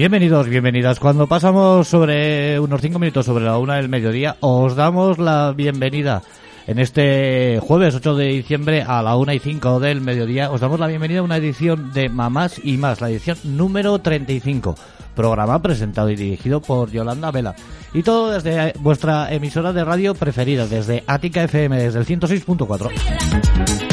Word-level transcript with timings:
Bienvenidos, 0.00 0.48
bienvenidas. 0.48 0.98
Cuando 0.98 1.26
pasamos 1.26 1.86
sobre 1.86 2.58
unos 2.58 2.80
cinco 2.80 2.98
minutos 2.98 3.26
sobre 3.26 3.44
la 3.44 3.58
una 3.58 3.76
del 3.76 3.90
mediodía, 3.90 4.34
os 4.40 4.74
damos 4.74 5.18
la 5.18 5.52
bienvenida. 5.54 6.22
En 6.66 6.78
este 6.78 7.60
jueves 7.60 7.96
8 7.96 8.16
de 8.16 8.28
diciembre 8.28 8.80
a 8.80 9.02
la 9.02 9.16
una 9.16 9.34
y 9.34 9.40
cinco 9.40 9.78
del 9.78 10.00
mediodía 10.00 10.50
os 10.50 10.62
damos 10.62 10.80
la 10.80 10.86
bienvenida 10.86 11.20
a 11.20 11.22
una 11.22 11.36
edición 11.36 11.92
de 11.92 12.08
Mamás 12.08 12.58
y 12.64 12.78
Más, 12.78 13.02
la 13.02 13.10
edición 13.10 13.36
número 13.44 13.98
35. 13.98 14.74
Programa 15.14 15.60
presentado 15.60 16.08
y 16.08 16.16
dirigido 16.16 16.62
por 16.62 16.90
Yolanda 16.90 17.30
Vela. 17.30 17.54
Y 17.92 18.02
todo 18.02 18.32
desde 18.32 18.72
vuestra 18.78 19.30
emisora 19.30 19.74
de 19.74 19.84
radio 19.84 20.14
preferida, 20.14 20.66
desde 20.66 21.04
Ática 21.06 21.44
FM, 21.44 21.76
desde 21.76 21.98
el 21.98 22.06
106.4. 22.06 23.89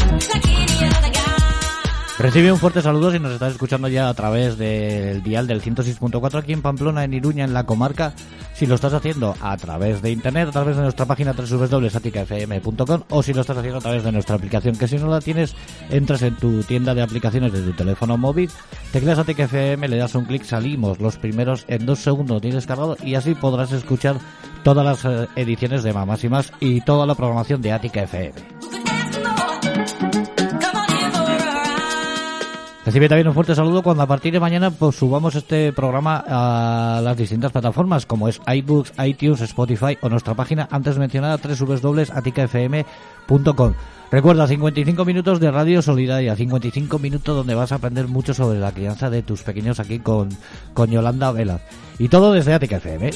Recibe 2.19 2.51
un 2.51 2.57
fuerte 2.57 2.81
saludo 2.81 3.11
si 3.11 3.19
nos 3.19 3.31
estás 3.31 3.51
escuchando 3.51 3.87
ya 3.87 4.09
a 4.09 4.13
través 4.15 4.57
del 4.57 5.21
dial 5.21 5.45
del 5.45 5.61
106.4 5.61 6.39
aquí 6.39 6.51
en 6.51 6.63
Pamplona, 6.63 7.03
en 7.03 7.13
Iruña, 7.13 7.43
en 7.43 7.53
la 7.53 7.67
comarca. 7.67 8.13
Si 8.55 8.65
lo 8.65 8.73
estás 8.73 8.93
haciendo 8.93 9.35
a 9.39 9.55
través 9.55 10.01
de 10.01 10.09
internet, 10.09 10.47
a 10.47 10.51
través 10.51 10.77
de 10.77 10.81
nuestra 10.81 11.05
página 11.05 11.33
www.saticafm.com 11.33 13.03
o 13.11 13.21
si 13.21 13.35
lo 13.35 13.41
estás 13.41 13.57
haciendo 13.57 13.77
a 13.77 13.81
través 13.81 14.03
de 14.03 14.11
nuestra 14.11 14.35
aplicación, 14.35 14.75
que 14.75 14.87
si 14.87 14.97
no 14.97 15.07
la 15.07 15.21
tienes, 15.21 15.53
entras 15.91 16.23
en 16.23 16.35
tu 16.37 16.63
tienda 16.63 16.95
de 16.95 17.03
aplicaciones 17.03 17.53
de 17.53 17.61
tu 17.61 17.73
teléfono 17.73 18.17
móvil, 18.17 18.49
tecleas 18.91 19.19
Atica 19.19 19.43
FM, 19.43 19.87
le 19.87 19.97
das 19.97 20.15
un 20.15 20.25
clic, 20.25 20.43
salimos 20.43 20.99
los 20.99 21.17
primeros 21.17 21.65
en 21.67 21.85
dos 21.85 21.99
segundos, 21.99 22.41
tienes 22.41 22.65
cargado 22.65 22.97
y 23.03 23.13
así 23.13 23.35
podrás 23.35 23.71
escuchar 23.71 24.17
todas 24.63 24.83
las 24.83 25.05
eh, 25.05 25.27
ediciones 25.35 25.83
de 25.83 25.93
Mamás 25.93 26.23
y 26.23 26.29
Más 26.29 26.51
y 26.59 26.81
toda 26.81 27.05
la 27.05 27.13
programación 27.13 27.61
de 27.61 27.73
Ática 27.73 28.01
FM. 28.01 28.56
Recibe 32.87 33.07
también 33.09 33.27
un 33.27 33.33
fuerte 33.33 33.53
saludo 33.53 33.83
cuando 33.83 34.03
a 34.03 34.07
partir 34.07 34.31
de 34.31 34.39
mañana 34.39 34.71
pues, 34.71 34.95
subamos 34.95 35.35
este 35.35 35.73
programa 35.73 36.23
a 36.25 37.01
las 37.03 37.17
distintas 37.17 37.51
plataformas 37.51 38.05
como 38.05 38.29
es 38.29 38.39
iBooks, 38.47 38.93
iTunes, 39.05 39.41
Spotify 39.41 39.97
o 39.99 40.07
nuestra 40.07 40.35
página 40.35 40.69
antes 40.71 40.97
mencionada 40.97 41.35
www.aticafm.com. 41.35 43.73
Recuerda 44.09 44.47
55 44.47 45.03
minutos 45.03 45.41
de 45.41 45.51
radio 45.51 45.81
solidaria, 45.81 46.33
55 46.33 46.97
minutos 46.97 47.35
donde 47.35 47.55
vas 47.55 47.73
a 47.73 47.75
aprender 47.75 48.07
mucho 48.07 48.33
sobre 48.33 48.57
la 48.57 48.71
crianza 48.71 49.09
de 49.09 49.21
tus 49.21 49.43
pequeños 49.43 49.81
aquí 49.81 49.99
con, 49.99 50.29
con 50.73 50.89
Yolanda 50.89 51.33
Vela. 51.33 51.59
Y 51.99 52.07
todo 52.07 52.31
desde 52.31 52.53
Atica 52.53 52.77
FM. 52.77 53.09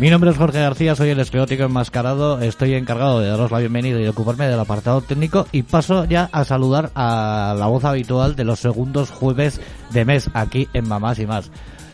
Mi 0.00 0.08
nombre 0.08 0.30
es 0.30 0.38
Jorge 0.38 0.58
García, 0.58 0.96
soy 0.96 1.10
el 1.10 1.20
esclerótico 1.20 1.64
enmascarado, 1.64 2.40
estoy 2.40 2.72
encargado 2.72 3.20
de 3.20 3.28
daros 3.28 3.50
la 3.50 3.58
bienvenida 3.58 4.00
y 4.00 4.02
de 4.02 4.08
ocuparme 4.08 4.48
del 4.48 4.58
apartado 4.58 5.02
técnico 5.02 5.46
y 5.52 5.62
paso 5.62 6.06
ya 6.06 6.30
a 6.32 6.46
saludar 6.46 6.90
a 6.94 7.54
la 7.58 7.66
voz 7.66 7.84
habitual 7.84 8.34
de 8.34 8.44
los 8.44 8.60
segundos 8.60 9.10
jueves 9.10 9.60
de 9.90 10.06
mes 10.06 10.30
aquí 10.32 10.70
en 10.72 10.88
Mamás 10.88 11.18
y 11.18 11.26
Más. 11.26 11.50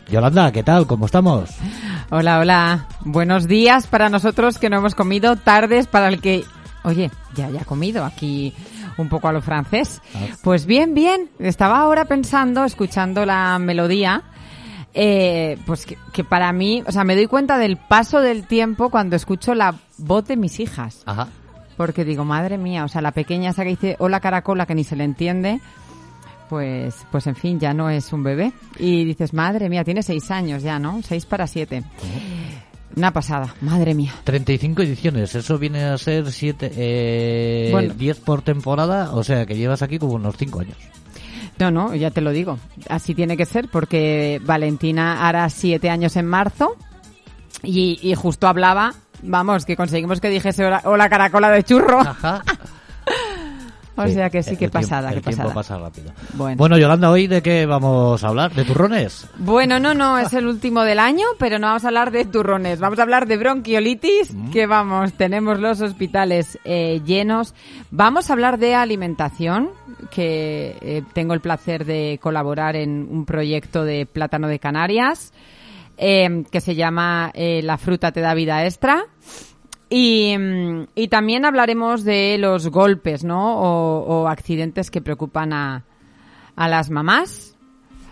Yolanda, 0.09 0.53
¿qué 0.53 0.63
tal? 0.63 0.87
¿Cómo 0.87 1.05
estamos? 1.05 1.49
Hola, 2.09 2.39
hola. 2.39 2.87
Buenos 3.01 3.45
días 3.45 3.87
para 3.87 4.07
nosotros 4.07 4.57
que 4.57 4.69
no 4.69 4.77
hemos 4.77 4.95
comido, 4.95 5.35
tardes 5.35 5.85
para 5.87 6.07
el 6.07 6.21
que, 6.21 6.45
oye, 6.85 7.11
ya 7.35 7.47
haya 7.47 7.65
comido 7.65 8.05
aquí 8.05 8.53
un 8.95 9.09
poco 9.09 9.27
a 9.27 9.33
lo 9.33 9.41
francés. 9.41 10.01
Pues 10.43 10.65
bien, 10.65 10.93
bien. 10.93 11.29
Estaba 11.39 11.81
ahora 11.81 12.05
pensando, 12.05 12.63
escuchando 12.63 13.25
la 13.25 13.59
melodía, 13.59 14.23
eh, 14.99 15.59
pues 15.67 15.85
que, 15.85 15.95
que, 16.11 16.23
para 16.23 16.51
mí, 16.51 16.83
o 16.87 16.91
sea, 16.91 17.03
me 17.03 17.15
doy 17.15 17.27
cuenta 17.27 17.59
del 17.59 17.77
paso 17.77 18.19
del 18.19 18.47
tiempo 18.47 18.89
cuando 18.89 19.15
escucho 19.15 19.53
la 19.53 19.75
voz 19.99 20.25
de 20.25 20.35
mis 20.37 20.59
hijas. 20.59 21.03
Ajá. 21.05 21.27
Porque 21.77 22.03
digo, 22.03 22.25
madre 22.25 22.57
mía, 22.57 22.83
o 22.83 22.87
sea, 22.87 23.01
la 23.01 23.11
pequeña 23.11 23.51
esa 23.51 23.61
que 23.61 23.69
dice 23.69 23.95
hola 23.99 24.19
caracola 24.19 24.65
que 24.65 24.73
ni 24.73 24.83
se 24.83 24.95
le 24.95 25.03
entiende, 25.03 25.61
pues, 26.49 26.95
pues 27.11 27.27
en 27.27 27.35
fin, 27.35 27.59
ya 27.59 27.75
no 27.75 27.91
es 27.91 28.11
un 28.11 28.23
bebé. 28.23 28.53
Y 28.79 29.05
dices, 29.05 29.35
madre 29.35 29.69
mía, 29.69 29.83
tiene 29.83 30.01
seis 30.01 30.31
años 30.31 30.63
ya, 30.63 30.79
¿no? 30.79 30.99
Seis 31.03 31.27
para 31.27 31.45
siete. 31.45 31.83
Una 32.95 33.13
pasada, 33.13 33.53
madre 33.61 33.93
mía. 33.93 34.15
35 34.23 34.81
ediciones, 34.81 35.35
eso 35.35 35.59
viene 35.59 35.83
a 35.83 35.95
ser 35.99 36.31
siete, 36.31 36.71
eh, 36.75 37.69
Bueno. 37.71 37.93
10 37.93 38.19
por 38.21 38.41
temporada, 38.41 39.11
o 39.13 39.23
sea 39.23 39.45
que 39.45 39.55
llevas 39.55 39.83
aquí 39.83 39.99
como 39.99 40.13
unos 40.13 40.35
5 40.35 40.61
años. 40.61 40.77
No, 41.59 41.71
no, 41.71 41.95
ya 41.95 42.11
te 42.11 42.21
lo 42.21 42.31
digo. 42.31 42.59
Así 42.89 43.15
tiene 43.15 43.35
que 43.35 43.45
ser 43.45 43.67
porque 43.69 44.39
Valentina 44.45 45.27
hará 45.27 45.49
siete 45.49 45.89
años 45.89 46.15
en 46.15 46.25
marzo 46.25 46.75
y, 47.63 48.13
justo 48.15 48.47
hablaba, 48.47 48.93
vamos, 49.23 49.65
que 49.65 49.75
conseguimos 49.75 50.21
que 50.21 50.29
dijese 50.29 50.65
hola, 50.65 50.81
hola 50.85 51.09
caracola 51.09 51.49
de 51.49 51.63
churro. 51.63 52.01
O 53.97 54.07
sea 54.07 54.29
que 54.29 54.43
sí, 54.43 54.55
tiempo- 54.55 54.73
pasada, 54.79 55.09
tiempo 55.09 55.31
pasada. 55.31 55.53
pasa 55.53 55.77
rápido. 55.77 56.11
Bueno. 56.33 56.57
Bueno, 56.57 56.77
Yolanda, 56.77 57.09
hoy 57.09 57.27
de 57.27 57.41
qué 57.41 57.65
vamos 57.65 58.23
a 58.23 58.27
hablar? 58.27 58.53
¿De 58.53 58.63
turrones? 58.63 59.27
Bueno, 59.37 59.79
no, 59.79 59.93
no, 59.93 60.17
es 60.19 60.33
el 60.33 60.45
último 60.47 60.83
del 60.83 60.99
año, 60.99 61.25
pero 61.39 61.57
no 61.59 61.67
vamos 61.67 61.83
a 61.83 61.87
hablar 61.87 62.11
de 62.11 62.25
turrones, 62.25 62.79
vamos 62.79 62.99
a 62.99 63.01
hablar 63.01 63.27
de 63.27 63.37
bronquiolitis, 63.37 64.33
que 64.53 64.67
vamos, 64.67 65.13
tenemos 65.13 65.59
los 65.59 65.81
hospitales 65.81 66.59
eh, 66.63 67.01
llenos. 67.05 67.55
Vamos 67.89 68.29
a 68.29 68.33
hablar 68.33 68.59
de 68.59 68.75
alimentación, 68.75 69.69
que 70.11 70.75
eh, 70.81 71.01
tengo 71.13 71.33
el 71.33 71.41
placer 71.41 71.85
de 71.85 72.19
colaborar 72.21 72.75
en 72.75 73.07
un 73.09 73.25
proyecto 73.25 73.83
de 73.83 74.05
plátano 74.05 74.47
de 74.47 74.59
Canarias, 74.59 75.33
eh, 75.97 76.43
que 76.51 76.61
se 76.61 76.75
llama 76.75 77.31
eh, 77.33 77.61
La 77.63 77.77
fruta 77.79 78.11
te 78.11 78.21
da 78.21 78.35
vida 78.35 78.63
extra. 78.65 79.05
Y, 79.89 80.35
mm, 80.37 80.87
y 80.95 81.07
también 81.07 81.45
hablaremos 81.45 82.03
de 82.03 82.37
los 82.39 82.67
golpes, 82.69 83.23
¿no? 83.23 83.59
O, 83.59 83.99
o 84.23 84.27
accidentes 84.27 84.91
que 84.91 85.01
preocupan 85.01 85.53
a, 85.53 85.85
a 86.55 86.67
las 86.67 86.89
mamás. 86.89 87.53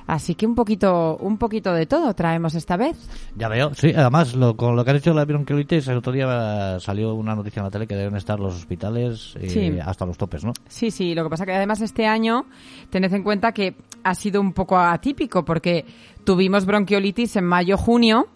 Así 0.08 0.36
que 0.36 0.46
un 0.46 0.54
poquito, 0.54 1.18
un 1.18 1.40
poquito 1.40 1.74
de 1.74 1.88
todo 1.88 2.14
traemos 2.14 2.54
esta 2.54 2.78
vez. 2.78 2.96
Ya 3.36 3.48
veo, 3.48 3.74
sí, 3.74 3.92
además 3.96 4.36
lo, 4.36 4.56
con 4.56 4.76
lo 4.76 4.86
que 4.86 4.92
han 4.92 4.98
hecho 4.98 5.16
la 5.16 5.26
bronquiolitis, 5.26 5.88
el 5.88 5.98
otro 5.98 6.14
día 6.14 6.80
salió 6.80 7.16
una 7.16 7.34
noticia 7.34 7.60
en 7.62 7.64
la 7.66 7.72
tele 7.72 7.88
que 7.88 7.96
deben 7.96 8.16
estar 8.16 8.40
los 8.40 8.54
hospitales 8.54 9.34
eh, 9.42 9.50
Sí. 9.50 9.80
hasta 9.84 10.06
los 10.06 10.16
topes, 10.16 10.46
¿no? 10.46 10.54
Sí, 10.68 10.92
sí, 10.92 11.16
lo 11.16 11.24
que 11.24 11.32
pasa 11.32 11.46
que 11.48 11.54
además 11.56 11.82
este 11.82 12.06
año 12.06 12.46
tened 12.92 13.12
en 13.16 13.24
cuenta 13.24 13.52
que 13.52 13.76
ha 14.04 14.14
sido 14.14 14.42
un 14.42 14.54
poco 14.54 14.78
atípico 14.78 15.44
porque 15.44 15.86
tuvimos 16.24 16.68
bronquiolitis 16.68 17.38
en 17.38 17.46
mayo-junio, 17.46 18.28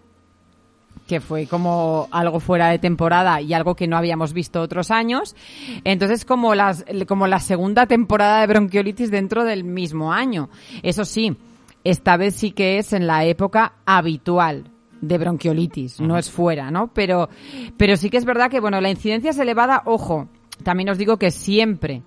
que 1.10 1.20
fue 1.20 1.48
como 1.48 2.08
algo 2.12 2.40
fuera 2.40 2.70
de 2.70 2.78
temporada 2.78 3.42
y 3.42 3.52
algo 3.56 3.76
que 3.76 3.88
no 3.88 3.98
habíamos 3.98 4.32
visto 4.32 4.62
otros 4.62 4.92
años. 4.92 5.36
Entonces, 5.84 6.24
como, 6.24 6.54
las, 6.54 6.86
como 7.08 7.26
la 7.26 7.40
segunda 7.40 7.88
temporada 7.88 8.42
de 8.42 8.48
bronquiolitis 8.48 9.10
dentro 9.10 9.44
del 9.44 9.64
mismo 9.64 10.14
año. 10.14 10.50
Eso 10.84 11.06
sí, 11.06 11.36
esta 11.84 12.16
vez 12.16 12.36
sí 12.36 12.52
que 12.52 12.78
es 12.78 12.94
en 12.94 13.08
la 13.08 13.26
época 13.26 13.74
habitual 13.88 14.66
de 15.02 15.18
bronquiolitis, 15.18 16.00
no 16.00 16.16
es 16.18 16.30
fuera, 16.30 16.70
¿no? 16.70 16.92
Pero, 16.94 17.30
pero 17.78 17.98
sí 17.98 18.12
que 18.12 18.18
es 18.18 18.26
verdad 18.26 18.52
que, 18.52 18.60
bueno, 18.60 18.80
la 18.80 18.92
incidencia 18.92 19.32
es 19.32 19.40
elevada, 19.40 19.82
ojo, 19.86 20.28
también 20.64 20.90
os 20.90 21.00
digo 21.00 21.18
que 21.18 21.32
siempre 21.32 22.04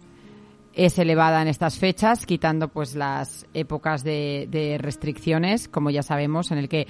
es 0.75 0.99
elevada 0.99 1.43
en 1.43 1.49
estas 1.49 1.79
fechas, 1.79 2.27
quitando 2.27 2.69
pues 2.69 2.95
las 2.95 3.47
épocas 3.55 4.05
de, 4.05 4.47
de 4.51 4.79
restricciones, 4.79 5.69
como 5.69 5.91
ya 5.91 6.03
sabemos, 6.03 6.51
en 6.51 6.59
el 6.59 6.69
que 6.69 6.87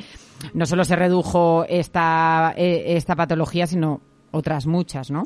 no 0.55 0.67
solo 0.67 0.85
se 0.85 0.97
redujo 0.97 1.65
esta, 1.69 2.55
eh, 2.57 2.97
esta 2.97 3.17
patología, 3.17 3.67
sino 3.67 4.01
otras 4.31 4.67
muchas, 4.67 5.11
¿no? 5.11 5.25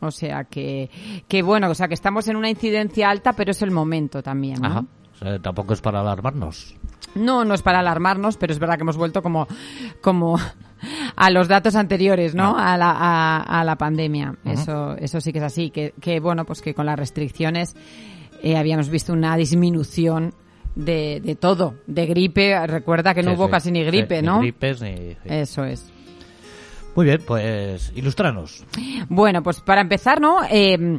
O 0.00 0.10
sea 0.10 0.44
que, 0.44 0.90
que 1.28 1.42
bueno, 1.42 1.70
o 1.70 1.74
sea 1.74 1.86
que 1.86 1.94
estamos 1.94 2.26
en 2.28 2.36
una 2.36 2.50
incidencia 2.50 3.08
alta, 3.08 3.34
pero 3.34 3.52
es 3.52 3.62
el 3.62 3.70
momento 3.70 4.22
también, 4.22 4.60
¿no? 4.60 4.66
Ajá. 4.66 4.84
O 5.14 5.16
sea, 5.16 5.38
tampoco 5.38 5.72
es 5.72 5.80
para 5.80 6.00
alarmarnos. 6.00 6.74
No, 7.14 7.44
no 7.44 7.54
es 7.54 7.62
para 7.62 7.80
alarmarnos, 7.80 8.36
pero 8.36 8.52
es 8.52 8.58
verdad 8.58 8.76
que 8.76 8.82
hemos 8.82 8.96
vuelto 8.96 9.22
como, 9.22 9.46
como, 10.00 10.38
a 11.16 11.30
los 11.30 11.48
datos 11.48 11.74
anteriores, 11.76 12.34
¿no? 12.34 12.56
A, 12.56 12.76
la, 12.76 12.90
a, 12.90 13.60
a 13.60 13.64
la 13.64 13.76
pandemia. 13.76 14.34
Eso, 14.44 14.96
eso 14.96 15.20
sí 15.20 15.32
que 15.32 15.38
es 15.38 15.44
así. 15.44 15.70
Que, 15.70 15.94
que 16.00 16.20
bueno, 16.20 16.44
pues 16.44 16.60
que 16.62 16.74
con 16.74 16.86
las 16.86 16.98
restricciones 16.98 17.74
eh, 18.42 18.56
habíamos 18.56 18.88
visto 18.88 19.12
una 19.12 19.36
disminución 19.36 20.34
de, 20.74 21.20
de 21.22 21.34
todo, 21.36 21.74
de 21.86 22.06
gripe. 22.06 22.66
Recuerda 22.66 23.14
que 23.14 23.22
no 23.22 23.30
Sí, 23.32 23.36
hubo 23.36 23.46
sí. 23.46 23.50
casi 23.50 23.70
ni 23.72 23.84
gripe, 23.84 24.20
Sí, 24.20 24.26
¿no? 24.26 24.36
Ni 24.38 24.42
gripes, 24.50 24.80
ni... 24.82 25.16
Eso 25.24 25.64
es. 25.64 25.92
Muy 26.94 27.06
bien, 27.06 27.22
pues 27.26 27.90
ilustranos. 27.94 28.64
Bueno, 29.08 29.42
pues 29.42 29.60
para 29.60 29.80
empezar, 29.80 30.20
¿no? 30.20 30.38
Eh, 30.50 30.98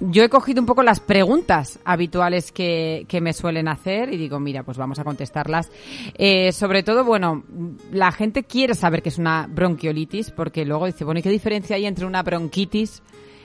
yo 0.00 0.22
he 0.22 0.28
cogido 0.28 0.60
un 0.60 0.66
poco 0.66 0.82
las 0.82 1.00
preguntas 1.00 1.78
habituales 1.84 2.52
que, 2.52 3.06
que 3.08 3.20
me 3.20 3.32
suelen 3.32 3.68
hacer 3.68 4.12
y 4.12 4.16
digo, 4.16 4.38
mira, 4.38 4.62
pues 4.62 4.76
vamos 4.76 4.98
a 4.98 5.04
contestarlas. 5.04 5.70
Eh, 6.14 6.52
sobre 6.52 6.82
todo, 6.82 7.04
bueno, 7.04 7.44
la 7.92 8.12
gente 8.12 8.44
quiere 8.44 8.74
saber 8.74 9.02
qué 9.02 9.08
es 9.08 9.18
una 9.18 9.46
bronquiolitis 9.48 10.30
porque 10.30 10.64
luego 10.64 10.86
dice, 10.86 11.04
bueno, 11.04 11.20
¿y 11.20 11.22
qué 11.22 11.30
diferencia 11.30 11.76
hay 11.76 11.86
entre 11.86 12.06
una 12.06 12.22
bronquitis 12.22 13.02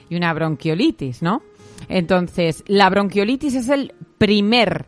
y 0.09 0.15
una 0.15 0.33
bronquiolitis, 0.33 1.21
no? 1.21 1.42
Entonces, 1.88 2.63
la 2.68 2.89
bronquiolitis 2.89 3.56
es 3.56 3.69
el 3.69 3.94
primer 4.18 4.86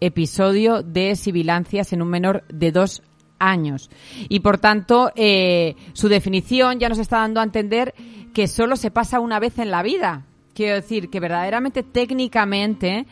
episodio 0.00 0.82
de 0.82 1.14
sibilancias 1.14 1.92
en 1.92 2.02
un 2.02 2.08
menor 2.08 2.44
de 2.48 2.72
dos 2.72 3.02
años. 3.38 3.90
Y 4.28 4.40
por 4.40 4.58
tanto, 4.58 5.12
eh, 5.14 5.76
su 5.92 6.08
definición 6.08 6.78
ya 6.78 6.88
nos 6.88 6.98
está 6.98 7.18
dando 7.18 7.40
a 7.40 7.44
entender 7.44 7.94
que 8.32 8.48
solo 8.48 8.76
se 8.76 8.90
pasa 8.90 9.20
una 9.20 9.38
vez 9.38 9.58
en 9.58 9.70
la 9.70 9.82
vida. 9.82 10.24
Quiero 10.54 10.74
decir 10.74 11.08
que 11.10 11.20
verdaderamente, 11.20 11.82
técnicamente, 11.82 13.06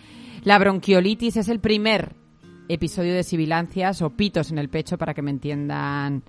la 0.44 0.58
bronquiolitis 0.58 1.36
es 1.36 1.48
el 1.48 1.60
primer 1.60 2.14
episodio 2.68 3.14
de 3.14 3.22
sibilancias 3.22 4.02
o 4.02 4.10
pitos 4.10 4.50
en 4.50 4.58
el 4.58 4.68
pecho, 4.68 4.98
para 4.98 5.14
que 5.14 5.22
me 5.22 5.30
entiendan 5.30 6.22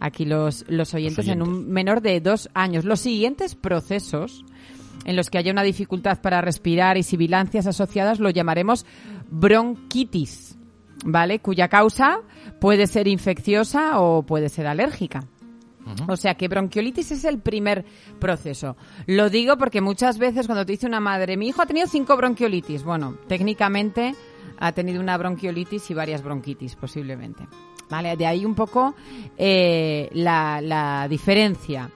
aquí 0.00 0.24
los, 0.24 0.64
los 0.68 0.94
oyentes, 0.94 1.26
en 1.28 1.42
oyentes. 1.42 1.58
un 1.64 1.70
menor 1.72 2.00
de 2.00 2.20
dos 2.20 2.48
años. 2.54 2.84
Los 2.84 3.00
siguientes 3.00 3.54
procesos 3.54 4.44
en 5.04 5.16
los 5.16 5.30
que 5.30 5.38
haya 5.38 5.52
una 5.52 5.62
dificultad 5.62 6.20
para 6.20 6.40
respirar 6.40 6.96
y 6.96 7.02
sibilancias 7.02 7.66
asociadas 7.66 8.20
lo 8.20 8.30
llamaremos 8.30 8.86
bronquitis, 9.30 10.56
¿vale? 11.04 11.40
Cuya 11.40 11.68
causa 11.68 12.20
puede 12.60 12.86
ser 12.86 13.08
infecciosa 13.08 14.00
o 14.00 14.22
puede 14.24 14.48
ser 14.48 14.66
alérgica. 14.66 15.24
O 16.08 16.16
sea 16.16 16.34
que 16.34 16.48
bronquiolitis 16.48 17.12
es 17.12 17.24
el 17.24 17.38
primer 17.40 17.84
proceso. 18.18 18.76
Lo 19.06 19.30
digo 19.30 19.56
porque 19.56 19.80
muchas 19.80 20.18
veces 20.18 20.46
cuando 20.46 20.64
te 20.64 20.72
dice 20.72 20.86
una 20.86 21.00
madre, 21.00 21.36
mi 21.36 21.48
hijo 21.48 21.62
ha 21.62 21.66
tenido 21.66 21.86
cinco 21.86 22.16
bronquiolitis, 22.16 22.84
bueno, 22.84 23.16
técnicamente 23.28 24.14
ha 24.58 24.72
tenido 24.72 25.00
una 25.00 25.16
bronquiolitis 25.16 25.90
y 25.90 25.94
varias 25.94 26.22
bronquitis 26.22 26.76
posiblemente. 26.76 27.46
Vale, 27.90 28.16
de 28.16 28.26
ahí 28.26 28.44
un 28.44 28.54
poco 28.54 28.94
eh, 29.36 30.08
la, 30.12 30.60
la 30.60 31.06
diferencia. 31.08 31.90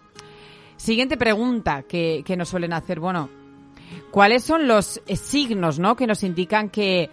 Siguiente 0.76 1.16
pregunta 1.16 1.84
que, 1.84 2.22
que 2.24 2.36
nos 2.36 2.48
suelen 2.48 2.72
hacer, 2.74 3.00
bueno, 3.00 3.30
¿cuáles 4.10 4.44
son 4.44 4.68
los 4.68 5.00
eh, 5.06 5.16
signos, 5.16 5.78
no, 5.78 5.96
que 5.96 6.06
nos 6.06 6.22
indican 6.22 6.68
que 6.68 7.08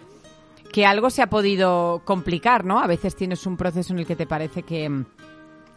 que 0.74 0.84
algo 0.84 1.08
se 1.08 1.22
ha 1.22 1.28
podido 1.28 2.02
complicar, 2.04 2.64
¿no? 2.64 2.80
A 2.80 2.88
veces 2.88 3.14
tienes 3.14 3.46
un 3.46 3.56
proceso 3.56 3.92
en 3.92 4.00
el 4.00 4.06
que 4.06 4.16
te 4.16 4.26
parece 4.26 4.64
que 4.64 4.88
mm, 4.88 5.04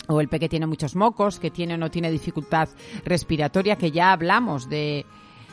o 0.07 0.21
el 0.21 0.27
peque 0.27 0.49
tiene 0.49 0.65
muchos 0.65 0.95
mocos, 0.95 1.39
que 1.39 1.51
tiene 1.51 1.75
o 1.75 1.77
no 1.77 1.91
tiene 1.91 2.11
dificultad 2.11 2.69
respiratoria, 3.05 3.75
que 3.75 3.91
ya 3.91 4.11
hablamos 4.11 4.69
de, 4.69 5.05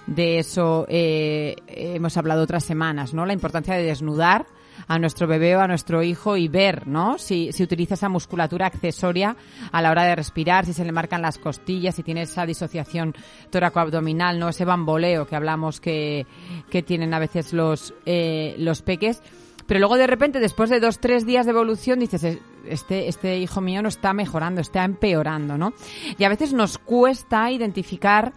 de 0.06 0.38
eso, 0.38 0.86
eh, 0.88 1.56
hemos 1.66 2.16
hablado 2.16 2.42
otras 2.42 2.64
semanas, 2.64 3.14
¿no? 3.14 3.26
La 3.26 3.32
importancia 3.32 3.74
de 3.74 3.82
desnudar 3.82 4.46
a 4.86 4.98
nuestro 4.98 5.26
bebé 5.26 5.56
o 5.56 5.60
a 5.60 5.68
nuestro 5.68 6.02
hijo 6.02 6.36
y 6.36 6.48
ver, 6.48 6.86
¿no? 6.86 7.18
Si, 7.18 7.52
si 7.52 7.62
utiliza 7.62 7.94
esa 7.94 8.08
musculatura 8.08 8.66
accesoria 8.66 9.36
a 9.72 9.82
la 9.82 9.90
hora 9.90 10.04
de 10.04 10.16
respirar, 10.16 10.66
si 10.66 10.72
se 10.72 10.84
le 10.84 10.92
marcan 10.92 11.22
las 11.22 11.38
costillas, 11.38 11.94
si 11.94 12.02
tiene 12.02 12.22
esa 12.22 12.44
disociación 12.46 13.14
tóraco-abdominal, 13.50 14.38
¿no? 14.38 14.48
Ese 14.48 14.64
bamboleo 14.64 15.26
que 15.26 15.36
hablamos 15.36 15.80
que, 15.80 16.26
que 16.70 16.82
tienen 16.82 17.14
a 17.14 17.18
veces 17.18 17.52
los, 17.52 17.94
eh, 18.04 18.54
los 18.58 18.82
peques. 18.82 19.22
Pero 19.66 19.80
luego 19.80 19.96
de 19.96 20.06
repente, 20.06 20.40
después 20.40 20.68
de 20.70 20.80
dos, 20.80 20.98
tres 20.98 21.24
días 21.24 21.46
de 21.46 21.52
evolución, 21.52 21.98
dices, 22.00 22.22
"Eh, 22.24 22.38
este, 22.66 23.08
este 23.08 23.38
hijo 23.38 23.60
mío 23.60 23.82
no 23.82 23.88
está 23.88 24.12
mejorando, 24.12 24.60
está 24.60 24.84
empeorando, 24.84 25.56
¿no? 25.56 25.72
Y 26.18 26.24
a 26.24 26.28
veces 26.28 26.52
nos 26.52 26.78
cuesta 26.78 27.50
identificar 27.50 28.32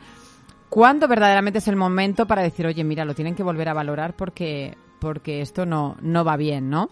cuándo 0.69 1.07
verdaderamente 1.07 1.59
es 1.59 1.68
el 1.68 1.75
momento 1.75 2.27
para 2.27 2.41
decir, 2.44 2.65
oye, 2.68 2.83
mira, 2.83 3.06
lo 3.06 3.13
tienen 3.15 3.35
que 3.35 3.44
volver 3.44 3.69
a 3.69 3.74
valorar 3.74 4.15
porque, 4.15 4.77
porque 5.00 5.41
esto 5.41 5.65
no, 5.65 5.97
no 6.01 6.24
va 6.25 6.38
bien, 6.38 6.69
¿no? 6.69 6.89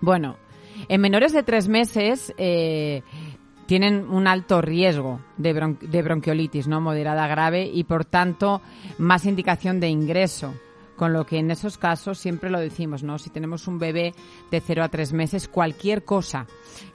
Bueno, 0.00 0.36
en 0.88 1.00
menores 1.00 1.32
de 1.32 1.42
tres 1.42 1.68
meses 1.68 2.32
eh, 2.38 3.02
tienen 3.66 4.08
un 4.08 4.26
alto 4.28 4.62
riesgo 4.62 5.20
de, 5.36 5.54
bron- 5.54 5.78
de 5.78 6.02
bronquiolitis, 6.02 6.68
¿no? 6.68 6.80
Moderada 6.80 7.26
grave 7.26 7.66
y 7.72 7.84
por 7.84 8.04
tanto 8.04 8.62
más 8.98 9.24
indicación 9.26 9.80
de 9.80 9.88
ingreso. 9.88 10.54
Con 10.98 11.12
lo 11.12 11.24
que 11.24 11.38
en 11.38 11.52
esos 11.52 11.78
casos 11.78 12.18
siempre 12.18 12.50
lo 12.50 12.58
decimos, 12.58 13.04
¿no? 13.04 13.18
Si 13.18 13.30
tenemos 13.30 13.68
un 13.68 13.78
bebé 13.78 14.14
de 14.50 14.60
0 14.60 14.82
a 14.82 14.88
3 14.88 15.12
meses, 15.12 15.46
cualquier 15.46 16.04
cosa 16.04 16.46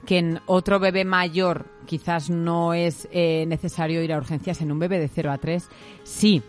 que 0.04 0.18
en 0.18 0.40
otro 0.44 0.78
bebé 0.78 1.06
mayor 1.06 1.64
quizás 1.86 2.28
no 2.28 2.74
es 2.74 3.08
eh, 3.12 3.46
necesario 3.46 4.02
ir 4.02 4.12
a 4.12 4.18
urgencias, 4.18 4.60
en 4.60 4.70
un 4.70 4.78
bebé 4.78 4.98
de 4.98 5.08
0 5.08 5.32
a 5.32 5.38
3, 5.38 5.68
sí. 6.02 6.42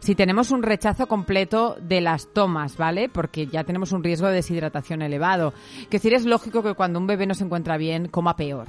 Si 0.00 0.14
tenemos 0.14 0.52
un 0.52 0.62
rechazo 0.62 1.08
completo 1.08 1.76
de 1.80 2.00
las 2.00 2.32
tomas, 2.32 2.76
¿vale? 2.76 3.08
Porque 3.08 3.48
ya 3.48 3.64
tenemos 3.64 3.90
un 3.90 4.04
riesgo 4.04 4.28
de 4.28 4.36
deshidratación 4.36 5.02
elevado. 5.02 5.52
Que 5.90 5.98
decir, 5.98 6.14
es 6.14 6.24
lógico 6.24 6.62
que 6.62 6.74
cuando 6.74 7.00
un 7.00 7.08
bebé 7.08 7.26
no 7.26 7.34
se 7.34 7.44
encuentra 7.44 7.76
bien, 7.76 8.08
coma 8.08 8.36
peor. 8.36 8.68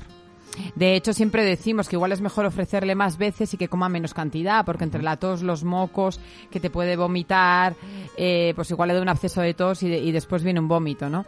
De 0.75 0.95
hecho, 0.95 1.13
siempre 1.13 1.43
decimos 1.43 1.87
que 1.89 1.95
igual 1.95 2.11
es 2.11 2.21
mejor 2.21 2.45
ofrecerle 2.45 2.95
más 2.95 3.17
veces 3.17 3.53
y 3.53 3.57
que 3.57 3.67
coma 3.67 3.89
menos 3.89 4.13
cantidad, 4.13 4.65
porque 4.65 4.83
entre 4.83 5.01
la 5.03 5.17
tos, 5.17 5.41
los 5.41 5.63
mocos, 5.63 6.19
que 6.51 6.59
te 6.59 6.69
puede 6.69 6.95
vomitar, 6.97 7.75
eh, 8.17 8.53
pues 8.55 8.71
igual 8.71 8.87
le 8.89 8.95
da 8.95 9.01
un 9.01 9.09
absceso 9.09 9.41
de 9.41 9.53
tos 9.53 9.83
y, 9.83 9.89
de- 9.89 9.99
y 9.99 10.11
después 10.11 10.43
viene 10.43 10.59
un 10.59 10.67
vómito, 10.67 11.09
¿no? 11.09 11.25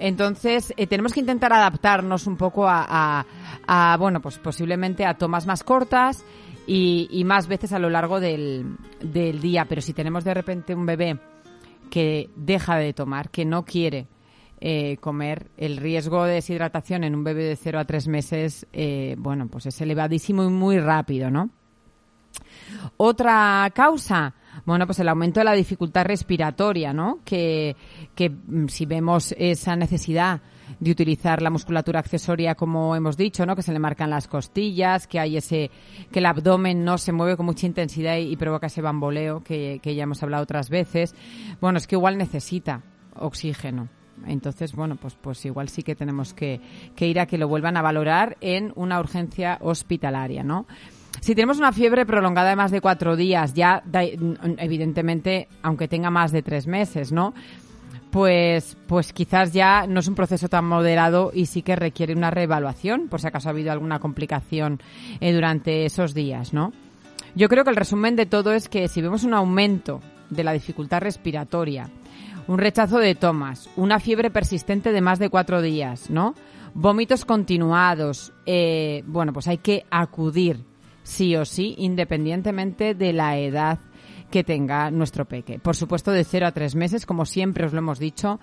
Entonces, 0.00 0.72
eh, 0.76 0.86
tenemos 0.86 1.12
que 1.12 1.20
intentar 1.20 1.52
adaptarnos 1.52 2.26
un 2.28 2.36
poco 2.36 2.68
a, 2.68 2.86
a- 2.88 3.26
a, 3.66 3.96
bueno, 3.96 4.20
pues 4.20 4.38
posiblemente 4.38 5.04
a 5.04 5.14
tomas 5.14 5.46
más 5.46 5.64
cortas 5.64 6.24
y, 6.68 7.08
y 7.10 7.24
más 7.24 7.48
veces 7.48 7.72
a 7.72 7.78
lo 7.80 7.90
largo 7.90 8.20
del, 8.20 8.76
del 9.00 9.40
día. 9.40 9.64
Pero 9.68 9.80
si 9.80 9.92
tenemos 9.92 10.22
de 10.22 10.34
repente 10.34 10.74
un 10.74 10.86
bebé 10.86 11.18
que 11.90 12.30
deja 12.36 12.76
de 12.76 12.92
tomar, 12.92 13.30
que 13.30 13.44
no 13.44 13.64
quiere 13.64 14.06
eh, 14.60 14.96
comer, 14.98 15.50
el 15.56 15.76
riesgo 15.76 16.24
de 16.24 16.34
deshidratación 16.34 17.04
en 17.04 17.14
un 17.14 17.24
bebé 17.24 17.44
de 17.44 17.56
0 17.56 17.78
a 17.78 17.84
3 17.84 18.08
meses, 18.08 18.66
eh, 18.72 19.14
bueno, 19.18 19.48
pues 19.48 19.66
es 19.66 19.80
elevadísimo 19.80 20.44
y 20.44 20.48
muy 20.48 20.78
rápido, 20.78 21.30
¿no? 21.30 21.50
Otra 22.96 23.70
causa, 23.74 24.34
bueno, 24.66 24.86
pues 24.86 24.98
el 24.98 25.08
aumento 25.08 25.40
de 25.40 25.44
la 25.44 25.52
dificultad 25.52 26.04
respiratoria, 26.04 26.92
¿no? 26.92 27.20
Que, 27.24 27.76
que 28.14 28.30
mm, 28.30 28.66
si 28.68 28.86
vemos 28.86 29.34
esa 29.38 29.76
necesidad 29.76 30.40
de 30.80 30.90
utilizar 30.90 31.40
la 31.40 31.50
musculatura 31.50 32.00
accesoria, 32.00 32.54
como 32.54 32.94
hemos 32.94 33.16
dicho, 33.16 33.46
¿no? 33.46 33.56
Que 33.56 33.62
se 33.62 33.72
le 33.72 33.78
marcan 33.78 34.10
las 34.10 34.28
costillas, 34.28 35.06
que 35.06 35.18
hay 35.18 35.36
ese, 35.36 35.70
que 36.10 36.18
el 36.18 36.26
abdomen 36.26 36.84
no 36.84 36.98
se 36.98 37.12
mueve 37.12 37.36
con 37.36 37.46
mucha 37.46 37.66
intensidad 37.66 38.16
y, 38.16 38.32
y 38.32 38.36
provoca 38.36 38.66
ese 38.66 38.82
bamboleo 38.82 39.42
que, 39.42 39.80
que 39.82 39.94
ya 39.94 40.02
hemos 40.02 40.22
hablado 40.22 40.42
otras 40.42 40.68
veces. 40.68 41.14
Bueno, 41.60 41.78
es 41.78 41.86
que 41.86 41.96
igual 41.96 42.18
necesita 42.18 42.82
oxígeno. 43.14 43.88
Entonces, 44.26 44.74
bueno, 44.74 44.96
pues, 44.96 45.14
pues 45.14 45.44
igual 45.44 45.68
sí 45.68 45.82
que 45.82 45.94
tenemos 45.94 46.34
que, 46.34 46.60
que 46.94 47.06
ir 47.06 47.20
a 47.20 47.26
que 47.26 47.38
lo 47.38 47.48
vuelvan 47.48 47.76
a 47.76 47.82
valorar 47.82 48.36
en 48.40 48.72
una 48.76 49.00
urgencia 49.00 49.58
hospitalaria, 49.60 50.42
¿no? 50.42 50.66
Si 51.20 51.34
tenemos 51.34 51.58
una 51.58 51.72
fiebre 51.72 52.06
prolongada 52.06 52.50
de 52.50 52.56
más 52.56 52.70
de 52.70 52.80
cuatro 52.80 53.16
días, 53.16 53.54
ya 53.54 53.82
evidentemente, 54.58 55.48
aunque 55.62 55.88
tenga 55.88 56.10
más 56.10 56.32
de 56.32 56.42
tres 56.42 56.66
meses, 56.66 57.12
¿no? 57.12 57.34
Pues, 58.10 58.76
pues 58.86 59.12
quizás 59.12 59.52
ya 59.52 59.86
no 59.86 60.00
es 60.00 60.08
un 60.08 60.14
proceso 60.14 60.48
tan 60.48 60.64
moderado 60.64 61.30
y 61.34 61.46
sí 61.46 61.62
que 61.62 61.76
requiere 61.76 62.14
una 62.14 62.30
reevaluación, 62.30 63.08
por 63.08 63.20
si 63.20 63.26
acaso 63.26 63.48
ha 63.48 63.52
habido 63.52 63.72
alguna 63.72 63.98
complicación 63.98 64.80
eh, 65.20 65.32
durante 65.32 65.84
esos 65.84 66.14
días, 66.14 66.54
¿no? 66.54 66.72
Yo 67.34 67.48
creo 67.48 67.64
que 67.64 67.70
el 67.70 67.76
resumen 67.76 68.16
de 68.16 68.26
todo 68.26 68.52
es 68.52 68.68
que 68.68 68.88
si 68.88 69.02
vemos 69.02 69.24
un 69.24 69.34
aumento 69.34 70.00
de 70.30 70.44
la 70.44 70.52
dificultad 70.52 71.00
respiratoria, 71.00 71.90
un 72.48 72.58
rechazo 72.58 72.98
de 72.98 73.14
tomas, 73.14 73.70
una 73.76 74.00
fiebre 74.00 74.30
persistente 74.30 74.90
de 74.90 75.00
más 75.00 75.18
de 75.18 75.28
cuatro 75.28 75.62
días, 75.62 76.10
¿no? 76.10 76.34
Vómitos 76.74 77.24
continuados, 77.24 78.32
eh, 78.46 79.04
bueno, 79.06 79.32
pues 79.32 79.46
hay 79.48 79.58
que 79.58 79.84
acudir 79.90 80.64
sí 81.02 81.36
o 81.36 81.44
sí, 81.44 81.74
independientemente 81.78 82.94
de 82.94 83.12
la 83.12 83.38
edad 83.38 83.78
que 84.30 84.44
tenga 84.44 84.90
nuestro 84.90 85.26
peque. 85.26 85.58
Por 85.58 85.76
supuesto, 85.76 86.10
de 86.10 86.24
0 86.24 86.46
a 86.46 86.52
3 86.52 86.74
meses, 86.74 87.06
como 87.06 87.24
siempre 87.26 87.66
os 87.66 87.72
lo 87.72 87.78
hemos 87.78 87.98
dicho, 87.98 88.40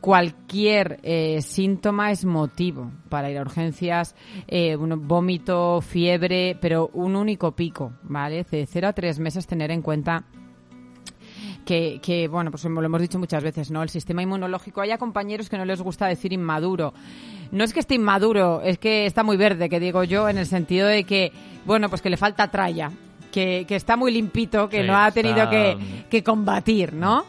cualquier 0.00 1.00
eh, 1.02 1.40
síntoma 1.40 2.10
es 2.10 2.24
motivo 2.24 2.90
para 3.08 3.30
ir 3.30 3.38
a 3.38 3.42
urgencias, 3.42 4.14
eh, 4.46 4.76
un 4.76 5.08
vómito, 5.08 5.80
fiebre, 5.80 6.56
pero 6.60 6.90
un 6.92 7.16
único 7.16 7.52
pico, 7.52 7.92
¿vale? 8.02 8.44
De 8.44 8.66
0 8.66 8.88
a 8.88 8.92
3 8.92 9.18
meses 9.18 9.46
tener 9.46 9.70
en 9.70 9.82
cuenta 9.82 10.24
que, 11.64 12.00
que, 12.02 12.28
bueno, 12.28 12.50
pues 12.50 12.64
lo 12.64 12.82
hemos 12.82 13.00
dicho 13.00 13.18
muchas 13.18 13.42
veces, 13.42 13.70
¿no? 13.70 13.82
El 13.82 13.88
sistema 13.88 14.22
inmunológico, 14.22 14.80
hay 14.80 14.96
compañeros 14.98 15.48
que 15.48 15.56
no 15.58 15.64
les 15.64 15.80
gusta 15.80 16.06
decir 16.06 16.32
inmaduro. 16.32 16.92
No 17.50 17.64
es 17.64 17.72
que 17.72 17.80
esté 17.80 17.94
inmaduro, 17.94 18.60
es 18.62 18.78
que 18.78 19.06
está 19.06 19.22
muy 19.22 19.36
verde, 19.36 19.68
que 19.68 19.80
digo 19.80 20.04
yo, 20.04 20.28
en 20.28 20.38
el 20.38 20.46
sentido 20.46 20.86
de 20.88 21.04
que, 21.04 21.32
bueno, 21.64 21.88
pues 21.88 22.02
que 22.02 22.10
le 22.10 22.16
falta 22.16 22.50
tralla, 22.50 22.90
que, 23.32 23.64
que 23.66 23.76
está 23.76 23.96
muy 23.96 24.12
limpito, 24.12 24.68
que 24.68 24.82
Sí, 24.82 24.86
no 24.86 24.96
ha 24.96 25.10
tenido 25.10 25.36
está- 25.38 25.50
que, 25.50 25.78
que 26.10 26.22
combatir, 26.22 26.92
¿no? 26.92 27.24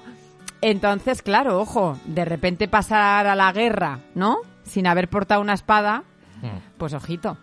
Entonces, 0.61 1.21
claro, 1.21 1.59
ojo, 1.59 1.97
de 2.05 2.25
repente 2.25 2.67
pasar 2.67 3.27
a 3.27 3.35
la 3.35 3.51
guerra, 3.51 3.99
¿no? 4.15 4.37
Sin 4.63 4.87
haber 4.87 5.09
portado 5.09 5.41
una 5.41 5.53
espada, 5.53 6.03
pues 6.77 6.93
ojito. 6.93 7.37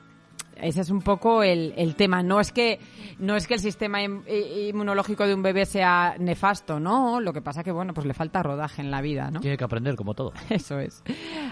Ese 0.57 0.81
es 0.81 0.91
un 0.91 1.01
poco 1.01 1.43
el, 1.43 1.75
el 1.77 1.95
tema. 1.97 2.23
No 2.23 2.41
es 2.41 2.53
que 2.53 2.79
no 3.19 3.37
es 3.37 3.47
que 3.47 3.55
el 3.55 3.61
sistema 3.61 4.01
inmunológico 4.03 5.27
de 5.27 5.35
un 5.35 5.43
bebé 5.43 5.67
sea 5.67 6.17
nefasto, 6.19 6.81
no. 6.81 7.21
Lo 7.21 7.33
que 7.33 7.41
pasa 7.41 7.63
que 7.63 7.73
bueno, 7.73 7.95
pues 7.95 8.07
le 8.07 8.15
falta 8.15 8.43
rodaje 8.43 8.83
en 8.83 8.91
la 8.91 9.01
vida, 9.01 9.31
¿no? 9.31 9.41
Tiene 9.41 9.57
que 9.57 9.65
aprender 9.65 9.97
como 9.97 10.15
todo. 10.15 10.33
Eso 10.51 10.79
es. 10.79 11.03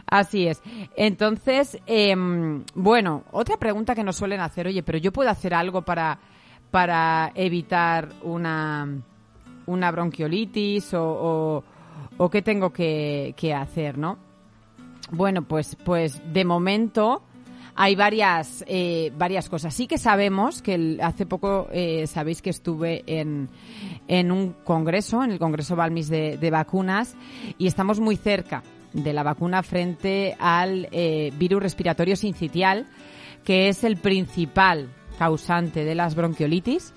Así 0.07 0.47
es. 0.47 0.63
Entonces, 0.97 1.79
em, 1.87 2.65
bueno, 2.75 3.25
otra 3.33 3.57
pregunta 3.57 3.95
que 3.95 4.05
nos 4.05 4.17
suelen 4.17 4.41
hacer, 4.41 4.67
oye, 4.67 4.83
pero 4.83 4.99
yo 4.99 5.13
puedo 5.13 5.31
hacer 5.31 5.55
algo 5.55 5.83
para, 5.83 6.19
para 6.71 7.33
evitar 7.35 8.09
una, 8.23 8.89
una 9.67 9.91
bronquiolitis 9.91 10.95
o, 10.95 11.03
o, 11.03 11.65
o 12.17 12.31
qué 12.31 12.43
tengo 12.43 12.73
que, 12.73 13.35
que 13.37 13.55
hacer, 13.55 13.99
¿no? 13.99 14.19
Bueno, 15.13 15.43
pues, 15.43 15.77
pues 15.85 16.23
de 16.33 16.45
momento 16.45 17.23
hay 17.75 17.95
varias, 17.97 18.65
eh, 18.67 19.13
varias 19.17 19.49
cosas. 19.49 19.75
Sí 19.75 19.87
que 19.87 19.99
sabemos 19.99 20.63
que 20.63 20.99
hace 21.03 21.27
poco 21.27 21.69
eh, 21.73 22.07
sabéis 22.07 22.43
que 22.43 22.51
estuve 22.51 23.03
en, 23.07 23.49
en 24.09 24.33
un 24.33 24.53
congreso, 24.65 25.23
en 25.23 25.33
el 25.33 25.39
Congreso 25.39 25.77
Balmis 25.77 26.09
de, 26.09 26.37
de 26.37 26.51
vacunas, 26.51 27.15
y 27.59 27.67
estamos 27.67 28.01
muy 28.01 28.17
cerca 28.17 28.63
de 28.93 29.13
la 29.13 29.23
vacuna 29.23 29.63
frente 29.63 30.37
al 30.39 30.89
eh, 30.91 31.33
virus 31.39 31.63
respiratorio 31.63 32.17
sincitial, 32.17 32.87
que 33.45 33.69
es 33.69 33.85
el 33.85 33.97
principal 33.97 34.89
causante 35.19 35.85
de 35.85 35.95
las 35.95 36.15
bronquiolitis. 36.15 36.93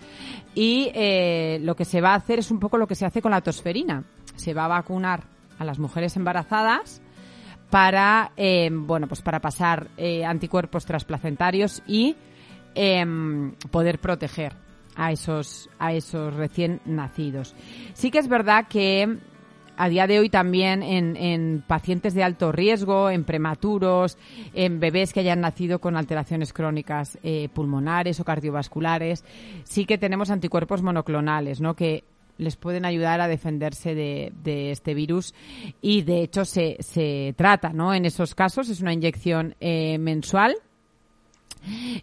Y 0.56 0.92
eh, 0.94 1.60
lo 1.62 1.75
que 1.75 1.86
se 1.86 2.01
va 2.01 2.12
a 2.12 2.15
hacer 2.15 2.39
es 2.39 2.51
un 2.51 2.60
poco 2.60 2.77
lo 2.77 2.88
que 2.88 2.96
se 2.96 3.06
hace 3.06 3.22
con 3.22 3.32
la 3.32 3.42
tosferina. 3.42 4.03
Se 4.36 4.53
va 4.53 4.65
a 4.65 4.70
vacunar 4.70 5.24
a 5.60 5.65
las 5.65 5.80
mujeres 5.80 6.15
embarazadas 6.15 7.01
para 7.74 8.34
eh, 8.38 8.70
bueno 8.72 9.08
pues 9.08 9.24
para 9.24 9.39
pasar 9.39 9.88
eh, 9.98 10.24
anticuerpos 10.24 10.86
trasplacentarios 10.86 11.82
y 11.88 12.15
em, 12.75 13.53
poder 13.72 13.98
proteger 13.98 14.53
a 14.96 15.12
esos 15.12 15.72
a 15.80 15.92
esos 15.92 16.36
recién 16.36 16.82
nacidos 16.86 17.56
sí 17.96 18.12
que 18.12 18.20
es 18.20 18.27
verdad 18.27 18.68
que 18.70 19.18
a 19.75 19.89
día 19.89 20.06
de 20.06 20.20
hoy 20.20 20.30
también 20.30 20.84
en, 20.84 21.18
en 21.18 21.63
pacientes 21.65 22.13
de 22.13 22.24
alto 22.24 22.51
riesgo, 22.51 23.10
en 23.10 23.24
prematuros, 23.24 24.20
en 24.53 24.80
bebés 24.80 25.12
que 25.12 25.22
hayan 25.22 25.42
nacido 25.42 25.80
con 25.80 25.98
alteraciones 25.98 26.53
crónicas 26.53 27.18
eh, 27.24 27.50
pulmonares 27.51 28.20
o 28.20 28.24
cardiovasculares, 28.24 29.25
sí 29.63 29.86
que 29.86 29.98
tenemos 29.98 30.30
anticuerpos 30.30 30.84
monoclonales, 30.84 31.60
¿no? 31.60 31.75
Que 31.75 32.03
les 32.38 32.56
pueden 32.56 32.86
ayudar 32.86 33.22
a 33.22 33.28
defenderse 33.28 33.96
de, 33.96 34.72
este 34.72 34.94
virus 34.94 35.34
y 35.82 36.02
de 36.02 36.22
hecho 36.22 36.46
se, 36.46 36.78
se 36.80 37.34
trata, 37.38 37.70
¿no? 37.70 37.94
En 37.94 38.06
esos 38.06 38.36
casos 38.36 38.70
es 38.70 38.82
una 38.82 38.94
inyección 38.94 39.56
eh, 39.60 39.98
mensual 39.98 40.56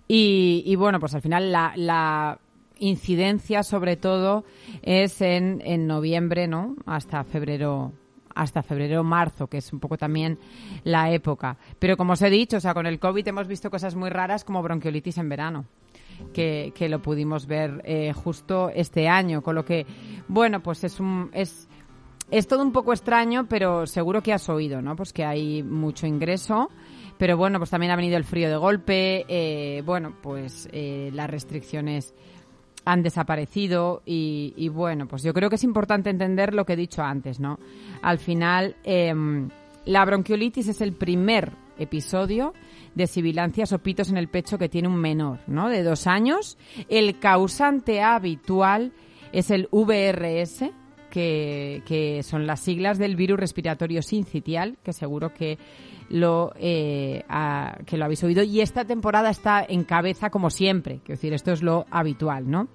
y, 0.08 0.62
y 0.64 0.76
bueno, 0.76 1.00
pues 1.00 1.14
al 1.14 1.22
final 1.22 1.52
la, 1.52 1.72
la 1.76 2.38
incidencia 2.78 3.62
sobre 3.62 3.96
todo 3.96 4.44
es 4.82 5.20
en, 5.20 5.62
en 5.64 5.86
noviembre, 5.86 6.46
¿no? 6.48 6.76
Hasta 6.86 7.24
febrero 7.24 7.92
hasta 8.34 8.62
febrero 8.62 9.02
marzo, 9.02 9.48
que 9.48 9.58
es 9.58 9.72
un 9.72 9.80
poco 9.80 9.98
también 9.98 10.38
la 10.84 11.10
época. 11.10 11.58
Pero 11.78 11.96
como 11.96 12.14
os 12.14 12.22
he 12.22 12.30
dicho, 12.30 12.56
o 12.56 12.60
sea, 12.60 12.74
con 12.74 12.86
el 12.86 12.98
COVID 12.98 13.26
hemos 13.28 13.46
visto 13.46 13.70
cosas 13.70 13.96
muy 13.96 14.08
raras 14.08 14.44
como 14.44 14.62
bronquiolitis 14.62 15.18
en 15.18 15.28
verano. 15.28 15.66
Que, 16.32 16.72
lo 16.88 17.02
pudimos 17.02 17.46
ver 17.46 17.82
eh, 17.84 18.12
justo 18.12 18.70
este 18.70 19.08
año, 19.08 19.42
con 19.42 19.54
lo 19.54 19.64
que, 19.64 19.86
bueno, 20.28 20.62
pues 20.62 20.84
es 20.84 20.98
un, 21.00 21.30
es, 21.32 21.68
es 22.30 22.46
todo 22.46 22.62
un 22.62 22.72
poco 22.72 22.92
extraño, 22.92 23.46
pero 23.48 23.86
seguro 23.86 24.22
que 24.22 24.32
has 24.32 24.48
oído, 24.48 24.80
¿no? 24.80 24.96
Pues 24.96 25.12
que 25.12 25.24
hay 25.24 25.62
mucho 25.62 26.06
ingreso, 26.06 26.70
pero 27.18 27.36
bueno, 27.36 27.58
pues 27.58 27.70
también 27.70 27.92
ha 27.92 27.96
venido 27.96 28.16
el 28.16 28.24
frío 28.24 28.48
de 28.48 28.56
golpe, 28.56 29.24
eh, 29.28 29.82
bueno, 29.84 30.14
pues 30.22 30.68
eh, 30.72 31.10
las 31.12 31.28
restricciones 31.28 32.14
han 32.84 33.02
desaparecido 33.02 34.02
y, 34.06 34.54
y, 34.56 34.68
bueno, 34.68 35.06
pues 35.06 35.22
yo 35.22 35.34
creo 35.34 35.50
que 35.50 35.56
es 35.56 35.64
importante 35.64 36.10
entender 36.10 36.54
lo 36.54 36.64
que 36.64 36.72
he 36.72 36.76
dicho 36.76 37.02
antes, 37.02 37.38
¿no? 37.38 37.58
Al 38.02 38.18
final, 38.18 38.76
em, 38.84 39.50
la 39.84 40.04
bronquiolitis 40.04 40.68
es 40.68 40.80
el 40.80 40.92
primer 40.92 41.52
episodio 41.78 42.52
de 42.94 43.06
sibilancias 43.06 43.72
o 43.72 43.78
pitos 43.78 44.10
en 44.10 44.16
el 44.16 44.28
pecho 44.28 44.58
que 44.58 44.68
tiene 44.68 44.88
un 44.88 44.96
menor, 44.96 45.40
¿no? 45.46 45.68
De 45.68 45.82
dos 45.82 46.06
años. 46.06 46.58
El 46.88 47.18
causante 47.18 48.02
habitual 48.02 48.92
es 49.32 49.50
el 49.50 49.68
VRS, 49.70 50.70
que, 51.10 51.82
que 51.86 52.22
son 52.22 52.46
las 52.46 52.60
siglas 52.60 52.98
del 52.98 53.16
virus 53.16 53.38
respiratorio 53.38 54.02
sincitial, 54.02 54.78
que 54.82 54.92
seguro 54.92 55.34
que 55.34 55.58
lo, 56.10 56.52
eh, 56.56 57.24
que 57.86 57.96
lo 57.96 58.04
habéis 58.04 58.22
oído. 58.24 58.42
Y 58.42 58.60
esta 58.60 58.84
temporada 58.84 59.30
está 59.30 59.64
en 59.66 59.84
cabeza 59.84 60.30
como 60.30 60.50
siempre. 60.50 61.00
Quiero 61.04 61.16
decir, 61.18 61.32
esto 61.32 61.52
es 61.52 61.62
lo 61.62 61.86
habitual, 61.90 62.50
¿no? 62.50 62.68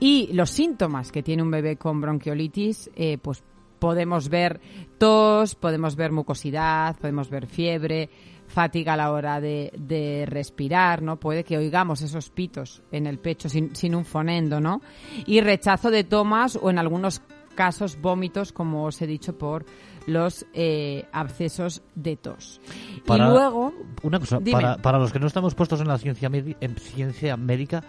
Y 0.00 0.30
los 0.32 0.50
síntomas 0.50 1.10
que 1.10 1.22
tiene 1.22 1.42
un 1.42 1.50
bebé 1.50 1.76
con 1.76 2.00
bronquiolitis, 2.00 2.90
eh, 2.94 3.18
pues 3.18 3.42
podemos 3.78 4.28
ver 4.28 4.60
tos, 4.98 5.54
podemos 5.54 5.96
ver 5.96 6.12
mucosidad, 6.12 6.96
podemos 6.96 7.30
ver 7.30 7.46
fiebre, 7.46 8.08
fatiga 8.48 8.94
a 8.94 8.96
la 8.96 9.12
hora 9.12 9.40
de, 9.40 9.70
de 9.78 10.24
respirar, 10.26 11.00
¿no? 11.02 11.20
Puede 11.20 11.44
que 11.44 11.56
oigamos 11.56 12.02
esos 12.02 12.30
pitos 12.30 12.82
en 12.90 13.06
el 13.06 13.18
pecho 13.18 13.48
sin, 13.48 13.76
sin 13.76 13.94
un 13.94 14.04
fonendo, 14.04 14.60
¿no? 14.60 14.80
Y 15.26 15.40
rechazo 15.40 15.90
de 15.90 16.02
tomas 16.02 16.58
o 16.60 16.68
en 16.70 16.78
algunos 16.78 17.22
casos 17.54 18.00
vómitos, 18.00 18.52
como 18.52 18.84
os 18.84 19.00
he 19.02 19.06
dicho, 19.06 19.36
por 19.36 19.64
los 20.06 20.46
eh, 20.54 21.04
abscesos 21.12 21.82
de 21.94 22.16
tos. 22.16 22.60
Para- 23.06 23.26
y 23.26 23.30
luego... 23.30 23.72
Una 24.02 24.18
cosa, 24.18 24.40
para, 24.40 24.76
para 24.78 24.98
los 24.98 25.12
que 25.12 25.18
no 25.18 25.26
estamos 25.26 25.54
puestos 25.54 25.80
en 25.80 25.88
la 25.88 25.98
ciencia, 25.98 26.30
en 26.32 26.76
ciencia 26.76 27.36
médica, 27.36 27.82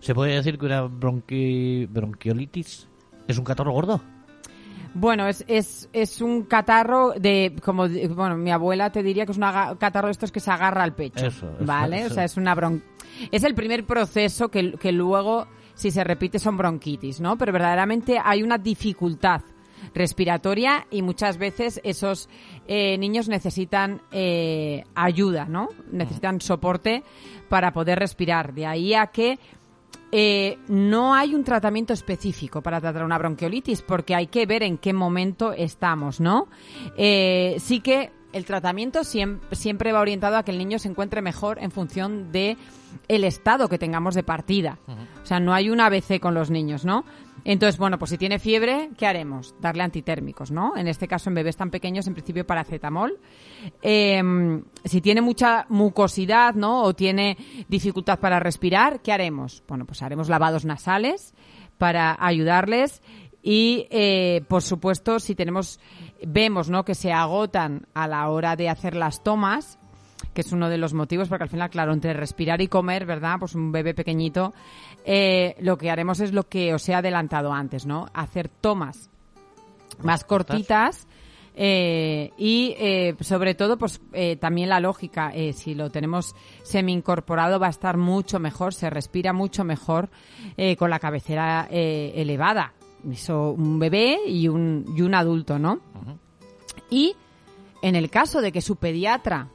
¿se 0.00 0.14
puede 0.14 0.34
decir 0.34 0.58
que 0.58 0.66
una 0.66 0.84
bronqui- 0.86 1.86
bronquiolitis 1.90 2.88
es 3.28 3.38
un 3.38 3.44
catarro 3.44 3.72
gordo? 3.72 4.00
Bueno, 4.98 5.28
es, 5.28 5.44
es, 5.46 5.90
es 5.92 6.22
un 6.22 6.44
catarro 6.44 7.12
de, 7.12 7.54
como, 7.62 7.86
bueno, 7.86 8.36
mi 8.38 8.50
abuela 8.50 8.90
te 8.90 9.02
diría 9.02 9.26
que 9.26 9.32
es 9.32 9.38
un 9.38 9.44
catarro 9.78 10.08
de 10.08 10.12
estos 10.12 10.32
que 10.32 10.40
se 10.40 10.50
agarra 10.50 10.82
al 10.82 10.94
pecho. 10.94 11.26
Eso, 11.26 11.50
eso, 11.54 11.66
¿Vale? 11.66 11.98
eso. 11.98 12.12
O 12.12 12.14
sea, 12.14 12.24
es 12.24 12.38
una 12.38 12.54
bron... 12.54 12.82
Es 13.30 13.44
el 13.44 13.54
primer 13.54 13.84
proceso 13.84 14.48
que, 14.48 14.72
que 14.72 14.92
luego, 14.92 15.48
si 15.74 15.90
se 15.90 16.02
repite, 16.02 16.38
son 16.38 16.56
bronquitis, 16.56 17.20
¿no? 17.20 17.36
Pero 17.36 17.52
verdaderamente 17.52 18.18
hay 18.22 18.42
una 18.42 18.56
dificultad 18.56 19.42
respiratoria 19.94 20.86
y 20.90 21.02
muchas 21.02 21.38
veces 21.38 21.80
esos 21.84 22.28
eh, 22.66 22.96
niños 22.98 23.28
necesitan 23.28 24.02
eh, 24.10 24.84
ayuda, 24.94 25.46
¿no? 25.46 25.68
Necesitan 25.90 26.40
soporte 26.40 27.02
para 27.48 27.72
poder 27.72 27.98
respirar. 27.98 28.54
De 28.54 28.66
ahí 28.66 28.94
a 28.94 29.08
que 29.08 29.38
eh, 30.18 30.56
no 30.68 31.12
hay 31.12 31.34
un 31.34 31.44
tratamiento 31.44 31.92
específico 31.92 32.62
para 32.62 32.80
tratar 32.80 33.04
una 33.04 33.18
bronquiolitis 33.18 33.82
porque 33.82 34.14
hay 34.14 34.28
que 34.28 34.46
ver 34.46 34.62
en 34.62 34.78
qué 34.78 34.94
momento 34.94 35.52
estamos, 35.52 36.20
¿no? 36.20 36.48
Eh, 36.96 37.56
sí 37.58 37.80
que 37.80 38.12
el 38.32 38.44
tratamiento 38.44 39.00
siem- 39.00 39.38
siempre 39.52 39.92
va 39.92 40.00
orientado 40.00 40.36
a 40.36 40.42
que 40.44 40.50
el 40.50 40.58
niño 40.58 40.78
se 40.78 40.88
encuentre 40.88 41.22
mejor 41.22 41.58
en 41.60 41.70
función 41.70 42.32
de 42.32 42.56
el 43.08 43.24
estado 43.24 43.68
que 43.68 43.78
tengamos 43.78 44.14
de 44.14 44.22
partida. 44.22 44.78
O 45.22 45.26
sea, 45.26 45.38
no 45.40 45.52
hay 45.54 45.70
un 45.70 45.80
ABC 45.80 46.18
con 46.20 46.34
los 46.34 46.50
niños, 46.50 46.84
¿no? 46.84 47.04
Entonces, 47.44 47.78
bueno, 47.78 47.96
pues 47.98 48.10
si 48.10 48.18
tiene 48.18 48.40
fiebre, 48.40 48.90
¿qué 48.98 49.06
haremos? 49.06 49.54
Darle 49.60 49.84
antitérmicos, 49.84 50.50
¿no? 50.50 50.76
En 50.76 50.88
este 50.88 51.06
caso, 51.06 51.30
en 51.30 51.34
bebés 51.36 51.56
tan 51.56 51.70
pequeños, 51.70 52.06
en 52.08 52.14
principio 52.14 52.44
paracetamol. 52.44 53.18
Eh, 53.82 54.20
si 54.84 55.00
tiene 55.00 55.20
mucha 55.20 55.66
mucosidad, 55.68 56.54
¿no? 56.54 56.82
O 56.82 56.94
tiene 56.94 57.36
dificultad 57.68 58.18
para 58.18 58.40
respirar, 58.40 59.00
¿qué 59.00 59.12
haremos? 59.12 59.62
Bueno, 59.68 59.84
pues 59.84 60.02
haremos 60.02 60.28
lavados 60.28 60.64
nasales 60.64 61.34
para 61.78 62.16
ayudarles 62.18 63.02
y, 63.48 63.86
eh, 63.90 64.42
por 64.48 64.60
supuesto, 64.60 65.20
si 65.20 65.36
tenemos, 65.36 65.78
vemos, 66.26 66.68
¿no? 66.68 66.84
Que 66.84 66.96
se 66.96 67.12
agotan 67.12 67.86
a 67.94 68.08
la 68.08 68.28
hora 68.28 68.56
de 68.56 68.68
hacer 68.68 68.96
las 68.96 69.22
tomas, 69.22 69.78
que 70.34 70.40
es 70.40 70.50
uno 70.50 70.68
de 70.68 70.78
los 70.78 70.94
motivos, 70.94 71.28
porque 71.28 71.44
al 71.44 71.48
final, 71.48 71.70
claro, 71.70 71.92
entre 71.92 72.12
respirar 72.12 72.60
y 72.60 72.66
comer, 72.66 73.06
¿verdad? 73.06 73.36
Pues 73.38 73.54
un 73.54 73.70
bebé 73.70 73.94
pequeñito, 73.94 74.52
eh, 75.04 75.54
lo 75.60 75.78
que 75.78 75.92
haremos 75.92 76.18
es 76.18 76.32
lo 76.32 76.48
que 76.48 76.74
os 76.74 76.88
he 76.88 76.94
adelantado 76.94 77.52
antes, 77.52 77.86
¿no? 77.86 78.08
Hacer 78.14 78.48
tomas 78.48 79.10
más 80.02 80.24
cortitas 80.24 81.06
eh, 81.54 82.32
y 82.36 82.74
eh, 82.78 83.14
sobre 83.20 83.54
todo 83.54 83.78
pues 83.78 84.00
eh, 84.12 84.36
también 84.36 84.68
la 84.68 84.78
lógica 84.78 85.30
eh, 85.34 85.54
si 85.54 85.74
lo 85.74 85.88
tenemos 85.88 86.34
semi 86.62 86.92
incorporado 86.92 87.58
va 87.58 87.68
a 87.68 87.70
estar 87.70 87.96
mucho 87.96 88.38
mejor 88.38 88.74
se 88.74 88.90
respira 88.90 89.32
mucho 89.32 89.64
mejor 89.64 90.10
eh, 90.58 90.76
con 90.76 90.90
la 90.90 90.98
cabecera 90.98 91.66
eh, 91.70 92.12
elevada 92.16 92.74
eso, 93.10 93.52
un 93.52 93.78
bebé 93.78 94.18
y 94.26 94.48
un, 94.48 94.84
y 94.96 95.02
un 95.02 95.14
adulto, 95.14 95.58
¿no? 95.58 95.80
Y 96.90 97.14
en 97.82 97.96
el 97.96 98.10
caso 98.10 98.40
de 98.40 98.52
que 98.52 98.60
su 98.60 98.76
pediatra 98.76 99.48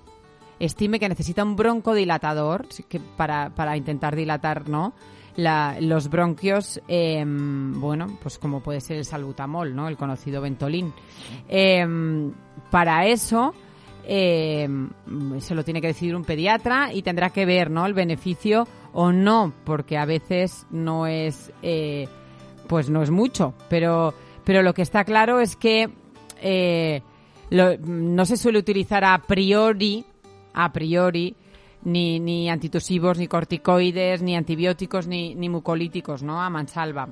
estime 0.59 0.99
que 0.99 1.09
necesita 1.09 1.43
un 1.43 1.55
broncodilatador 1.55 2.67
que 2.87 2.99
para, 2.99 3.49
para 3.49 3.75
intentar 3.77 4.15
dilatar, 4.15 4.69
¿no? 4.69 4.93
La- 5.37 5.77
los 5.79 6.09
bronquios, 6.09 6.81
em, 6.87 7.79
bueno, 7.79 8.17
pues 8.21 8.37
como 8.37 8.59
puede 8.61 8.81
ser 8.81 8.97
el 8.97 9.05
salbutamol, 9.05 9.73
¿no? 9.75 9.87
El 9.87 9.95
conocido 9.97 10.41
Ventolin. 10.41 10.93
Em, 11.47 12.31
para 12.69 13.05
eso 13.07 13.53
em, 14.03 14.89
se 15.39 15.53
lo 15.55 15.63
tiene 15.63 15.79
que 15.79 15.87
decidir 15.87 16.15
un 16.15 16.25
pediatra 16.25 16.91
y 16.93 17.01
tendrá 17.03 17.29
que 17.29 17.45
ver, 17.45 17.69
¿no? 17.71 17.85
El 17.85 17.93
beneficio 17.93 18.67
o 18.93 19.11
no, 19.11 19.53
porque 19.63 19.97
a 19.97 20.05
veces 20.05 20.65
no 20.71 21.05
es, 21.07 21.51
eh, 21.61 22.07
pues 22.71 22.89
no 22.89 23.03
es 23.03 23.11
mucho, 23.11 23.53
pero, 23.67 24.13
pero 24.45 24.63
lo 24.63 24.73
que 24.73 24.81
está 24.81 25.03
claro 25.03 25.41
es 25.41 25.57
que 25.57 25.89
eh, 26.41 27.01
no 27.49 28.25
se 28.25 28.37
suele 28.37 28.59
utilizar 28.59 29.03
a 29.03 29.17
priori, 29.17 30.05
a 30.53 30.71
priori, 30.71 31.35
ni, 31.83 32.21
ni 32.21 32.49
antitusivos, 32.49 33.17
ni 33.17 33.27
corticoides, 33.27 34.21
ni 34.21 34.37
antibióticos, 34.37 35.05
ni, 35.05 35.35
ni 35.35 35.49
mucolíticos, 35.49 36.23
¿no? 36.23 36.41
A 36.41 36.49
mansalva. 36.49 37.09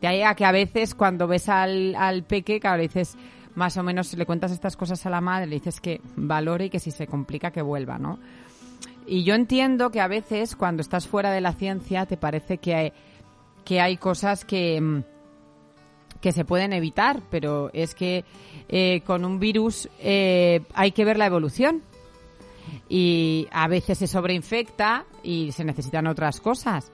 De 0.00 0.08
ahí 0.08 0.22
a 0.22 0.34
que 0.34 0.44
a 0.44 0.50
veces 0.50 0.96
cuando 0.96 1.28
ves 1.28 1.48
al, 1.48 1.94
al 1.94 2.24
peque, 2.24 2.58
que 2.58 2.66
ahora 2.66 2.82
dices, 2.82 3.16
más 3.54 3.76
o 3.76 3.84
menos 3.84 4.12
le 4.12 4.26
cuentas 4.26 4.50
estas 4.50 4.76
cosas 4.76 5.06
a 5.06 5.10
la 5.10 5.20
madre, 5.20 5.46
le 5.46 5.54
dices 5.54 5.80
que 5.80 6.00
valore 6.16 6.64
y 6.64 6.70
que 6.70 6.80
si 6.80 6.90
se 6.90 7.06
complica 7.06 7.52
que 7.52 7.62
vuelva, 7.62 7.96
¿no? 7.96 8.18
Y 9.06 9.22
yo 9.22 9.36
entiendo 9.36 9.92
que 9.92 10.00
a 10.00 10.08
veces 10.08 10.56
cuando 10.56 10.80
estás 10.80 11.06
fuera 11.06 11.30
de 11.30 11.40
la 11.40 11.52
ciencia 11.52 12.06
te 12.06 12.16
parece 12.16 12.58
que 12.58 12.74
hay, 12.74 12.92
que 13.66 13.80
hay 13.80 13.98
cosas 13.98 14.44
que, 14.44 14.80
mm, 14.80 15.02
que 16.20 16.32
se 16.32 16.46
pueden 16.46 16.72
evitar, 16.72 17.20
pero 17.30 17.68
es 17.74 17.94
que 17.94 18.24
eh, 18.68 19.02
con 19.04 19.24
un 19.24 19.38
virus 19.38 19.90
eh, 20.00 20.62
hay 20.72 20.92
que 20.92 21.04
ver 21.04 21.18
la 21.18 21.26
evolución. 21.26 21.82
Y 22.88 23.46
a 23.52 23.68
veces 23.68 23.98
se 23.98 24.06
sobreinfecta 24.06 25.04
y 25.22 25.52
se 25.52 25.64
necesitan 25.64 26.06
otras 26.06 26.40
cosas. 26.40 26.90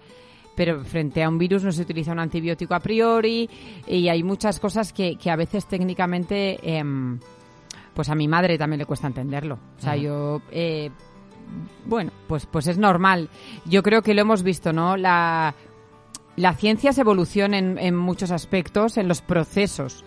Pero 0.55 0.85
frente 0.85 1.23
a 1.23 1.29
un 1.29 1.39
virus 1.39 1.65
no 1.65 1.73
se 1.73 1.83
utiliza 1.83 2.13
un 2.13 2.19
antibiótico 2.19 2.75
a 2.75 2.81
priori 2.81 3.49
y 3.87 4.09
hay 4.09 4.23
muchas 4.23 4.61
cosas 4.61 4.93
que, 4.93 5.17
que 5.17 5.31
a 5.31 5.37
veces 5.37 5.67
técnicamente, 5.67 6.59
em, 6.63 7.19
pues 7.95 8.11
a 8.11 8.15
mi 8.15 8.29
madre 8.29 8.59
también 8.59 8.81
le 8.81 8.87
cuesta 8.87 9.07
entenderlo. 9.07 9.59
O 9.79 9.81
sea, 9.81 9.97
yo 9.97 10.43
eh, 10.51 10.91
bueno, 11.85 12.13
pues, 12.29 12.47
pues 12.47 12.67
es 12.67 12.79
normal. 12.79 13.29
Yo 13.65 13.83
creo 13.83 14.03
que 14.03 14.15
lo 14.15 14.23
hemos 14.23 14.43
visto, 14.43 14.73
¿no? 14.73 14.97
La, 14.97 15.55
la 16.43 16.55
ciencia 16.55 16.93
se 16.93 17.03
evoluciona 17.03 17.57
en, 17.57 17.79
en 17.79 17.95
muchos 17.95 18.33
aspectos, 18.33 18.97
en 18.97 19.07
los 19.07 19.23
procesos 19.23 20.05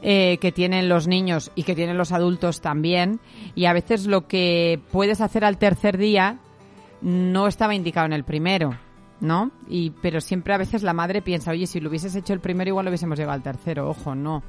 eh, 0.00 0.38
que 0.40 0.52
tienen 0.52 0.88
los 0.88 1.08
niños 1.08 1.50
y 1.56 1.64
que 1.64 1.74
tienen 1.74 1.98
los 1.98 2.12
adultos 2.12 2.60
también. 2.60 3.18
Y 3.56 3.64
a 3.64 3.72
veces 3.72 4.06
lo 4.06 4.28
que 4.28 4.80
puedes 4.92 5.20
hacer 5.20 5.44
al 5.44 5.58
tercer 5.58 5.98
día 5.98 6.38
no 7.00 7.48
estaba 7.48 7.74
indicado 7.74 8.06
en 8.06 8.12
el 8.12 8.22
primero, 8.22 8.76
¿no? 9.20 9.50
Y, 9.68 9.90
pero 9.90 10.20
siempre 10.20 10.54
a 10.54 10.58
veces 10.58 10.84
la 10.84 10.92
madre 10.92 11.20
piensa, 11.20 11.50
oye, 11.50 11.66
si 11.66 11.80
lo 11.80 11.88
hubieses 11.88 12.14
hecho 12.14 12.32
el 12.32 12.38
primero 12.38 12.68
igual 12.68 12.84
lo 12.84 12.90
hubiésemos 12.90 13.18
llegado 13.18 13.34
al 13.34 13.42
tercero. 13.42 13.88
Ojo, 13.88 14.14
no. 14.14 14.44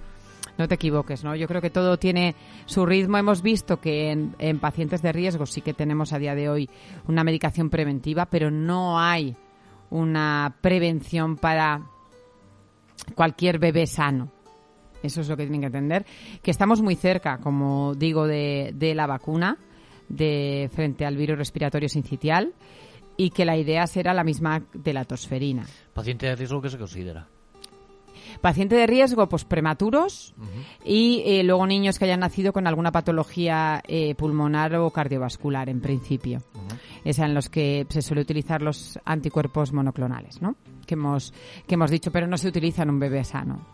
No 0.56 0.68
te 0.68 0.76
equivoques, 0.76 1.24
¿no? 1.24 1.36
Yo 1.36 1.48
creo 1.48 1.62
que 1.62 1.72
todo 1.72 1.98
tiene 1.98 2.36
su 2.68 2.86
ritmo. 2.86 3.18
Hemos 3.18 3.42
visto 3.42 3.80
que 3.80 4.12
en 4.12 4.60
pacientes 4.60 5.02
de 5.02 5.12
riesgo 5.12 5.48
sí 5.48 5.62
que 5.62 5.74
tenemos 5.74 6.14
a 6.14 6.20
día 6.20 6.36
de 6.36 6.48
hoy 6.48 6.70
una 7.08 7.24
medicación 7.24 7.72
preventiva, 7.72 8.28
pero 8.28 8.52
no 8.52 9.00
hay 9.00 9.36
una 9.94 10.58
prevención 10.62 11.38
para 11.38 11.82
cualquier 13.16 13.60
bebé 13.60 13.86
sano. 13.86 14.32
Eso 15.04 15.22
es 15.22 15.30
lo 15.30 15.38
que 15.38 15.44
tienen 15.44 15.62
que 15.62 15.68
entender. 15.68 16.06
Que 16.42 16.52
estamos 16.52 16.82
muy 16.82 16.96
cerca, 16.96 17.38
como 17.38 17.94
digo, 17.94 18.26
de, 18.26 18.72
de 18.74 18.96
la 18.96 19.06
vacuna 19.06 19.58
de 20.10 20.70
frente 20.74 21.06
al 21.06 21.18
virus 21.18 21.38
respiratorio 21.38 21.90
sincitial 21.90 22.54
y 23.18 23.30
que 23.30 23.46
la 23.46 23.58
idea 23.58 23.86
será 23.88 24.14
la 24.14 24.24
misma 24.24 24.64
de 24.74 24.94
la 24.94 25.06
tosferina. 25.06 25.66
Paciente 25.94 26.26
de 26.26 26.36
riesgo 26.36 26.62
que 26.62 26.70
se 26.70 26.78
considera. 26.78 27.28
Paciente 28.42 28.76
de 28.76 28.88
riesgo, 28.88 29.28
pues 29.30 29.46
prematuros 29.46 30.34
y 30.84 31.24
eh, 31.26 31.44
luego 31.44 31.66
niños 31.68 31.98
que 32.00 32.06
hayan 32.06 32.20
nacido 32.22 32.54
con 32.54 32.68
alguna 32.68 32.92
patología 32.92 33.82
eh, 33.88 34.16
pulmonar 34.16 34.76
o 34.76 34.90
cardiovascular, 34.92 35.70
en 35.70 35.82
principio. 35.82 36.42
Es 37.04 37.20
en 37.20 37.34
los 37.34 37.50
que 37.50 37.86
se 37.90 38.02
suele 38.02 38.22
utilizar 38.22 38.62
los 38.62 39.00
anticuerpos 39.06 39.74
monoclonales, 39.74 40.42
¿no? 40.42 40.56
Que 40.86 40.94
hemos, 40.96 41.34
que 41.68 41.76
hemos 41.76 41.92
dicho, 41.92 42.12
pero 42.12 42.28
no 42.28 42.38
se 42.38 42.48
utiliza 42.48 42.84
en 42.84 42.90
un 42.92 43.00
bebé 43.00 43.24
sano. 43.24 43.66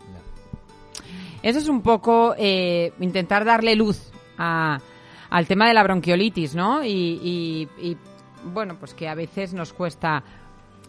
Eso 1.42 1.58
es 1.58 1.68
un 1.68 1.80
poco 1.82 2.34
eh, 2.36 2.92
intentar 3.00 3.44
darle 3.44 3.74
luz 3.74 4.10
a- 4.36 4.78
al 5.30 5.46
tema 5.46 5.68
de 5.68 5.74
la 5.74 5.82
bronquiolitis, 5.82 6.54
¿no? 6.54 6.84
Y, 6.84 6.88
y- 6.90 7.68
y, 7.80 7.96
bueno, 8.52 8.76
pues 8.78 8.94
que 8.94 9.08
a 9.08 9.14
veces 9.14 9.54
nos 9.54 9.72
cuesta 9.72 10.22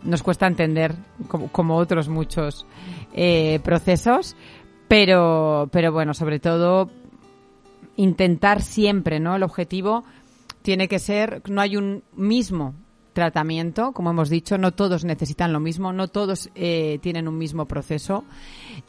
nos 0.03 0.23
cuesta 0.23 0.47
entender 0.47 0.95
como, 1.27 1.77
otros 1.77 2.09
muchos 2.09 2.65
eh, 3.13 3.59
procesos, 3.63 4.35
pero 4.87 5.69
pero 5.71 5.91
bueno, 5.91 6.13
sobre 6.13 6.39
todo 6.39 6.89
intentar 7.95 8.61
siempre, 8.61 9.19
¿no? 9.19 9.35
El 9.35 9.43
objetivo 9.43 10.03
tiene 10.61 10.87
que 10.87 10.99
ser 10.99 11.41
no 11.49 11.61
hay 11.61 11.77
un 11.77 12.03
mismo 12.15 12.73
tratamiento, 13.13 13.91
como 13.91 14.11
hemos 14.11 14.29
dicho, 14.29 14.57
no 14.57 14.71
todos 14.71 15.03
necesitan 15.03 15.51
lo 15.51 15.59
mismo, 15.59 15.91
no 15.91 16.07
todos 16.07 16.49
eh, 16.55 16.99
tienen 17.01 17.27
un 17.27 17.37
mismo 17.37 17.65
proceso, 17.65 18.23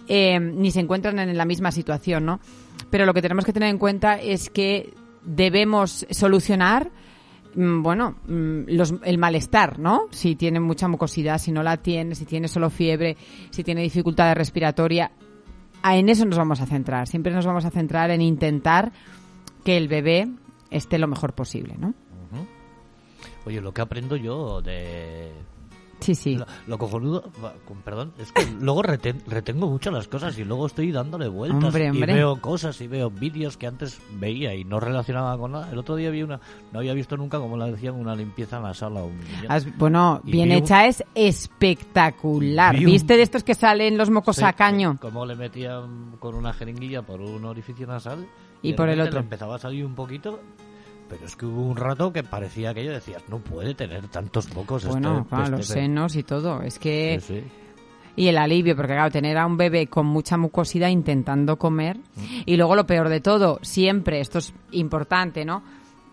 eh, 0.09 0.39
ni 0.39 0.71
se 0.71 0.81
encuentran 0.81 1.19
en 1.19 1.37
la 1.37 1.45
misma 1.45 1.73
situación, 1.73 2.25
¿no? 2.27 2.41
Pero 2.91 3.05
lo 3.05 3.15
que 3.15 3.23
tenemos 3.23 3.45
que 3.45 3.53
tener 3.53 3.69
en 3.69 3.79
cuenta 3.79 4.21
es 4.21 4.49
que 4.51 4.95
debemos 5.25 6.07
solucionar 6.11 6.91
bueno, 7.55 8.17
mm, 8.27 8.63
los- 8.69 8.95
el 9.05 9.19
malestar, 9.19 9.79
¿no? 9.79 10.07
Si 10.11 10.37
tiene 10.37 10.61
mucha 10.61 10.89
mucosidad, 10.89 11.39
si 11.39 11.53
no 11.53 11.63
la 11.63 11.77
tiene, 11.77 12.15
si 12.15 12.25
tiene 12.25 12.49
solo 12.49 12.71
fiebre, 12.71 13.17
si 13.51 13.63
tiene 13.65 13.83
dificultad 13.83 14.35
respiratoria, 14.35 15.11
en 15.85 16.09
eso 16.09 16.25
nos 16.25 16.39
vamos 16.39 16.61
a 16.61 16.67
centrar. 16.67 17.07
Siempre 17.09 17.33
nos 17.33 17.45
vamos 17.47 17.65
a 17.65 17.71
centrar 17.71 18.11
en 18.11 18.21
intentar 18.23 18.93
que 19.65 19.77
el 19.77 19.89
bebé 19.89 20.29
esté 20.71 20.99
lo 20.99 21.09
mejor 21.09 21.35
posible, 21.35 21.75
¿no? 21.79 21.95
Oye, 23.45 23.61
lo 23.61 23.73
que 23.75 23.81
aprendo 23.83 24.17
yo 24.17 24.63
de... 24.63 25.33
Sí, 26.03 26.15
sí. 26.15 26.37
Lo, 26.37 26.47
lo 26.67 26.79
cojonudo, 26.79 27.25
con 27.67 27.79
perdón, 27.83 28.13
es 28.19 28.31
que 28.33 28.45
luego 28.61 28.83
reten- 28.83 29.23
retengo 29.27 29.69
mucho 29.69 29.91
las 29.91 30.09
cosas 30.09 30.39
y 30.39 30.45
luego 30.45 30.67
estoy 30.67 30.93
dándole 30.93 31.29
vueltas 31.29 31.63
Hombre, 31.65 31.87
y 31.87 31.89
hombre. 31.91 32.15
veo 32.15 32.41
cosas 32.41 32.81
y 32.81 32.87
veo 32.89 33.11
vídeos 33.11 33.57
que 33.57 33.67
antes 33.67 34.01
veía 34.19 34.55
y 34.55 34.65
no 34.65 34.81
relacionaba 34.81 35.37
con 35.39 35.53
nada. 35.53 35.71
El 35.71 35.79
otro 35.79 35.97
día 35.97 36.11
vi 36.11 36.23
una, 36.23 36.41
no 36.73 36.79
había 36.81 36.93
visto 36.95 37.17
nunca, 37.17 37.39
como 37.39 37.57
la 37.57 37.67
decían, 37.67 37.95
una 37.95 38.15
limpieza 38.15 38.61
nasal 38.61 38.97
a 38.97 39.05
un 39.05 39.17
niño. 39.19 39.49
Has- 39.49 39.77
bueno, 39.79 40.21
Y 40.25 40.33
bien 40.33 40.51
un- 40.51 40.57
hecha 40.57 40.87
es 40.87 41.03
espectacular. 41.15 42.77
Vi 42.77 42.85
un- 42.87 42.93
¿Viste 42.93 43.17
de 43.17 43.23
estos 43.23 43.45
que 43.45 43.55
salen 43.55 43.97
los 43.97 44.11
mocos 44.11 44.37
Sí, 44.37 44.45
a 44.45 44.53
caño? 44.53 44.99
Como 45.01 45.25
le 45.27 45.37
metían 45.37 46.17
con 46.19 46.35
una 46.35 46.53
jeringuilla 46.53 47.03
por 47.03 47.21
un 47.21 47.45
orificio 47.45 47.87
nasal 47.87 48.27
Y 48.63 48.73
por 48.75 48.89
el 48.89 49.01
otro. 49.01 49.15
le 49.15 49.21
empezaba 49.21 49.57
a 49.57 49.59
salir 49.59 49.85
un 49.85 49.95
poquito. 49.95 50.41
Pero 51.13 51.27
es 51.27 51.37
que 51.37 51.45
hubo 51.45 51.61
un 51.61 51.77
rato 51.77 52.11
que 52.11 52.23
parecía 52.23 52.73
que 52.73 52.83
yo 52.87 52.91
decías, 52.91 53.23
no 53.29 53.37
puede 53.39 53.75
tener 53.75 54.09
tantos 54.09 54.51
mocos. 54.55 54.87
Bueno, 54.87 55.19
este- 55.19 55.29
claro, 55.29 55.45
este- 55.45 55.57
los 55.59 55.67
senos 55.67 56.17
y 56.17 56.23
todo. 56.23 56.63
Es 56.63 56.79
que... 56.79 57.19
Sí, 57.21 57.35
sí. 57.41 57.45
Y 58.17 58.29
el 58.29 58.39
alivio, 58.39 58.75
porque 58.75 58.93
claro, 58.95 59.11
tener 59.11 59.37
a 59.37 59.45
un 59.45 59.59
bebé 59.59 59.89
con 59.89 60.07
mucha 60.07 60.39
mucosidad 60.39 60.89
intentando 60.89 61.59
comer. 61.59 61.99
Y 62.47 62.57
luego 62.57 62.77
lo 62.77 62.87
peor 62.87 63.11
de 63.11 63.21
todo, 63.21 63.59
siempre, 63.61 64.21
esto 64.21 64.39
es 64.39 64.55
importante, 64.71 65.45
¿no? 65.45 65.63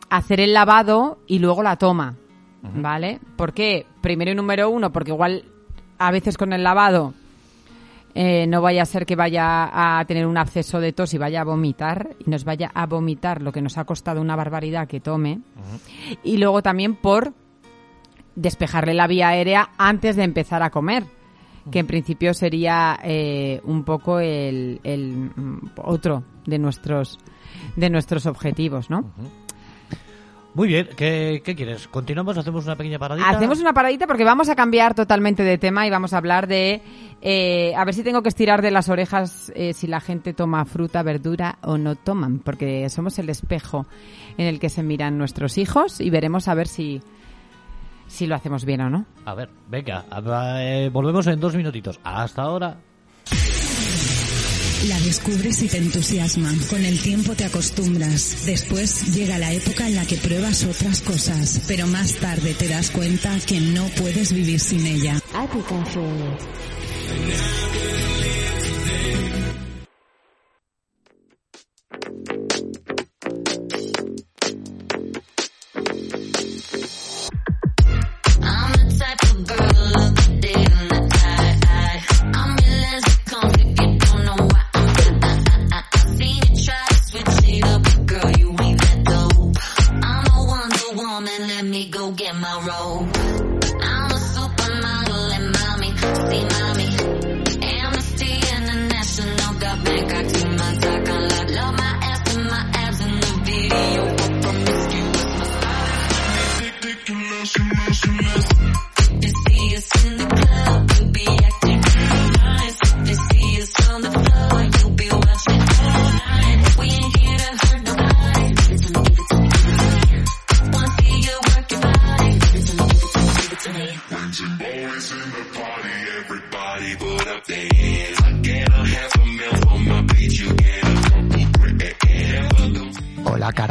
Hacer 0.10 0.42
el 0.42 0.54
lavado 0.54 1.20
y 1.28 1.40
luego 1.40 1.64
la 1.64 1.78
toma. 1.78 2.16
¿Vale? 2.62 3.22
¿Por 3.38 3.54
qué? 3.54 3.86
Primero 4.02 4.32
y 4.32 4.36
número 4.36 4.70
uno, 4.70 4.92
porque 4.92 5.12
igual 5.12 5.46
a 5.98 6.12
veces 6.12 6.38
con 6.38 6.52
el 6.52 6.62
lavado 6.62 7.14
eh, 8.16 8.48
no 8.48 8.62
vaya 8.62 8.82
a 8.82 8.86
ser 8.86 9.06
que 9.06 9.16
vaya 9.16 10.00
a 10.00 10.04
tener 10.06 10.26
un 10.26 10.38
absceso 10.38 10.80
de 10.80 10.94
tos 10.94 11.14
y 11.14 11.18
vaya 11.18 11.42
a 11.42 11.44
vomitar 11.44 12.16
y 12.20 12.30
nos 12.30 12.44
vaya 12.44 12.72
a 12.74 12.86
vomitar 12.86 13.42
lo 13.42 13.52
que 13.52 13.62
nos 13.62 13.78
ha 13.78 13.86
costado 13.86 14.22
una 14.22 14.36
barbaridad 14.36 14.88
que 14.88 15.00
tome. 15.00 15.42
Y 16.24 16.38
luego 16.38 16.62
también 16.62 16.96
por 16.96 17.34
despejarle 18.36 18.94
la 18.94 19.08
vía 19.08 19.30
aérea 19.30 19.70
antes 19.78 20.16
de 20.16 20.24
empezar 20.24 20.64
a 20.64 20.70
comer, 20.70 21.04
que 21.72 21.80
en 21.80 21.88
principio 21.88 22.34
sería 22.34 23.00
eh, 23.04 23.62
un 23.64 23.84
poco 23.84 24.20
el, 24.20 24.80
el, 24.84 25.32
mm, 25.36 25.72
otro 25.84 26.24
de 26.46 26.58
nuestros 26.58 27.20
de 27.76 27.90
nuestros 27.90 28.26
objetivos, 28.26 28.90
¿no? 28.90 29.12
Muy 30.56 30.68
bien, 30.68 30.90
¿qué, 30.98 31.42
qué 31.46 31.56
quieres? 31.56 31.88
¿Continuamos? 31.88 32.38
¿Hacemos 32.38 32.66
una 32.66 32.76
pequeña 32.76 32.98
paradita? 32.98 33.30
Hacemos 33.30 33.60
una 33.60 33.72
paradita 33.74 34.08
porque 34.08 34.24
vamos 34.24 34.50
a 34.50 34.56
cambiar 34.56 34.96
totalmente 34.96 35.44
de 35.44 35.58
tema 35.60 35.86
y 35.86 35.90
vamos 35.92 36.12
a 36.14 36.18
hablar 36.18 36.48
de 36.48 36.82
eh, 37.22 37.74
a 37.76 37.86
ver 37.86 37.94
si 37.94 38.04
tengo 38.04 38.24
que 38.24 38.30
estirar 38.30 38.62
de 38.64 38.72
las 38.72 38.90
orejas 38.90 39.52
eh, 39.56 39.74
si 39.74 39.86
la 39.88 40.00
gente 40.00 40.34
toma 40.34 40.66
fruta, 40.66 41.04
verdura 41.04 41.60
o 41.62 41.78
no 41.78 41.96
toman, 41.96 42.40
porque 42.40 42.90
somos 42.90 43.20
el 43.20 43.30
espejo 43.30 43.86
en 44.38 44.48
el 44.48 44.60
que 44.60 44.70
se 44.70 44.82
miran 44.82 45.18
nuestros 45.20 45.58
hijos 45.60 46.02
y 46.02 46.10
veremos 46.10 46.48
a 46.48 46.56
ver 46.56 46.68
si 46.68 47.02
si 48.08 48.26
lo 48.26 48.34
hacemos 48.34 48.66
bien 48.66 48.82
o 48.82 48.90
no. 48.90 49.06
A 49.26 49.36
ver, 49.36 49.50
venga, 49.70 50.06
a- 50.10 50.64
eh, 50.64 50.90
volvemos 50.90 51.28
en 51.28 51.40
dos 51.40 51.56
minutitos. 51.56 52.00
Hasta 52.04 52.42
ahora. 52.42 52.78
La 54.88 55.00
descubres 55.02 55.62
y 55.62 55.68
te 55.68 55.78
entusiasma. 55.78 56.54
Con 56.70 56.86
el 56.86 57.00
tiempo 57.02 57.36
te 57.36 57.44
acostumbras. 57.44 58.46
Después 58.46 59.14
llega 59.14 59.38
la 59.38 59.52
época 59.52 59.88
en 59.88 59.96
la 59.96 60.06
que 60.06 60.16
pruebas 60.16 60.64
otras 60.64 61.02
cosas, 61.02 61.62
pero 61.68 61.86
más 61.88 62.14
tarde 62.16 62.54
te 62.54 62.70
das 62.70 62.90
cuenta 62.90 63.38
que 63.46 63.60
no 63.60 63.86
puedes 63.98 64.32
vivir 64.32 64.60
sin 64.60 64.86
ella. 64.86 65.20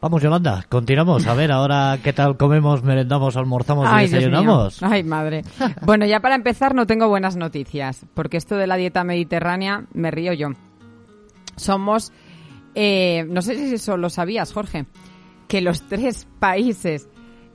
Vamos, 0.00 0.22
Yolanda, 0.22 0.64
continuamos. 0.68 1.26
A 1.26 1.34
ver, 1.34 1.52
ahora, 1.52 1.98
¿qué 2.02 2.14
tal 2.14 2.38
comemos, 2.38 2.82
merendamos, 2.82 3.36
almorzamos 3.36 3.84
y 3.86 3.88
Ay, 3.92 4.06
Dios 4.08 4.12
desayunamos? 4.24 4.80
mío. 4.80 4.90
Ay, 4.90 5.02
madre. 5.04 5.42
Bueno, 5.84 6.06
ya 6.06 6.20
para 6.20 6.34
empezar 6.36 6.74
no 6.74 6.86
tengo 6.86 7.08
buenas 7.08 7.36
noticias, 7.36 8.06
porque 8.14 8.38
esto 8.38 8.56
de 8.56 8.66
la 8.66 8.76
dieta 8.76 9.04
mediterránea 9.04 9.84
me 9.92 10.10
río 10.10 10.32
yo. 10.32 10.48
Somos, 11.56 12.12
eh, 12.74 13.26
no 13.28 13.42
sé 13.42 13.56
si 13.56 13.74
eso 13.74 13.98
lo 13.98 14.08
sabías, 14.08 14.52
Jorge, 14.54 14.86
que 15.48 15.60
los 15.60 15.82
tres 15.88 16.26
países 16.38 17.10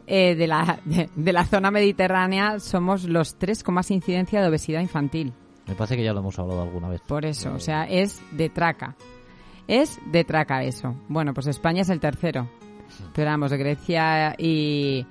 eh, 0.05 0.35
de, 0.35 0.45
la, 0.45 0.79
de, 0.85 1.09
de 1.15 1.33
la 1.33 1.45
zona 1.45 1.71
mediterránea 1.71 2.59
somos 2.59 3.05
los 3.05 3.35
tres 3.39 3.63
con 3.63 3.73
más 3.73 3.89
incidencia 3.89 4.39
de 4.41 4.49
obesidad 4.49 4.81
infantil. 4.81 5.33
Me 5.67 5.73
parece 5.73 5.97
que 5.97 6.03
ya 6.03 6.13
lo 6.13 6.19
hemos 6.19 6.37
hablado 6.37 6.61
alguna 6.61 6.89
vez. 6.89 7.01
Por 7.07 7.25
eso, 7.25 7.51
o 7.55 7.59
sea, 7.59 7.85
es 7.85 8.21
de 8.31 8.49
traca. 8.49 8.95
Es 9.67 9.99
de 10.11 10.23
traca 10.23 10.63
eso. 10.63 10.95
Bueno, 11.07 11.33
pues 11.33 11.47
España 11.47 11.81
es 11.81 11.89
el 11.89 11.99
tercero. 11.99 12.49
Pero 13.13 13.29
vamos, 13.29 13.51
Grecia 13.53 14.35
y... 14.37 15.05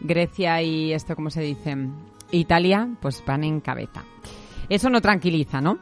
Grecia 0.00 0.62
y 0.62 0.92
esto, 0.92 1.14
¿cómo 1.14 1.30
se 1.30 1.42
dice? 1.42 1.76
Italia, 2.30 2.88
pues 3.00 3.22
van 3.26 3.44
en 3.44 3.60
cabeza. 3.60 4.02
Eso 4.68 4.88
no 4.88 5.00
tranquiliza, 5.00 5.60
¿no? 5.60 5.78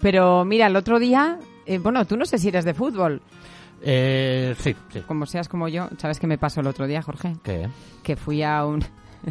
Pero 0.00 0.44
mira, 0.44 0.66
el 0.66 0.76
otro 0.76 0.98
día... 0.98 1.38
eh, 1.64 1.78
bueno, 1.78 2.04
tú 2.04 2.16
no 2.16 2.24
sé 2.26 2.38
si 2.38 2.48
eres 2.48 2.64
de 2.64 2.74
fútbol. 2.74 3.22
Eh, 3.82 4.54
sí, 4.58 4.74
sí. 4.90 5.00
Como 5.02 5.26
seas 5.26 5.48
como 5.48 5.68
yo. 5.68 5.88
¿Sabes 5.98 6.18
qué 6.18 6.26
me 6.26 6.38
pasó 6.38 6.60
el 6.60 6.66
otro 6.66 6.86
día, 6.86 7.02
Jorge? 7.02 7.36
¿Qué? 7.42 7.68
que 8.06 8.16
fui 8.16 8.42
a 8.44 8.64
un... 8.64 8.84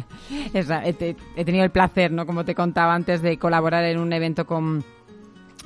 He 0.54 1.44
tenido 1.44 1.64
el 1.64 1.70
placer, 1.70 2.12
¿no? 2.12 2.26
Como 2.26 2.44
te 2.44 2.54
contaba 2.54 2.94
antes, 2.94 3.22
de 3.22 3.38
colaborar 3.38 3.84
en 3.84 3.98
un 3.98 4.12
evento 4.12 4.44
con, 4.46 4.84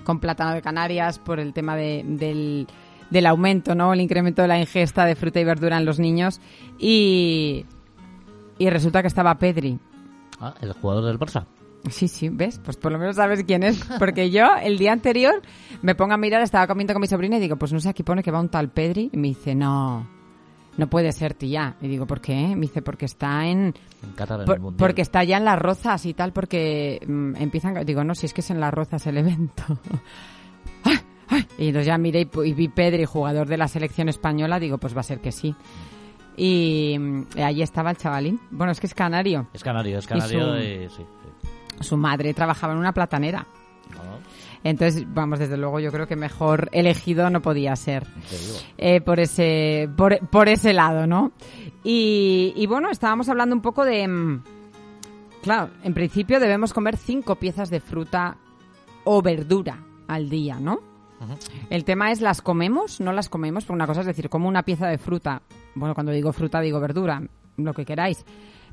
con 0.04 0.20
Plátano 0.20 0.54
de 0.54 0.62
Canarias 0.62 1.18
por 1.18 1.40
el 1.40 1.52
tema 1.52 1.76
de- 1.76 2.04
del, 2.06 2.66
del 3.10 3.26
aumento, 3.26 3.74
¿no? 3.74 3.92
El 3.92 4.00
incremento 4.00 4.42
de 4.42 4.48
la 4.48 4.58
ingesta 4.58 5.04
de 5.04 5.14
fruta 5.16 5.40
y 5.40 5.44
verdura 5.44 5.76
en 5.78 5.84
los 5.84 5.98
niños. 5.98 6.40
Y, 6.78 7.64
y 8.58 8.70
resulta 8.70 9.02
que 9.02 9.08
estaba 9.08 9.38
Pedri. 9.38 9.78
Ah, 10.40 10.54
el 10.60 10.72
jugador 10.72 11.04
del 11.04 11.18
Barça. 11.18 11.44
Sí, 11.88 12.08
sí, 12.08 12.28
¿ves? 12.28 12.60
Pues 12.62 12.76
por 12.76 12.92
lo 12.92 12.98
menos 12.98 13.16
sabes 13.16 13.42
quién 13.44 13.62
es. 13.62 13.82
Porque 13.98 14.30
yo, 14.30 14.46
el 14.62 14.76
día 14.78 14.92
anterior, 14.92 15.40
me 15.82 15.94
pongo 15.94 16.12
a 16.14 16.16
mirar, 16.18 16.42
estaba 16.42 16.66
comiendo 16.66 16.92
con 16.92 17.00
mi 17.00 17.06
sobrina 17.06 17.38
y 17.38 17.40
digo, 17.40 17.56
pues 17.56 17.72
no 17.72 17.80
sé, 17.80 17.88
aquí 17.88 18.02
pone 18.02 18.22
que 18.22 18.30
va 18.30 18.40
un 18.40 18.48
tal 18.50 18.68
Pedri. 18.70 19.08
Y 19.12 19.16
me 19.16 19.28
dice, 19.28 19.54
no, 19.54 20.06
no 20.76 20.88
puede 20.88 21.12
ser, 21.12 21.34
tía. 21.34 21.76
Y 21.80 21.88
digo, 21.88 22.06
¿por 22.06 22.20
qué? 22.20 22.54
Me 22.54 22.62
dice, 22.62 22.82
porque 22.82 23.04
está 23.06 23.46
en... 23.46 23.74
En 24.02 24.12
Qatar 24.16 24.40
en 24.40 24.46
Por- 24.46 24.56
el 24.56 24.60
Mundial. 24.62 24.78
porque 24.78 25.02
está 25.02 25.24
ya 25.24 25.36
en 25.36 25.44
las 25.44 25.58
rozas 25.58 26.06
y 26.06 26.14
tal, 26.14 26.32
porque 26.32 27.00
mm, 27.06 27.36
empiezan... 27.36 27.84
Digo, 27.84 28.02
no, 28.04 28.14
si 28.14 28.26
es 28.26 28.32
que 28.34 28.40
es 28.40 28.50
en 28.50 28.60
las 28.60 28.72
rozas 28.72 29.06
el 29.06 29.18
evento. 29.18 29.62
¡Ay! 30.84 30.98
¡Ay! 31.28 31.46
Y 31.58 31.66
entonces 31.68 31.86
ya 31.86 31.98
miré 31.98 32.22
y, 32.22 32.40
y 32.48 32.52
vi 32.54 32.68
Pedri, 32.68 33.04
jugador 33.04 33.46
de 33.48 33.56
la 33.58 33.68
selección 33.68 34.08
española, 34.08 34.58
digo, 34.58 34.78
pues 34.78 34.96
va 34.96 35.00
a 35.00 35.04
ser 35.04 35.20
que 35.20 35.32
sí. 35.32 35.54
Y 36.36 36.96
mm, 36.98 37.26
allí 37.44 37.62
estaba 37.62 37.90
el 37.90 37.96
chavalín. 37.96 38.40
Bueno, 38.50 38.72
es 38.72 38.80
que 38.80 38.86
es 38.86 38.94
canario. 38.94 39.48
Es 39.52 39.62
canario, 39.62 39.98
es 39.98 40.06
canario 40.06 40.54
su- 40.56 40.62
y 40.62 40.88
sí. 40.88 40.96
sí. 40.96 41.04
Su 41.80 41.96
madre 41.96 42.32
trabajaba 42.34 42.72
en 42.72 42.78
una 42.78 42.92
platanera. 42.92 43.46
No, 43.90 44.18
Entonces, 44.62 45.04
vamos, 45.08 45.38
desde 45.38 45.56
luego 45.56 45.80
yo 45.80 45.90
creo 45.90 46.06
que 46.06 46.16
mejor 46.16 46.68
elegido 46.72 47.30
no 47.30 47.40
podía 47.40 47.74
ser. 47.76 48.06
Eh, 48.76 49.00
por 49.00 49.20
ese 49.20 49.88
por, 49.96 50.18
por 50.28 50.48
ese 50.48 50.72
lado, 50.72 51.06
¿no? 51.06 51.32
Y, 51.82 52.52
y 52.56 52.66
bueno, 52.66 52.90
estábamos 52.90 53.28
hablando 53.28 53.54
un 53.54 53.62
poco 53.62 53.84
de 53.84 54.06
mm, 54.06 54.42
claro, 55.42 55.70
en 55.82 55.94
principio 55.94 56.40
debemos 56.40 56.72
comer 56.72 56.96
cinco 56.96 57.36
piezas 57.36 57.70
de 57.70 57.80
fruta 57.80 58.36
o 59.04 59.22
verdura 59.22 59.78
al 60.08 60.28
día, 60.28 60.58
¿no? 60.60 60.80
El 61.68 61.84
tema 61.84 62.10
es 62.10 62.22
las 62.22 62.40
comemos, 62.40 62.98
no 63.00 63.12
las 63.12 63.28
comemos, 63.28 63.64
porque 63.64 63.76
una 63.76 63.86
cosa 63.86 64.00
es 64.00 64.06
decir, 64.06 64.30
como 64.30 64.48
una 64.48 64.62
pieza 64.62 64.88
de 64.88 64.96
fruta, 64.96 65.42
bueno, 65.74 65.94
cuando 65.94 66.12
digo 66.12 66.32
fruta 66.32 66.60
digo 66.60 66.80
verdura, 66.80 67.22
lo 67.58 67.74
que 67.74 67.84
queráis, 67.84 68.24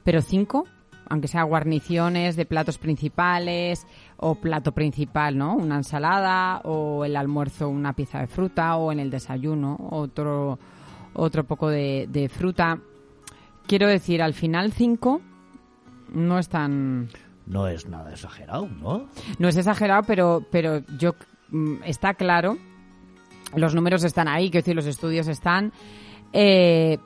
pero 0.04 0.21
cinco, 0.21 0.65
aunque 1.10 1.28
sea 1.28 1.43
guarniciones 1.43 2.38
de 2.38 2.45
platos 2.45 2.78
principales 2.78 3.86
o 4.18 4.36
plato 4.36 4.72
principal, 4.72 5.38
¿no? 5.38 5.56
Una 5.56 5.78
ensalada 5.78 6.62
o 6.64 7.06
el 7.06 7.16
almuerzo 7.16 7.70
una 7.70 7.94
pieza 7.94 8.20
de 8.20 8.28
fruta 8.28 8.76
o 8.78 8.92
en 8.92 9.00
el 9.00 9.10
desayuno 9.12 9.78
otro 9.92 10.58
otro 11.14 11.44
poco 11.46 11.70
de, 11.70 12.08
de 12.10 12.30
fruta. 12.30 12.80
Quiero 13.68 13.88
decir, 13.88 14.22
al 14.22 14.34
final 14.34 14.72
cinco 14.72 15.22
no 16.14 16.40
es 16.40 16.50
tan 16.50 17.10
No 17.46 17.68
es 17.68 17.88
nada 17.88 18.12
exagerado, 18.12 18.68
¿no? 18.68 19.08
no 19.40 19.48
es 19.48 19.58
exagerado, 19.58 20.04
pero, 20.04 20.44
pero 20.52 20.80
yo 20.98 21.16
mm, 21.50 21.84
está 21.86 22.14
claro, 22.14 22.58
los 23.56 23.76
números 23.76 24.04
están 24.04 24.28
ahí, 24.28 24.50
quiero 24.50 24.64
decir, 24.64 24.76
los 24.76 24.86
estudios 24.86 25.28
están. 25.28 25.72
eh, 26.34 26.98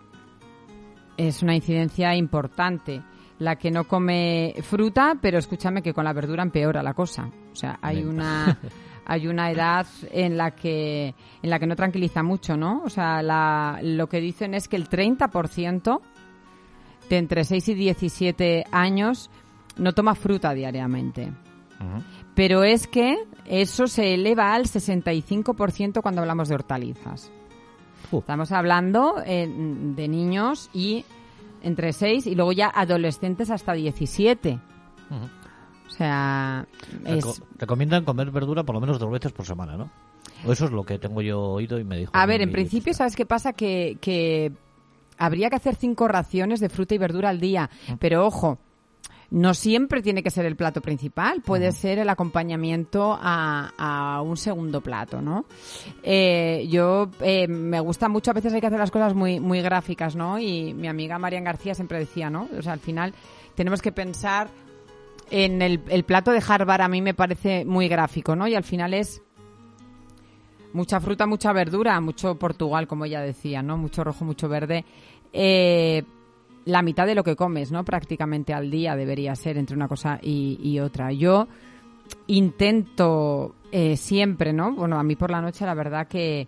es 1.18 1.44
una 1.44 1.56
incidencia 1.56 2.16
importante. 2.16 3.02
La 3.42 3.56
que 3.56 3.72
no 3.72 3.86
come 3.86 4.54
fruta, 4.62 5.16
pero 5.20 5.40
escúchame 5.40 5.82
que 5.82 5.94
con 5.94 6.04
la 6.06 6.14
verdura 6.14 6.44
empeora 6.44 6.84
la 6.84 6.94
cosa. 6.94 7.28
O 7.52 7.56
sea, 7.56 7.80
hay 7.82 8.04
una 8.04 8.58
hay 9.06 9.28
una 9.28 9.50
edad 9.50 9.88
en 10.12 10.38
la 10.38 10.52
que 10.52 11.16
en 11.42 11.50
la 11.50 11.58
que 11.58 11.66
no 11.66 11.76
tranquiliza 11.76 12.22
mucho, 12.22 12.56
¿no? 12.56 12.82
O 12.86 12.90
sea, 12.90 13.22
la- 13.24 13.80
lo 13.82 14.08
que 14.08 14.20
dicen 14.22 14.54
es 14.54 14.68
que 14.68 14.76
el 14.76 14.88
30% 14.88 16.02
de 17.10 17.18
entre 17.18 17.44
6 17.44 17.68
y 17.70 17.74
17 17.74 18.66
años 18.72 19.32
no 19.76 19.94
toma 19.94 20.14
fruta 20.16 20.54
diariamente. 20.54 21.32
Pero 22.36 22.64
es 22.64 22.86
que 22.86 23.18
eso 23.46 23.88
se 23.88 24.14
eleva 24.14 24.54
al 24.54 24.66
65% 24.68 26.02
cuando 26.04 26.22
hablamos 26.22 26.48
de 26.48 26.56
hortalizas. 26.56 27.32
Estamos 28.12 28.52
hablando 28.52 29.16
eh, 29.26 29.48
de 29.48 30.08
niños 30.08 30.70
y 30.74 31.06
entre 31.62 31.94
6 31.94 32.28
y 32.28 32.36
luego 32.36 32.52
ya 32.52 32.68
adolescentes 32.74 33.50
hasta 33.50 33.74
17. 33.74 34.60
O 35.88 35.90
sea, 35.90 36.66
es, 37.06 37.26
Reco- 37.26 37.44
Recomiendan 37.58 38.06
comer 38.06 38.32
verdura 38.32 38.64
por 38.64 38.76
lo 38.76 38.82
menos 38.82 38.98
dos 39.00 39.12
veces 39.12 39.32
por 39.34 39.46
semana, 39.46 39.76
¿no? 39.78 39.92
O 40.46 40.52
eso 40.54 40.66
es 40.66 40.72
lo 40.72 40.84
que 40.84 40.98
tengo 40.98 41.22
yo 41.22 41.40
oído 41.42 41.80
y 41.80 41.84
me 41.84 41.98
dijo. 41.98 42.12
A 42.16 42.26
ver, 42.26 42.42
en 42.42 42.52
principio. 42.52 42.94
¿sabes 42.94 43.16
qué 43.16 43.26
pasa? 43.26 43.54
Que, 43.54 43.98
que 44.02 44.54
habría 45.18 45.50
que 45.50 45.58
hacer 45.58 45.76
cinco 45.76 46.08
raciones 46.08 46.60
de 46.60 46.70
fruta 46.70 46.96
y 46.96 46.98
verdura 46.98 47.30
al 47.30 47.40
día. 47.40 47.70
Pero 48.00 48.26
ojo, 48.26 48.58
no 49.32 49.54
siempre 49.54 50.02
tiene 50.02 50.22
que 50.22 50.30
ser 50.30 50.46
el 50.46 50.58
plato 50.58 50.82
principal. 50.82 51.42
Puede 51.42 51.72
ser 51.72 52.00
el 52.00 52.10
acompañamiento 52.10 53.18
a, 53.20 53.72
a 53.78 54.22
un 54.22 54.36
segundo 54.36 54.82
plato, 54.82 55.22
¿no? 55.22 55.46
Eh, 56.04 56.68
yo 56.70 57.10
eh, 57.22 57.48
me 57.48 57.80
gusta 57.80 58.10
mucho, 58.10 58.32
a 58.32 58.34
veces 58.34 58.54
hay 58.54 58.60
que 58.60 58.68
hacer 58.68 58.80
las 58.80 58.92
cosas 58.92 59.16
muy, 59.16 59.40
muy 59.40 59.62
gráficas, 59.62 60.16
¿no? 60.16 60.38
Y 60.38 60.74
mi 60.74 60.90
amiga 60.90 61.18
Marian 61.18 61.46
García 61.46 61.74
siempre 61.74 61.98
decía, 61.98 62.30
¿no? 62.30 62.50
O 62.58 62.62
sea, 62.62 62.74
al 62.74 62.80
final 62.80 63.14
tenemos 63.56 63.82
que 63.82 63.94
pensar 63.94 64.50
en 65.30 65.62
el, 65.62 65.80
el 65.88 66.04
plato 66.04 66.32
de 66.32 66.44
Harvard, 66.46 66.82
a 66.82 66.90
mí 66.90 67.02
me 67.02 67.14
parece 67.14 67.64
muy 67.64 67.88
gráfico, 67.88 68.36
¿no? 68.36 68.50
Y 68.50 68.56
al 68.56 68.66
final 68.66 68.94
es 68.94 69.22
mucha 70.74 71.00
fruta, 71.00 71.26
mucha 71.26 71.54
verdura, 71.54 72.02
mucho 72.02 72.36
Portugal, 72.36 72.86
como 72.86 73.06
ella 73.06 73.22
decía, 73.22 73.62
¿no? 73.62 73.78
Mucho 73.78 74.04
rojo, 74.04 74.26
mucho 74.26 74.50
verde. 74.50 74.84
Eh, 75.32 76.04
la 76.66 76.82
mitad 76.82 77.06
de 77.08 77.16
lo 77.16 77.24
que 77.24 77.36
comes, 77.36 77.72
¿no? 77.72 77.84
Prácticamente 77.84 78.54
al 78.54 78.70
día 78.72 78.96
debería 78.96 79.36
ser 79.36 79.58
entre 79.58 79.76
una 79.76 79.88
cosa 79.88 80.20
y, 80.22 80.60
y 80.62 80.80
otra. 80.80 81.12
Yo 81.12 81.48
intento 82.28 83.56
eh, 83.72 83.98
siempre, 83.98 84.54
¿no? 84.54 84.74
Bueno, 84.74 85.00
a 85.00 85.04
mí 85.04 85.16
por 85.16 85.32
la 85.32 85.42
noche 85.42 85.66
la 85.66 85.74
verdad 85.74 86.08
que, 86.08 86.48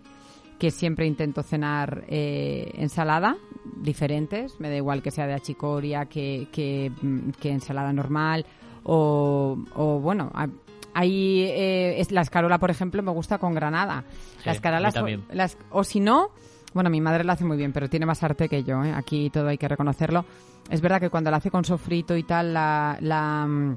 que 0.58 0.70
siempre 0.70 1.06
intento 1.06 1.42
cenar 1.42 2.04
eh, 2.08 2.70
ensalada 2.76 3.36
diferentes, 3.76 4.58
me 4.60 4.68
da 4.70 4.76
igual 4.76 5.02
que 5.02 5.10
sea 5.10 5.26
de 5.26 5.34
achicoria, 5.34 6.06
que, 6.06 6.48
que, 6.52 6.90
mm, 7.02 7.30
que 7.40 7.50
ensalada 7.50 7.92
normal 7.92 8.44
o, 8.82 9.56
o 9.74 10.00
bueno, 10.00 10.30
a- 10.34 10.48
hay 10.96 11.42
eh, 11.42 12.00
es, 12.00 12.12
la 12.12 12.20
escarola, 12.20 12.58
por 12.58 12.70
ejemplo, 12.70 13.02
me 13.02 13.10
gusta 13.10 13.38
con 13.38 13.52
granada. 13.54 14.04
Sí, 14.44 14.48
la 14.92 15.00
las- 15.32 15.58
o 15.70 15.82
si 15.82 15.98
no, 16.00 16.28
bueno, 16.74 16.90
mi 16.90 17.00
madre 17.00 17.24
la 17.24 17.34
hace 17.34 17.44
muy 17.44 17.56
bien, 17.56 17.72
pero 17.72 17.88
tiene 17.88 18.04
más 18.04 18.22
arte 18.24 18.48
que 18.48 18.64
yo, 18.64 18.82
¿eh? 18.84 18.92
aquí 18.92 19.30
todo 19.30 19.48
hay 19.48 19.56
que 19.56 19.68
reconocerlo. 19.68 20.24
Es 20.68 20.80
verdad 20.80 21.00
que 21.00 21.08
cuando 21.08 21.30
la 21.30 21.36
hace 21.36 21.50
con 21.50 21.64
sofrito 21.64 22.16
y 22.16 22.24
tal, 22.24 22.52
la, 22.52 22.98
la, 23.00 23.46
mm, 23.46 23.76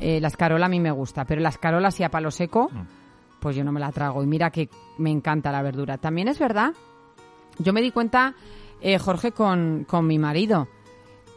eh, 0.00 0.20
la 0.20 0.28
escarola 0.28 0.66
a 0.66 0.68
mí 0.68 0.80
me 0.80 0.90
gusta, 0.90 1.24
pero 1.24 1.40
la 1.40 1.50
escarola 1.50 1.92
si 1.92 2.02
a 2.02 2.10
palo 2.10 2.32
seco, 2.32 2.70
pues 3.38 3.54
yo 3.54 3.62
no 3.62 3.70
me 3.70 3.78
la 3.78 3.92
trago. 3.92 4.22
Y 4.22 4.26
mira 4.26 4.50
que 4.50 4.68
me 4.98 5.10
encanta 5.10 5.52
la 5.52 5.62
verdura. 5.62 5.96
También 5.96 6.26
es 6.26 6.40
verdad, 6.40 6.72
yo 7.58 7.72
me 7.72 7.82
di 7.82 7.92
cuenta, 7.92 8.34
eh, 8.80 8.98
Jorge, 8.98 9.30
con, 9.30 9.84
con 9.88 10.04
mi 10.06 10.18
marido. 10.18 10.66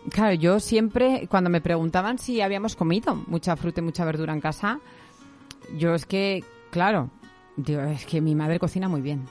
Claro, 0.10 0.34
yo 0.34 0.60
siempre, 0.60 1.28
cuando 1.30 1.50
me 1.50 1.62
preguntaban 1.62 2.18
si 2.18 2.42
habíamos 2.42 2.76
comido 2.76 3.16
mucha 3.28 3.56
fruta 3.56 3.82
y 3.82 3.84
mucha 3.84 4.04
verdura 4.04 4.34
en 4.34 4.42
casa, 4.42 4.80
yo 5.78 5.94
es 5.94 6.06
que, 6.06 6.44
claro, 6.72 7.12
digo, 7.56 7.82
es 7.82 8.06
que 8.06 8.20
mi 8.22 8.34
madre 8.34 8.60
cocina 8.60 8.90
muy 8.90 9.02
bien. 9.02 9.26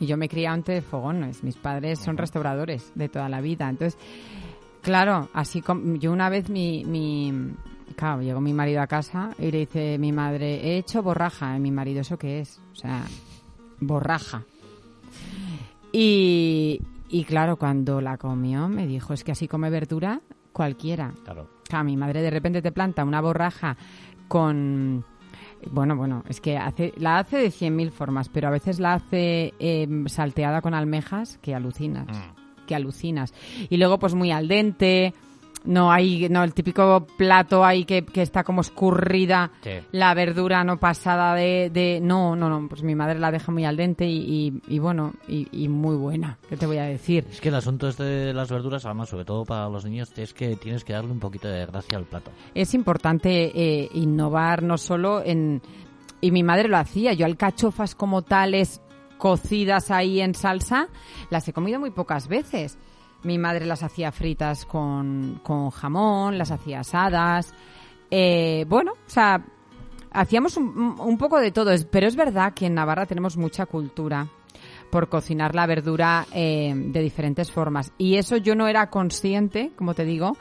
Y 0.00 0.06
yo 0.06 0.16
me 0.16 0.28
criado 0.28 0.54
ante 0.54 0.80
fogones. 0.80 1.42
Mis 1.42 1.56
padres 1.56 1.98
son 1.98 2.16
restauradores 2.16 2.92
de 2.94 3.08
toda 3.08 3.28
la 3.28 3.40
vida. 3.40 3.68
Entonces, 3.68 3.98
claro, 4.82 5.28
así 5.32 5.60
como 5.60 5.96
yo 5.96 6.12
una 6.12 6.28
vez 6.28 6.48
mi, 6.48 6.84
mi 6.84 7.54
claro, 7.96 8.22
llegó 8.22 8.40
mi 8.40 8.52
marido 8.52 8.80
a 8.80 8.86
casa 8.86 9.30
y 9.38 9.50
le 9.50 9.58
dice 9.58 9.98
mi 9.98 10.12
madre, 10.12 10.54
he 10.54 10.78
hecho 10.78 11.02
borraja. 11.02 11.56
Y 11.56 11.60
mi 11.60 11.70
marido, 11.70 12.00
¿eso 12.00 12.16
qué 12.16 12.40
es? 12.40 12.60
O 12.72 12.76
sea, 12.76 13.02
borraja. 13.80 14.44
Y, 15.92 16.80
y 17.08 17.24
claro, 17.24 17.56
cuando 17.56 18.00
la 18.00 18.18
comió 18.18 18.68
me 18.68 18.86
dijo, 18.86 19.14
es 19.14 19.24
que 19.24 19.32
así 19.32 19.48
come 19.48 19.70
verdura 19.70 20.20
cualquiera. 20.52 21.12
Claro. 21.24 21.48
Claro, 21.68 21.84
mi 21.84 21.96
madre 21.96 22.22
de 22.22 22.30
repente 22.30 22.62
te 22.62 22.72
planta 22.72 23.04
una 23.04 23.20
borraja 23.20 23.76
con... 24.26 25.04
Bueno, 25.70 25.96
bueno, 25.96 26.24
es 26.28 26.40
que 26.40 26.56
hace, 26.56 26.92
la 26.96 27.18
hace 27.18 27.38
de 27.38 27.48
100.000 27.48 27.90
formas, 27.90 28.28
pero 28.28 28.48
a 28.48 28.50
veces 28.50 28.78
la 28.80 28.94
hace 28.94 29.54
eh, 29.58 29.88
salteada 30.06 30.62
con 30.62 30.74
almejas 30.74 31.38
que 31.42 31.54
alucinas, 31.54 32.06
que 32.66 32.74
alucinas. 32.74 33.34
Y 33.68 33.76
luego 33.76 33.98
pues 33.98 34.14
muy 34.14 34.30
al 34.30 34.48
dente, 34.48 35.14
no 35.68 35.92
hay, 35.92 36.28
no, 36.30 36.42
el 36.42 36.54
típico 36.54 37.06
plato 37.16 37.64
ahí 37.64 37.84
que, 37.84 38.04
que 38.04 38.22
está 38.22 38.42
como 38.42 38.62
escurrida 38.62 39.50
Sí. 39.62 39.70
la 39.92 40.14
verdura 40.14 40.64
no 40.64 40.78
pasada 40.78 41.34
de, 41.34 41.70
de... 41.70 42.00
No, 42.00 42.34
no, 42.34 42.48
no, 42.48 42.68
pues 42.68 42.82
mi 42.82 42.94
madre 42.94 43.18
la 43.18 43.30
deja 43.30 43.52
muy 43.52 43.64
al 43.66 43.76
dente 43.76 44.06
y, 44.06 44.16
y, 44.66 44.74
y 44.74 44.78
bueno, 44.78 45.12
y, 45.28 45.46
y 45.52 45.68
muy 45.68 45.96
buena, 45.96 46.38
¿qué 46.48 46.56
te 46.56 46.64
voy 46.66 46.78
a 46.78 46.84
decir? 46.84 47.26
Es 47.30 47.40
que 47.40 47.50
el 47.50 47.54
asunto 47.54 47.86
este 47.88 48.02
de 48.02 48.32
las 48.32 48.50
verduras, 48.50 48.86
además, 48.86 49.10
sobre 49.10 49.26
todo 49.26 49.44
para 49.44 49.68
los 49.68 49.84
niños, 49.84 50.10
es 50.16 50.32
que 50.32 50.56
tienes 50.56 50.84
que 50.84 50.94
darle 50.94 51.12
un 51.12 51.20
poquito 51.20 51.48
de 51.48 51.66
gracia 51.66 51.98
al 51.98 52.04
plato. 52.04 52.30
es 52.54 52.72
importante 52.74 53.52
eh, 53.54 53.88
innovar 53.94 54.62
no 54.62 54.78
solo 54.78 55.22
en... 55.24 55.60
Y 56.20 56.30
mi 56.32 56.42
madre 56.42 56.68
lo 56.68 56.78
hacía, 56.78 57.12
yo 57.12 57.26
alcachofas 57.26 57.94
como 57.94 58.22
tales 58.22 58.80
cocidas 59.18 59.90
ahí 59.90 60.20
en 60.20 60.34
salsa, 60.34 60.88
las 61.30 61.46
he 61.46 61.52
comido 61.52 61.78
muy 61.78 61.90
pocas 61.90 62.26
veces. 62.28 62.78
Mi 63.22 63.38
madre 63.38 63.66
las 63.66 63.82
hacía 63.82 64.12
fritas 64.12 64.64
con, 64.64 65.40
con 65.42 65.70
jamón, 65.70 66.38
las 66.38 66.50
hacía 66.50 66.80
asadas. 66.80 67.52
Eh, 68.10 68.64
bueno, 68.68 68.92
o 68.92 69.10
sea, 69.10 69.44
hacíamos 70.10 70.56
un, 70.56 70.96
un 70.98 71.18
poco 71.18 71.38
de 71.40 71.50
todo, 71.50 71.72
pero 71.90 72.06
es 72.06 72.16
verdad 72.16 72.54
que 72.54 72.66
en 72.66 72.74
Navarra 72.74 73.06
tenemos 73.06 73.36
mucha 73.36 73.66
cultura 73.66 74.28
por 74.90 75.08
cocinar 75.08 75.54
la 75.54 75.66
verdura 75.66 76.26
eh, 76.32 76.72
de 76.74 77.00
diferentes 77.00 77.50
formas. 77.50 77.92
Y 77.98 78.16
eso 78.16 78.36
yo 78.36 78.54
no 78.54 78.68
era 78.68 78.90
consciente, 78.90 79.72
como 79.76 79.94
te 79.94 80.04
digo, 80.04 80.36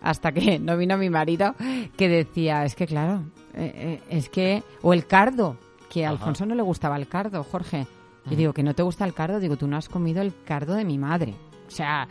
hasta 0.00 0.32
que 0.32 0.58
no 0.60 0.76
vino 0.76 0.96
mi 0.96 1.10
marido, 1.10 1.54
que 1.96 2.08
decía, 2.08 2.64
es 2.64 2.74
que 2.74 2.86
claro, 2.86 3.24
eh, 3.54 3.72
eh, 3.74 4.02
es 4.10 4.28
que... 4.28 4.62
O 4.82 4.92
el 4.92 5.06
cardo, 5.06 5.56
que 5.90 6.04
a 6.04 6.08
Ajá. 6.08 6.18
Alfonso 6.18 6.46
no 6.46 6.54
le 6.54 6.62
gustaba 6.62 6.96
el 6.96 7.08
cardo, 7.08 7.42
Jorge. 7.44 7.86
Y 8.30 8.36
digo, 8.36 8.54
que 8.54 8.62
no 8.62 8.74
te 8.74 8.82
gusta 8.82 9.04
el 9.04 9.12
cardo, 9.12 9.38
digo, 9.38 9.58
tú 9.58 9.66
no 9.66 9.76
has 9.76 9.90
comido 9.90 10.22
el 10.22 10.32
cardo 10.44 10.74
de 10.74 10.84
mi 10.86 10.96
madre. 10.96 11.34
O 11.66 11.70
sea, 11.70 12.06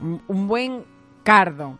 un, 0.00 0.46
buen 0.48 0.84
cardo 1.22 1.78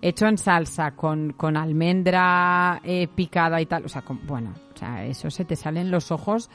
hecho 0.00 0.26
en 0.26 0.38
salsa 0.38 0.92
con, 0.92 1.32
con 1.32 1.56
almendra 1.56 2.80
eh, 2.84 3.08
picada 3.14 3.60
y 3.60 3.66
tal. 3.66 3.84
O 3.84 3.88
sea, 3.88 4.02
con- 4.02 4.26
bueno, 4.26 4.54
o 4.74 4.78
sea, 4.78 5.04
eso 5.04 5.30
se 5.30 5.44
te 5.44 5.56
salen 5.56 5.90
los 5.90 6.10
ojos 6.10 6.50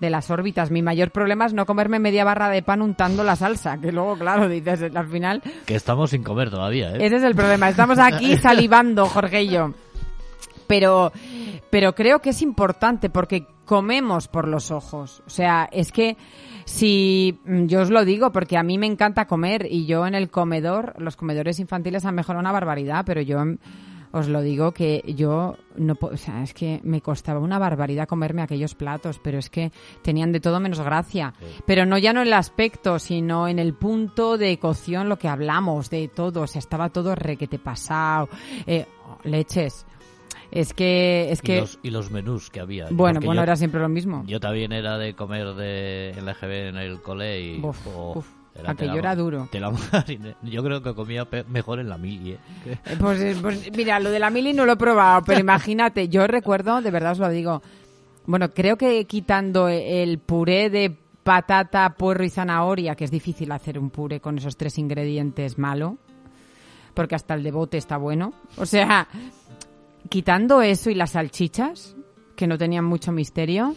de 0.00 0.10
las 0.10 0.30
órbitas. 0.30 0.70
Mi 0.70 0.82
mayor 0.82 1.10
problema 1.10 1.46
es 1.46 1.54
no 1.54 1.66
comerme 1.66 1.98
media 1.98 2.24
barra 2.24 2.48
de 2.48 2.62
pan 2.62 2.82
untando 2.82 3.24
la 3.24 3.36
salsa, 3.36 3.78
que 3.78 3.90
luego, 3.92 4.16
claro, 4.16 4.48
dices, 4.48 4.94
al 4.94 5.08
final 5.08 5.42
Que 5.66 5.74
estamos 5.74 6.10
sin 6.10 6.22
comer 6.22 6.50
todavía, 6.50 6.92
¿eh? 6.94 7.06
ese 7.06 7.16
es 7.16 7.22
el 7.24 7.34
problema. 7.34 7.68
Estamos 7.68 7.98
aquí 7.98 8.36
salivando, 8.42 9.06
Jorge 9.06 9.42
y 9.42 9.48
yo. 9.50 9.72
Pero, 10.66 11.12
pero 11.70 11.94
creo 11.94 12.20
que 12.20 12.30
es 12.30 12.42
importante 12.42 13.10
porque 13.10 13.46
comemos 13.64 14.28
por 14.28 14.48
los 14.48 14.70
ojos. 14.70 15.22
O 15.26 15.30
sea, 15.30 15.68
es 15.72 15.92
que 15.92 16.16
si 16.64 17.38
mm, 17.44 17.66
yo 17.66 17.82
os 17.82 17.90
lo 17.90 18.04
digo 18.04 18.32
porque 18.32 18.56
a 18.56 18.62
mí 18.62 18.78
me 18.78 18.86
encanta 18.86 19.26
comer 19.26 19.66
y 19.70 19.86
yo 19.86 20.06
en 20.06 20.14
el 20.14 20.30
comedor, 20.30 20.94
los 20.98 21.16
comedores 21.16 21.60
infantiles 21.60 22.04
han 22.04 22.14
mejorado 22.14 22.40
una 22.40 22.52
barbaridad, 22.52 23.04
pero 23.06 23.20
yo 23.20 23.44
mm, 23.44 23.58
os 24.10 24.26
lo 24.26 24.40
digo 24.40 24.72
que 24.72 25.04
yo 25.16 25.56
no 25.76 25.94
po- 25.94 26.06
o 26.06 26.16
sea, 26.16 26.42
es 26.42 26.54
que 26.54 26.80
me 26.82 27.02
costaba 27.02 27.40
una 27.40 27.58
barbaridad 27.58 28.08
comerme 28.08 28.40
aquellos 28.40 28.74
platos, 28.74 29.20
pero 29.22 29.38
es 29.38 29.50
que 29.50 29.70
tenían 30.00 30.32
de 30.32 30.40
todo 30.40 30.60
menos 30.60 30.80
gracia. 30.80 31.34
Pero 31.66 31.84
no 31.84 31.98
ya 31.98 32.14
no 32.14 32.22
en 32.22 32.28
el 32.28 32.32
aspecto, 32.32 32.98
sino 32.98 33.48
en 33.48 33.58
el 33.58 33.74
punto 33.74 34.38
de 34.38 34.58
cocción, 34.58 35.10
lo 35.10 35.18
que 35.18 35.28
hablamos, 35.28 35.90
de 35.90 36.08
todo, 36.08 36.40
o 36.42 36.46
sea, 36.46 36.58
estaba 36.60 36.88
todo 36.88 37.14
requete 37.14 37.58
pasado, 37.58 38.30
eh, 38.66 38.86
leches. 39.24 39.84
Es 40.50 40.72
que, 40.72 41.28
es 41.30 41.40
Y, 41.40 41.46
que, 41.46 41.60
los, 41.60 41.78
y 41.82 41.90
los 41.90 42.10
menús 42.10 42.50
que 42.50 42.60
había. 42.60 42.86
bueno, 42.90 43.20
bueno, 43.20 43.40
yo, 43.40 43.42
era 43.42 43.56
siempre 43.56 43.80
lo 43.80 43.88
mismo. 43.88 44.24
Yo 44.26 44.40
también 44.40 44.72
era 44.72 44.96
de 44.96 45.14
comer 45.14 45.54
de 45.54 46.10
EGB 46.10 46.68
en 46.68 46.76
el 46.76 47.02
cole 47.02 47.40
y... 47.42 47.60
Uf, 47.62 47.86
oh, 47.86 48.12
uf, 48.16 48.26
era 48.58 48.72
aquello 48.72 48.96
era 48.96 49.14
duro. 49.14 49.48
Yo 50.42 50.64
creo 50.64 50.82
que 50.82 50.94
comía 50.94 51.28
mejor 51.48 51.78
en 51.78 51.88
la 51.88 51.96
mili, 51.96 52.32
¿eh? 52.32 52.38
Eh, 52.66 52.78
Pues, 52.98 53.20
eh, 53.20 53.36
pues, 53.40 53.70
mira, 53.76 54.00
lo 54.00 54.10
de 54.10 54.18
la 54.18 54.30
mili 54.30 54.52
no 54.52 54.66
lo 54.66 54.72
he 54.72 54.76
probado, 54.76 55.22
pero 55.24 55.38
imagínate, 55.40 56.08
yo 56.08 56.26
recuerdo, 56.26 56.80
de 56.82 56.90
verdad 56.90 57.12
os 57.12 57.18
lo 57.18 57.28
digo, 57.28 57.62
bueno, 58.26 58.50
creo 58.50 58.76
que 58.76 59.04
quitando 59.04 59.68
el 59.68 60.18
puré 60.18 60.70
de 60.70 60.96
patata, 61.22 61.94
puerro 61.96 62.24
y 62.24 62.30
zanahoria, 62.30 62.94
que 62.96 63.04
es 63.04 63.10
difícil 63.10 63.52
hacer 63.52 63.78
un 63.78 63.90
puré 63.90 64.20
con 64.20 64.38
esos 64.38 64.56
tres 64.56 64.78
ingredientes 64.78 65.56
malo, 65.56 65.98
porque 66.94 67.14
hasta 67.14 67.34
el 67.34 67.44
de 67.44 67.52
bote 67.52 67.76
está 67.76 67.96
bueno. 67.96 68.32
O 68.56 68.66
sea, 68.66 69.06
quitando 70.08 70.62
eso 70.62 70.90
y 70.90 70.94
las 70.94 71.10
salchichas, 71.10 71.96
que 72.36 72.46
no 72.46 72.58
tenían 72.58 72.84
mucho 72.84 73.12
misterio, 73.12 73.74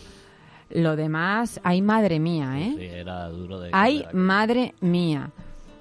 lo 0.70 0.96
demás, 0.96 1.60
ay 1.64 1.82
madre 1.82 2.20
mía, 2.20 2.60
¿eh? 2.60 2.74
Sí, 2.78 2.86
era 2.86 3.28
duro 3.30 3.60
de 3.60 3.70
Ay, 3.74 4.06
madre 4.14 4.74
mía. 4.82 5.32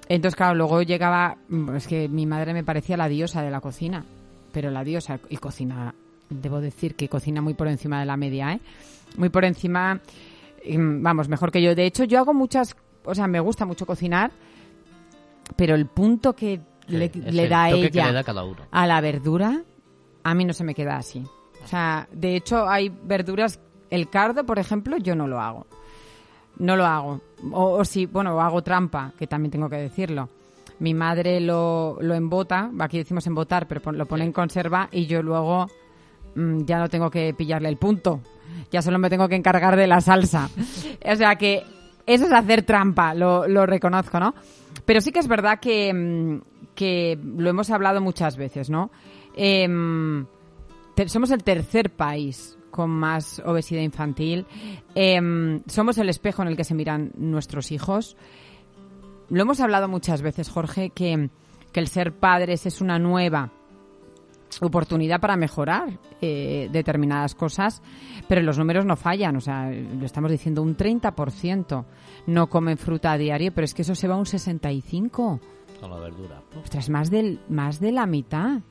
Entonces, 0.09 0.35
claro, 0.35 0.55
luego 0.55 0.81
llegaba, 0.81 1.37
es 1.75 1.87
que 1.87 2.09
mi 2.09 2.25
madre 2.25 2.53
me 2.53 2.63
parecía 2.63 2.97
la 2.97 3.07
diosa 3.07 3.41
de 3.41 3.51
la 3.51 3.61
cocina, 3.61 4.03
pero 4.51 4.69
la 4.69 4.83
diosa, 4.83 5.19
y 5.29 5.37
cocina, 5.37 5.93
debo 6.29 6.59
decir 6.59 6.95
que 6.95 7.07
cocina 7.07 7.41
muy 7.41 7.53
por 7.53 7.67
encima 7.69 7.99
de 8.01 8.05
la 8.05 8.17
media, 8.17 8.51
¿eh? 8.53 8.59
Muy 9.17 9.29
por 9.29 9.45
encima, 9.45 9.95
mm, 10.65 11.01
vamos, 11.01 11.29
mejor 11.29 11.51
que 11.51 11.61
yo. 11.61 11.73
De 11.75 11.85
hecho, 11.85 12.03
yo 12.03 12.19
hago 12.19 12.33
muchas, 12.33 12.75
o 13.05 13.15
sea, 13.15 13.27
me 13.27 13.39
gusta 13.39 13.65
mucho 13.65 13.85
cocinar, 13.85 14.31
pero 15.55 15.75
el 15.75 15.85
punto 15.85 16.33
que 16.33 16.59
Sí, 16.87 16.97
le, 16.97 17.47
da 17.47 17.69
ella 17.69 18.07
le 18.07 18.11
da 18.13 18.23
cada 18.23 18.43
uno. 18.43 18.57
a 18.69 18.85
la 18.87 18.99
verdura, 18.99 19.61
a 20.23 20.33
mí 20.33 20.45
no 20.45 20.53
se 20.53 20.63
me 20.63 20.75
queda 20.75 20.97
así. 20.97 21.23
O 21.63 21.67
sea, 21.67 22.07
de 22.11 22.35
hecho, 22.35 22.67
hay 22.67 22.89
verduras 22.89 23.59
el 23.89 24.09
cardo, 24.09 24.45
por 24.45 24.57
ejemplo, 24.59 24.97
yo 24.97 25.15
no 25.15 25.27
lo 25.27 25.39
hago. 25.39 25.67
No 26.57 26.75
lo 26.75 26.85
hago. 26.85 27.21
O, 27.51 27.79
o 27.79 27.85
si, 27.85 28.05
bueno, 28.05 28.39
hago 28.41 28.61
trampa, 28.61 29.13
que 29.17 29.27
también 29.27 29.51
tengo 29.51 29.69
que 29.69 29.77
decirlo. 29.77 30.29
Mi 30.79 30.93
madre 30.93 31.39
lo, 31.39 31.97
lo 32.01 32.15
embota, 32.15 32.71
aquí 32.79 32.97
decimos 32.97 33.27
embotar, 33.27 33.67
pero 33.67 33.91
lo 33.91 34.05
pone 34.05 34.23
en 34.23 34.31
conserva 34.31 34.89
y 34.91 35.05
yo 35.05 35.21
luego 35.21 35.67
mm, 36.35 36.63
ya 36.63 36.79
no 36.79 36.89
tengo 36.89 37.11
que 37.11 37.33
pillarle 37.35 37.69
el 37.69 37.77
punto. 37.77 38.21
Ya 38.71 38.81
solo 38.81 38.97
me 38.97 39.09
tengo 39.09 39.27
que 39.27 39.35
encargar 39.35 39.75
de 39.75 39.87
la 39.87 40.01
salsa. 40.01 40.49
o 41.05 41.15
sea 41.15 41.35
que 41.35 41.63
eso 42.05 42.25
es 42.25 42.31
hacer 42.31 42.63
trampa, 42.63 43.13
lo, 43.13 43.47
lo 43.47 43.65
reconozco, 43.65 44.19
¿no? 44.19 44.33
Pero 44.85 45.01
sí 45.01 45.11
que 45.11 45.19
es 45.19 45.27
verdad 45.27 45.59
que, 45.59 45.93
mm, 45.93 46.41
que 46.73 47.19
lo 47.37 47.49
hemos 47.49 47.69
hablado 47.69 48.01
muchas 48.01 48.37
veces, 48.37 48.69
¿no? 48.69 48.91
Em, 49.35 50.25
somos 51.07 51.31
el 51.31 51.43
tercer 51.43 51.91
país 51.91 52.57
con 52.71 52.89
más 52.89 53.41
obesidad 53.45 53.81
infantil. 53.81 54.45
Em, 54.95 55.61
somos 55.67 55.97
el 55.97 56.09
espejo 56.09 56.41
en 56.41 56.47
el 56.47 56.57
que 56.57 56.63
se 56.63 56.73
miran 56.73 57.11
nuestros 57.15 57.71
hijos. 57.71 58.15
Lo 59.29 59.41
hemos 59.41 59.59
hablado 59.59 59.87
muchas 59.87 60.21
veces, 60.21 60.49
Jorge, 60.49 60.89
que, 60.89 61.29
que 61.71 61.79
el 61.79 61.87
ser 61.87 62.13
padres 62.13 62.65
es 62.65 62.81
una 62.81 62.99
nueva 62.99 63.51
oportunidad 64.59 65.21
para 65.21 65.37
mejorar 65.37 65.97
eh, 66.19 66.67
determinadas 66.71 67.35
cosas, 67.35 67.81
pero 68.27 68.41
los 68.41 68.57
números 68.57 68.85
no 68.85 68.97
fallan, 68.97 69.37
o 69.37 69.41
sea, 69.41 69.71
lo 69.71 70.05
estamos 70.05 70.29
diciendo, 70.29 70.61
un 70.61 70.75
30% 70.75 71.85
no 72.27 72.49
comen 72.49 72.77
fruta 72.77 73.13
a 73.13 73.17
diario, 73.17 73.53
pero 73.53 73.65
es 73.65 73.73
que 73.73 73.83
eso 73.83 73.95
se 73.95 74.07
va 74.07 74.15
a 74.15 74.17
un 74.17 74.25
65%. 74.25 75.39
Con 75.79 75.89
la 75.89 75.97
verdura. 75.97 76.43
Ostras, 76.61 76.89
más, 76.89 77.09
del, 77.09 77.39
más 77.49 77.79
de 77.79 77.91
la 77.91 78.05
mitad 78.05 78.61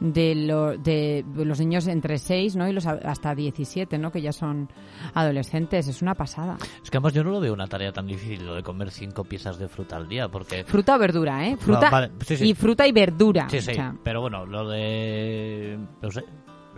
de, 0.00 0.34
lo- 0.34 0.76
de 0.76 1.24
los 1.36 1.58
niños 1.60 1.86
entre 1.86 2.18
6 2.18 2.56
¿no? 2.56 2.68
y 2.68 2.72
los 2.72 2.86
hasta 2.86 3.34
17, 3.34 3.98
¿no? 3.98 4.12
que 4.12 4.20
ya 4.20 4.32
son 4.32 4.68
adolescentes. 5.14 5.88
Es 5.88 6.02
una 6.02 6.14
pasada. 6.14 6.56
Es 6.82 6.90
que 6.90 6.98
además 6.98 7.14
yo 7.14 7.24
no 7.24 7.30
lo 7.30 7.40
veo 7.40 7.52
una 7.52 7.66
tarea 7.66 7.92
tan 7.92 8.06
difícil 8.06 8.44
lo 8.44 8.54
de 8.54 8.62
comer 8.62 8.90
cinco 8.90 9.24
piezas 9.24 9.58
de 9.58 9.68
fruta 9.68 9.96
al 9.96 10.08
día, 10.08 10.28
porque... 10.28 10.64
Fruta 10.64 10.96
o 10.96 10.98
verdura, 10.98 11.46
¿eh? 11.48 11.56
Fruta 11.56 11.90
vale, 11.90 12.10
sí, 12.24 12.36
sí. 12.36 12.48
y 12.50 12.54
fruta 12.54 12.86
y 12.86 12.92
verdura. 12.92 13.48
Sí, 13.48 13.60
sí, 13.60 13.70
O 13.72 13.74
sea, 13.74 13.94
pero 14.02 14.20
bueno, 14.20 14.44
lo 14.46 14.68
de... 14.68 15.78
No 16.02 16.10
sé, 16.10 16.24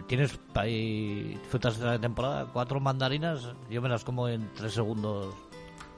tienes 0.06 0.38
ahí 0.54 1.38
frutas 1.48 1.78
de 1.78 1.98
temporada, 1.98 2.46
cuatro 2.52 2.78
mandarinas, 2.80 3.52
yo 3.68 3.82
me 3.82 3.88
las 3.88 4.04
como 4.04 4.28
en 4.28 4.48
tres 4.54 4.72
segundos 4.72 5.34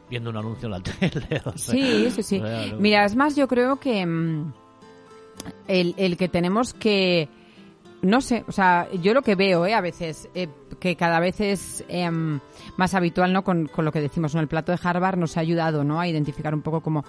viendo 0.08 0.30
un 0.30 0.36
anuncio 0.38 0.66
en 0.66 0.72
la 0.72 0.80
tele. 0.82 1.40
o 1.44 1.56
sea, 1.56 1.74
Sí, 1.74 2.10
sí, 2.10 2.22
sí. 2.22 2.38
o 2.40 2.46
sea, 2.46 2.66
no- 2.66 2.78
Mira, 2.80 3.04
es 3.04 3.14
más, 3.14 3.36
yo 3.36 3.46
creo 3.46 3.78
que 3.78 4.04
mm, 4.04 4.52
el, 5.68 5.94
el 5.96 6.16
que 6.16 6.28
tenemos 6.28 6.74
que... 6.74 7.28
No 8.02 8.22
sé, 8.22 8.44
o 8.48 8.52
sea, 8.52 8.88
yo 9.02 9.12
lo 9.12 9.20
que 9.20 9.34
veo, 9.34 9.66
¿eh? 9.66 9.74
A 9.74 9.82
veces, 9.82 10.28
eh, 10.34 10.48
que 10.78 10.96
cada 10.96 11.20
vez 11.20 11.38
es 11.40 11.84
em, 11.88 12.40
más 12.78 12.94
habitual, 12.94 13.30
¿no? 13.30 13.44
Con, 13.44 13.66
con 13.66 13.84
lo 13.84 13.92
que 13.92 14.00
decimos, 14.00 14.34
¿no? 14.34 14.40
El 14.40 14.48
plato 14.48 14.72
de 14.72 14.78
Harvard 14.82 15.18
nos 15.18 15.36
ha 15.36 15.40
ayudado, 15.40 15.84
¿no? 15.84 16.00
A 16.00 16.08
identificar 16.08 16.54
un 16.54 16.62
poco 16.62 16.80
como... 16.80 17.04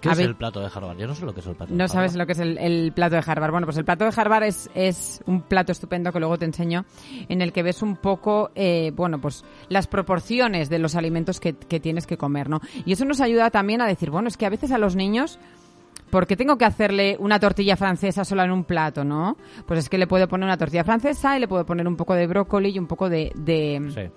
¿Qué 0.00 0.10
es 0.10 0.18
el 0.20 0.36
plato 0.36 0.60
de 0.60 0.70
Harvard? 0.72 0.96
Yo 0.96 1.08
no 1.08 1.14
sé 1.16 1.24
lo 1.24 1.34
que 1.34 1.40
es 1.40 1.46
el 1.46 1.56
plato 1.56 1.72
de 1.72 1.76
No 1.76 1.88
sabes 1.88 2.14
lo 2.14 2.24
que 2.24 2.30
es 2.30 2.38
el, 2.38 2.56
el 2.58 2.92
plato 2.92 3.16
de 3.16 3.22
Harvard. 3.26 3.50
Bueno, 3.50 3.66
pues 3.66 3.78
el 3.78 3.84
plato 3.84 4.04
de 4.04 4.12
Harvard 4.14 4.44
es, 4.44 4.70
es 4.76 5.20
un 5.26 5.42
plato 5.42 5.72
estupendo 5.72 6.12
que 6.12 6.20
luego 6.20 6.38
te 6.38 6.44
enseño, 6.44 6.84
en 7.28 7.42
el 7.42 7.52
que 7.52 7.64
ves 7.64 7.82
un 7.82 7.96
poco, 7.96 8.52
eh, 8.54 8.92
bueno, 8.94 9.20
pues 9.20 9.44
las 9.68 9.88
proporciones 9.88 10.68
de 10.68 10.78
los 10.78 10.94
alimentos 10.94 11.40
que, 11.40 11.54
que 11.54 11.80
tienes 11.80 12.06
que 12.06 12.16
comer, 12.16 12.48
¿no? 12.48 12.60
Y 12.86 12.92
eso 12.92 13.04
nos 13.06 13.20
ayuda 13.20 13.50
también 13.50 13.80
a 13.80 13.86
decir, 13.88 14.10
bueno, 14.10 14.28
es 14.28 14.36
que 14.36 14.46
a 14.46 14.50
veces 14.50 14.70
a 14.70 14.78
los 14.78 14.94
niños, 14.94 15.40
¿por 16.10 16.26
qué 16.26 16.36
tengo 16.36 16.56
que 16.58 16.64
hacerle 16.64 17.16
una 17.18 17.38
tortilla 17.40 17.76
francesa 17.76 18.24
sola 18.24 18.44
en 18.44 18.50
un 18.50 18.64
plato, 18.64 19.04
no? 19.04 19.36
Pues 19.66 19.80
es 19.80 19.88
que 19.88 19.98
le 19.98 20.06
puedo 20.06 20.28
poner 20.28 20.44
una 20.46 20.56
tortilla 20.56 20.84
francesa 20.84 21.36
y 21.36 21.40
le 21.40 21.48
puedo 21.48 21.64
poner 21.66 21.86
un 21.86 21.96
poco 21.96 22.14
de 22.14 22.26
brócoli 22.26 22.70
y 22.70 22.78
un 22.78 22.86
poco 22.86 23.08
de... 23.08 23.32
de 23.36 23.82
Sí. 23.94 24.10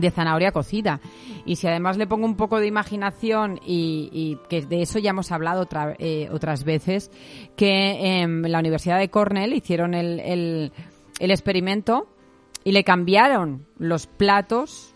de 0.00 0.10
zanahoria 0.10 0.52
cocida. 0.52 1.00
Y 1.44 1.56
si 1.56 1.66
además 1.66 1.98
le 1.98 2.06
pongo 2.06 2.24
un 2.24 2.34
poco 2.36 2.58
de 2.60 2.66
imaginación 2.66 3.60
y, 3.64 4.08
y 4.10 4.38
que 4.48 4.62
de 4.62 4.80
eso 4.80 4.98
ya 4.98 5.10
hemos 5.10 5.30
hablado 5.32 5.60
otra- 5.60 5.94
eh, 5.98 6.28
otras 6.32 6.64
veces, 6.64 7.10
que 7.56 8.20
en 8.22 8.50
la 8.50 8.58
Universidad 8.60 8.98
de 8.98 9.10
Cornell 9.10 9.52
hicieron 9.52 9.92
el, 9.92 10.18
el- 10.20 10.72
el 11.20 11.30
experimento 11.30 12.08
y 12.64 12.72
le 12.72 12.84
cambiaron 12.84 13.66
los 13.76 14.06
platos 14.06 14.94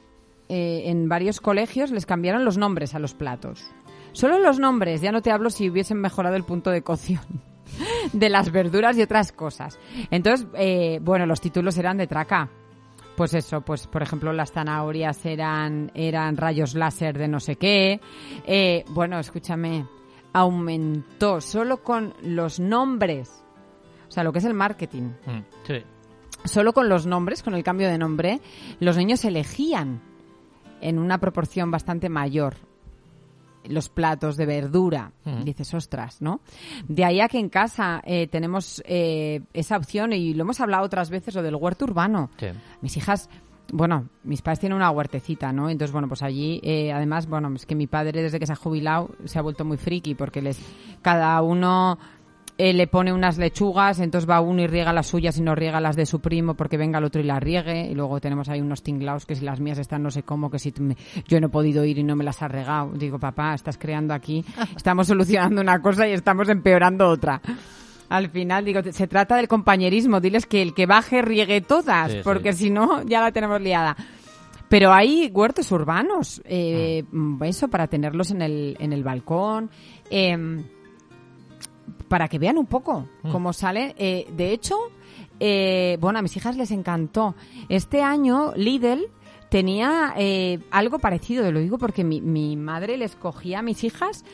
eh, 0.49 0.85
en 0.87 1.09
varios 1.11 1.41
colegios, 1.43 1.91
les 1.91 2.07
cambiaron 2.07 2.45
los 2.47 2.57
nombres 2.57 2.95
a 2.95 2.99
los 2.99 3.13
platos. 3.13 3.65
Solo 4.17 4.39
los 4.39 4.59
nombres, 4.59 5.03
ya 5.03 5.13
no 5.13 5.21
te 5.21 5.31
hablo 5.31 5.51
si 5.51 5.69
hubiesen 5.69 6.01
mejorado 6.01 6.37
el 6.37 6.45
punto 6.45 6.71
de 6.71 6.81
cocción 6.81 7.21
de 8.15 8.31
las 8.31 8.51
verduras 8.51 8.97
y 8.97 9.03
otras 9.03 9.31
cosas. 9.31 9.79
Entonces, 10.11 10.47
eh, 10.55 11.01
bueno, 11.03 11.27
los 11.27 11.43
títulos 11.43 11.77
eran 11.77 11.99
de 11.99 12.07
traca. 12.07 12.49
Pues 13.15 13.35
eso, 13.35 13.61
pues 13.61 13.87
por 13.87 14.03
ejemplo 14.03 14.33
las 14.33 14.53
zanahorias 14.53 15.27
eran, 15.27 15.93
eran 15.95 16.39
rayos 16.39 16.75
láser 16.75 17.19
de 17.19 17.29
no 17.29 17.41
sé 17.41 17.57
qué. 17.57 18.01
Eh, 18.47 18.85
bueno, 18.89 19.19
escúchame, 19.19 19.85
aumentó 20.33 21.43
solo 21.43 21.83
con 21.83 22.15
los 22.23 22.59
nombres, 22.59 23.45
o 24.09 24.11
sea, 24.11 24.25
lo 24.25 24.33
que 24.33 24.39
es 24.39 24.45
el 24.47 24.55
marketing, 24.55 25.11
Mm, 25.27 25.41
sí. 25.67 25.83
solo 26.45 26.73
con 26.73 26.89
los 26.89 27.05
nombres, 27.07 27.43
con 27.43 27.55
el 27.55 27.63
cambio 27.63 27.89
de 27.89 27.99
nombre, 27.99 28.41
los 28.81 28.97
niños 28.97 29.27
elegían 29.27 30.01
en 30.81 30.99
una 30.99 31.19
proporción 31.19 31.71
bastante 31.71 32.09
mayor 32.09 32.57
los 33.69 33.89
platos 33.89 34.37
de 34.37 34.47
verdura. 34.47 35.13
Dices, 35.45 35.73
ostras, 35.75 36.23
¿no? 36.23 36.41
De 36.87 37.05
ahí 37.05 37.21
a 37.21 37.29
que 37.29 37.39
en 37.39 37.49
casa 37.49 38.01
eh, 38.05 38.27
tenemos 38.29 38.83
eh, 38.87 39.43
esa 39.53 39.77
opción 39.77 40.13
y 40.13 40.35
lo 40.35 40.43
hemos 40.43 40.61
hablado 40.61 40.85
otras 40.85 41.11
veces, 41.11 41.35
lo 41.35 41.43
del 41.43 41.57
huerto 41.57 41.85
urbano. 41.85 42.31
Sí. 42.39 42.47
Mis 42.81 42.97
hijas, 42.97 43.29
bueno, 43.73 44.09
mis 44.25 44.43
padres 44.43 44.61
tienen 44.61 44.77
una 44.77 44.91
huertecita, 44.91 45.53
¿no? 45.53 45.69
Entonces, 45.69 45.93
bueno, 45.93 46.09
pues 46.09 46.23
allí, 46.23 46.61
eh, 46.63 46.93
además, 46.93 47.27
bueno, 47.27 47.53
es 47.55 47.67
que 47.67 47.75
mi 47.75 47.87
padre 47.87 48.23
desde 48.23 48.39
que 48.39 48.47
se 48.47 48.53
ha 48.53 48.57
jubilado 48.57 49.11
se 49.25 49.39
ha 49.39 49.43
vuelto 49.43 49.65
muy 49.65 49.77
friki 49.77 50.15
porque 50.15 50.43
les, 50.43 50.61
cada 51.03 51.41
uno 51.43 51.99
eh, 52.59 52.73
le 52.73 52.87
pone 52.87 53.13
unas 53.13 53.37
lechugas, 53.39 54.01
entonces 54.01 54.29
va 54.29 54.41
uno 54.41 54.63
y 54.63 54.67
riega 54.67 54.93
las 54.93 55.09
suyas 55.09 55.37
y 55.39 55.43
no 55.43 55.55
riega 55.55 55.81
las 55.81 55.95
de 55.97 56.07
su 56.07 56.21
primo 56.21 56.55
porque 56.55 56.77
venga 56.79 56.99
el 56.99 57.05
otro 57.05 57.21
y 57.21 57.25
las 57.25 57.43
riegue. 57.43 57.87
Y 57.91 57.95
luego 57.95 58.21
tenemos 58.21 58.49
ahí 58.49 58.61
unos 58.61 58.83
tinglaos 58.83 59.27
que 59.27 59.35
si 59.35 59.45
las 59.45 59.61
mías 59.61 59.79
están 59.79 60.03
no 60.03 60.11
sé 60.11 60.23
cómo, 60.23 60.51
que 60.51 60.59
si 60.59 60.73
me- 60.79 60.97
yo 61.29 61.39
no 61.41 61.49
he 61.49 61.51
podido 61.51 61.85
ir 61.85 61.99
y 61.99 62.03
no 62.03 62.17
me 62.17 62.25
las 62.25 62.43
has 62.43 62.51
regado. 62.51 62.93
Digo, 62.93 63.19
papá, 63.19 63.55
estás 63.55 63.77
creando 63.77 64.15
aquí, 64.15 64.45
estamos 64.77 65.07
solucionando 65.07 65.61
una 65.61 65.81
cosa 65.83 66.09
y 66.09 66.13
estamos 66.13 66.49
empeorando 66.49 67.09
otra. 67.09 67.41
Al 68.09 68.31
final, 68.31 68.65
digo, 68.65 68.81
se 68.91 69.07
trata 69.09 69.37
del 69.37 69.49
compañerismo. 69.49 70.21
Diles 70.21 70.47
que 70.47 70.63
el 70.63 70.73
que 70.75 70.87
baje 70.87 71.23
riegue 71.23 71.61
todas, 71.61 72.11
Sí, 72.13 72.17
sí. 72.19 72.23
porque 72.25 72.53
si 72.53 72.71
no, 72.71 73.03
ya 73.03 73.21
la 73.21 73.33
tenemos 73.33 73.61
liada. 73.61 73.97
Pero 74.69 74.93
hay 74.93 75.31
huertos 75.33 75.71
urbanos, 75.73 76.43
eh, 76.45 77.05
eso, 77.43 77.69
para 77.69 77.87
tenerlos 77.87 78.31
en 78.33 78.43
el, 78.43 78.77
en 78.81 78.93
el 78.93 79.05
balcón, 79.05 79.71
em, 80.11 80.65
para 82.09 82.29
que 82.29 82.39
vean 82.39 82.59
un 82.59 82.67
poco 82.67 83.07
cómo 83.33 83.53
sale. 83.53 83.95
Eh, 83.99 84.27
de 84.37 84.53
hecho, 84.53 84.77
eh, 85.41 85.99
bueno, 86.01 86.19
a 86.19 86.23
mis 86.23 86.37
hijas 86.37 86.57
les 86.57 86.71
encantó. 86.71 87.35
Este 87.69 88.03
año 88.03 88.53
Lidl 88.57 89.09
tenía 89.51 90.15
eh, 90.17 90.59
algo 90.71 90.99
parecido, 90.99 91.51
lo 91.53 91.61
digo 91.61 91.79
porque 91.79 92.05
mi, 92.05 92.21
mi 92.21 92.57
madre 92.57 92.97
les 92.97 93.15
cogía 93.17 93.61
a 93.61 93.63
mis 93.63 93.85
hijas. 93.85 94.25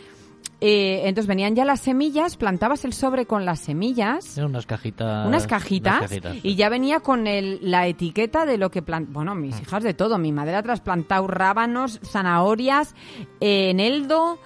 eh, 0.60 1.02
entonces 1.08 1.26
venían 1.26 1.56
ya 1.56 1.64
las 1.64 1.80
semillas, 1.80 2.36
plantabas 2.36 2.84
el 2.84 2.92
sobre 2.92 3.26
con 3.26 3.44
las 3.44 3.58
semillas 3.60 4.36
unas 4.38 4.64
cajitas. 4.64 5.26
unas 5.26 5.46
cajitas, 5.48 5.98
unas 5.98 6.08
cajitas, 6.08 6.36
y 6.36 6.40
sí. 6.40 6.54
ya 6.54 6.68
venía 6.68 7.00
con 7.00 7.26
el, 7.26 7.58
la 7.62 7.88
etiqueta 7.88 8.46
de 8.46 8.58
lo 8.58 8.70
que 8.70 8.80
plan 8.80 9.08
bueno 9.12 9.34
mis 9.34 9.60
hijas 9.60 9.82
de 9.82 9.92
todo 9.92 10.18
mi 10.18 10.30
madre 10.30 10.54
ha 10.54 10.62
trasplantado 10.62 11.26
rábanos 11.26 11.98
zanahorias 12.04 12.94
eh, 13.40 13.70
eneldo 13.70 14.38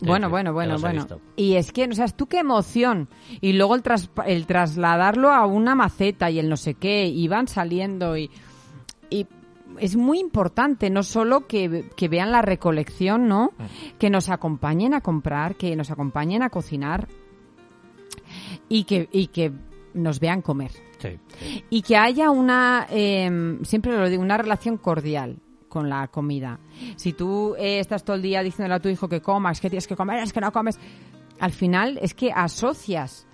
bueno 0.00 0.28
bueno 0.28 0.52
bueno 0.52 0.78
bueno 0.78 1.06
y 1.36 1.54
es 1.54 1.72
que 1.72 1.86
no 1.86 1.94
sabes 1.94 2.14
tú 2.14 2.26
qué 2.26 2.38
emoción 2.38 3.08
y 3.40 3.52
luego 3.54 3.74
el, 3.74 3.82
tras- 3.82 4.10
el 4.26 4.46
trasladarlo 4.46 5.30
a 5.30 5.46
una 5.46 5.74
maceta 5.74 6.30
y 6.30 6.38
el 6.38 6.48
no 6.48 6.56
sé 6.56 6.74
qué 6.74 7.06
y 7.06 7.26
van 7.28 7.46
saliendo 7.48 8.16
y, 8.16 8.30
y 9.08 9.26
es 9.78 9.96
muy 9.96 10.18
importante 10.20 10.90
no 10.90 11.02
solo 11.02 11.46
que, 11.46 11.90
que 11.96 12.08
vean 12.08 12.30
la 12.30 12.42
recolección, 12.42 13.26
¿no? 13.28 13.52
Mm. 13.58 13.98
Que 13.98 14.08
nos 14.08 14.28
acompañen 14.28 14.94
a 14.94 15.00
comprar, 15.00 15.56
que 15.56 15.74
nos 15.74 15.90
acompañen 15.90 16.42
a 16.44 16.50
cocinar 16.50 17.08
y 18.68 18.84
que, 18.84 19.08
y 19.10 19.28
que 19.28 19.52
nos 19.94 20.20
vean 20.20 20.42
comer. 20.42 20.70
Sí, 20.98 21.18
sí. 21.40 21.64
Y 21.70 21.82
que 21.82 21.96
haya 21.96 22.30
una, 22.30 22.86
eh, 22.90 23.58
siempre 23.62 23.96
lo 23.98 24.08
digo, 24.08 24.22
una 24.22 24.38
relación 24.38 24.76
cordial 24.76 25.38
con 25.74 25.88
la 25.90 26.06
comida. 26.06 26.60
Si 26.94 27.14
tú 27.14 27.56
eh, 27.58 27.80
estás 27.80 28.04
todo 28.04 28.14
el 28.14 28.22
día 28.22 28.44
diciéndole 28.44 28.76
a 28.76 28.80
tu 28.80 28.88
hijo 28.88 29.08
que 29.08 29.20
comas, 29.20 29.60
que 29.60 29.68
tienes 29.68 29.88
que 29.88 29.96
comer, 29.96 30.22
es 30.22 30.32
que 30.32 30.40
no 30.40 30.52
comes, 30.52 30.78
al 31.40 31.50
final 31.50 31.98
es 32.00 32.14
que 32.14 32.30
asocias 32.30 33.26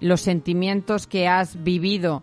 los 0.00 0.20
sentimientos 0.20 1.06
que 1.06 1.26
has 1.26 1.64
vivido 1.64 2.22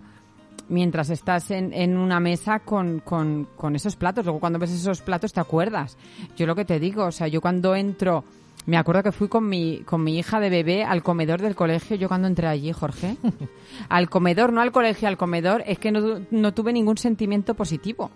mientras 0.70 1.10
estás 1.10 1.50
en, 1.50 1.74
en 1.74 1.98
una 1.98 2.20
mesa 2.20 2.60
con, 2.60 3.00
con, 3.00 3.48
con 3.56 3.76
esos 3.76 3.96
platos. 3.96 4.26
Luego 4.26 4.40
cuando 4.40 4.60
ves 4.60 4.70
esos 4.70 5.02
platos 5.02 5.34
te 5.34 5.40
acuerdas. 5.40 5.98
Yo 6.38 6.46
lo 6.46 6.54
que 6.54 6.66
te 6.66 6.80
digo, 6.80 7.06
o 7.06 7.12
sea, 7.12 7.28
yo 7.28 7.42
cuando 7.42 7.76
entro, 7.76 8.24
me 8.68 8.78
acuerdo 8.78 9.02
que 9.02 9.12
fui 9.12 9.28
con 9.28 9.50
mi, 9.50 9.80
con 9.80 10.04
mi 10.04 10.20
hija 10.20 10.40
de 10.40 10.52
bebé 10.52 10.84
al 10.84 11.02
comedor 11.02 11.42
del 11.42 11.56
colegio, 11.56 11.96
yo 11.96 12.08
cuando 12.08 12.28
entré 12.28 12.46
allí, 12.46 12.72
Jorge, 12.74 13.18
al 13.90 14.08
comedor, 14.08 14.54
no 14.54 14.62
al 14.62 14.72
colegio, 14.72 15.08
al 15.08 15.18
comedor, 15.18 15.64
es 15.66 15.80
que 15.80 15.92
no, 15.92 16.20
no 16.30 16.54
tuve 16.54 16.74
ningún 16.74 17.00
sentimiento 17.00 17.56
positivo. 17.56 18.12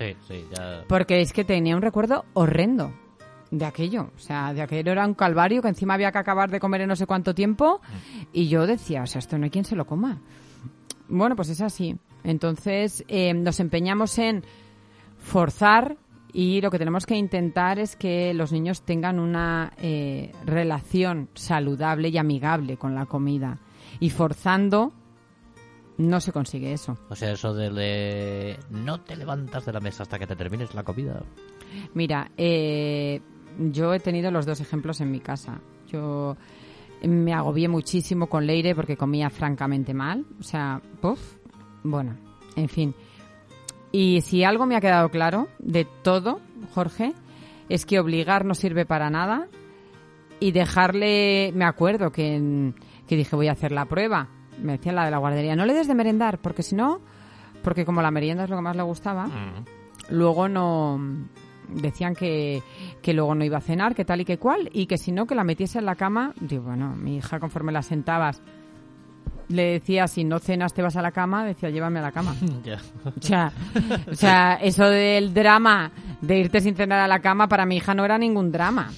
Sí, 0.00 0.16
sí, 0.26 0.46
ya. 0.56 0.84
Porque 0.88 1.20
es 1.20 1.34
que 1.34 1.44
tenía 1.44 1.76
un 1.76 1.82
recuerdo 1.82 2.24
horrendo 2.32 2.94
de 3.50 3.66
aquello. 3.66 4.10
O 4.16 4.18
sea, 4.18 4.54
de 4.54 4.62
aquello 4.62 4.92
era 4.92 5.06
un 5.06 5.12
calvario 5.12 5.60
que 5.60 5.68
encima 5.68 5.94
había 5.94 6.10
que 6.10 6.18
acabar 6.18 6.50
de 6.50 6.58
comer 6.58 6.80
en 6.80 6.88
no 6.88 6.96
sé 6.96 7.06
cuánto 7.06 7.34
tiempo. 7.34 7.82
Y 8.32 8.48
yo 8.48 8.66
decía, 8.66 9.02
o 9.02 9.06
sea, 9.06 9.18
esto 9.18 9.36
no 9.36 9.44
hay 9.44 9.50
quien 9.50 9.66
se 9.66 9.76
lo 9.76 9.86
coma. 9.86 10.22
Bueno, 11.08 11.36
pues 11.36 11.50
es 11.50 11.60
así. 11.60 11.98
Entonces, 12.24 13.04
eh, 13.08 13.34
nos 13.34 13.60
empeñamos 13.60 14.18
en 14.18 14.42
forzar 15.18 15.98
y 16.32 16.62
lo 16.62 16.70
que 16.70 16.78
tenemos 16.78 17.04
que 17.04 17.16
intentar 17.16 17.78
es 17.78 17.94
que 17.94 18.32
los 18.32 18.52
niños 18.52 18.82
tengan 18.82 19.18
una 19.18 19.72
eh, 19.82 20.32
relación 20.46 21.28
saludable 21.34 22.08
y 22.08 22.16
amigable 22.16 22.78
con 22.78 22.94
la 22.94 23.04
comida. 23.04 23.58
Y 23.98 24.08
forzando 24.08 24.92
no 26.00 26.20
se 26.20 26.32
consigue 26.32 26.72
eso. 26.72 26.96
O 27.08 27.14
sea, 27.14 27.32
eso 27.32 27.52
de, 27.54 27.70
de 27.70 28.58
no 28.70 29.00
te 29.02 29.16
levantas 29.16 29.66
de 29.66 29.72
la 29.72 29.80
mesa 29.80 30.02
hasta 30.02 30.18
que 30.18 30.26
te 30.26 30.34
termines 30.34 30.74
la 30.74 30.82
comida. 30.82 31.22
Mira, 31.94 32.30
eh, 32.36 33.20
yo 33.58 33.92
he 33.92 34.00
tenido 34.00 34.30
los 34.30 34.46
dos 34.46 34.60
ejemplos 34.60 35.00
en 35.00 35.10
mi 35.10 35.20
casa. 35.20 35.60
Yo 35.88 36.36
me 37.02 37.34
agobié 37.34 37.68
muchísimo 37.68 38.28
con 38.28 38.46
Leire 38.46 38.74
porque 38.74 38.96
comía 38.96 39.28
francamente 39.30 39.92
mal. 39.92 40.24
O 40.38 40.42
sea, 40.42 40.80
puff, 41.00 41.36
bueno, 41.82 42.16
en 42.56 42.68
fin. 42.68 42.94
Y 43.92 44.22
si 44.22 44.44
algo 44.44 44.66
me 44.66 44.76
ha 44.76 44.80
quedado 44.80 45.10
claro 45.10 45.48
de 45.58 45.86
todo, 46.02 46.40
Jorge, 46.72 47.12
es 47.68 47.84
que 47.84 48.00
obligar 48.00 48.44
no 48.44 48.54
sirve 48.54 48.86
para 48.86 49.10
nada 49.10 49.48
y 50.38 50.52
dejarle, 50.52 51.52
me 51.54 51.66
acuerdo 51.66 52.10
que, 52.10 52.72
que 53.06 53.16
dije 53.16 53.36
voy 53.36 53.48
a 53.48 53.52
hacer 53.52 53.72
la 53.72 53.84
prueba, 53.84 54.28
me 54.62 54.72
decía 54.72 54.92
la 54.92 55.04
de 55.04 55.10
la 55.10 55.18
guardería, 55.18 55.56
no 55.56 55.66
le 55.66 55.74
des 55.74 55.88
de 55.88 55.94
merendar, 55.94 56.38
porque 56.38 56.62
si 56.62 56.74
no, 56.74 57.00
porque 57.62 57.84
como 57.84 58.02
la 58.02 58.10
merienda 58.10 58.44
es 58.44 58.50
lo 58.50 58.56
que 58.56 58.62
más 58.62 58.76
le 58.76 58.82
gustaba, 58.82 59.28
luego 60.08 60.48
no 60.48 61.00
decían 61.68 62.14
que, 62.14 62.62
que 63.02 63.12
luego 63.14 63.34
no 63.34 63.44
iba 63.44 63.58
a 63.58 63.62
cenar, 63.62 63.94
que 63.94 64.04
tal 64.04 64.20
y 64.20 64.24
que 64.24 64.38
cual, 64.38 64.68
y 64.72 64.86
que 64.86 64.98
si 64.98 65.12
no, 65.12 65.26
que 65.26 65.34
la 65.34 65.44
metiese 65.44 65.78
en 65.78 65.86
la 65.86 65.94
cama, 65.94 66.34
digo, 66.40 66.64
bueno, 66.64 66.94
mi 66.96 67.16
hija 67.16 67.38
conforme 67.38 67.72
la 67.72 67.82
sentabas, 67.82 68.42
le 69.50 69.72
decía, 69.72 70.06
si 70.06 70.24
no 70.24 70.38
cenas 70.38 70.72
te 70.72 70.82
vas 70.82 70.96
a 70.96 71.02
la 71.02 71.10
cama, 71.10 71.44
decía, 71.44 71.70
llévame 71.70 71.98
a 71.98 72.02
la 72.02 72.12
cama. 72.12 72.34
O 73.04 73.22
sea, 73.22 73.52
o 74.10 74.14
sea, 74.14 74.54
eso 74.54 74.84
del 74.84 75.34
drama 75.34 75.90
de 76.20 76.38
irte 76.38 76.60
sin 76.60 76.76
cenar 76.76 77.00
a 77.00 77.08
la 77.08 77.20
cama 77.20 77.48
para 77.48 77.66
mi 77.66 77.76
hija 77.76 77.94
no 77.94 78.04
era 78.04 78.18
ningún 78.18 78.52
drama. 78.52 78.90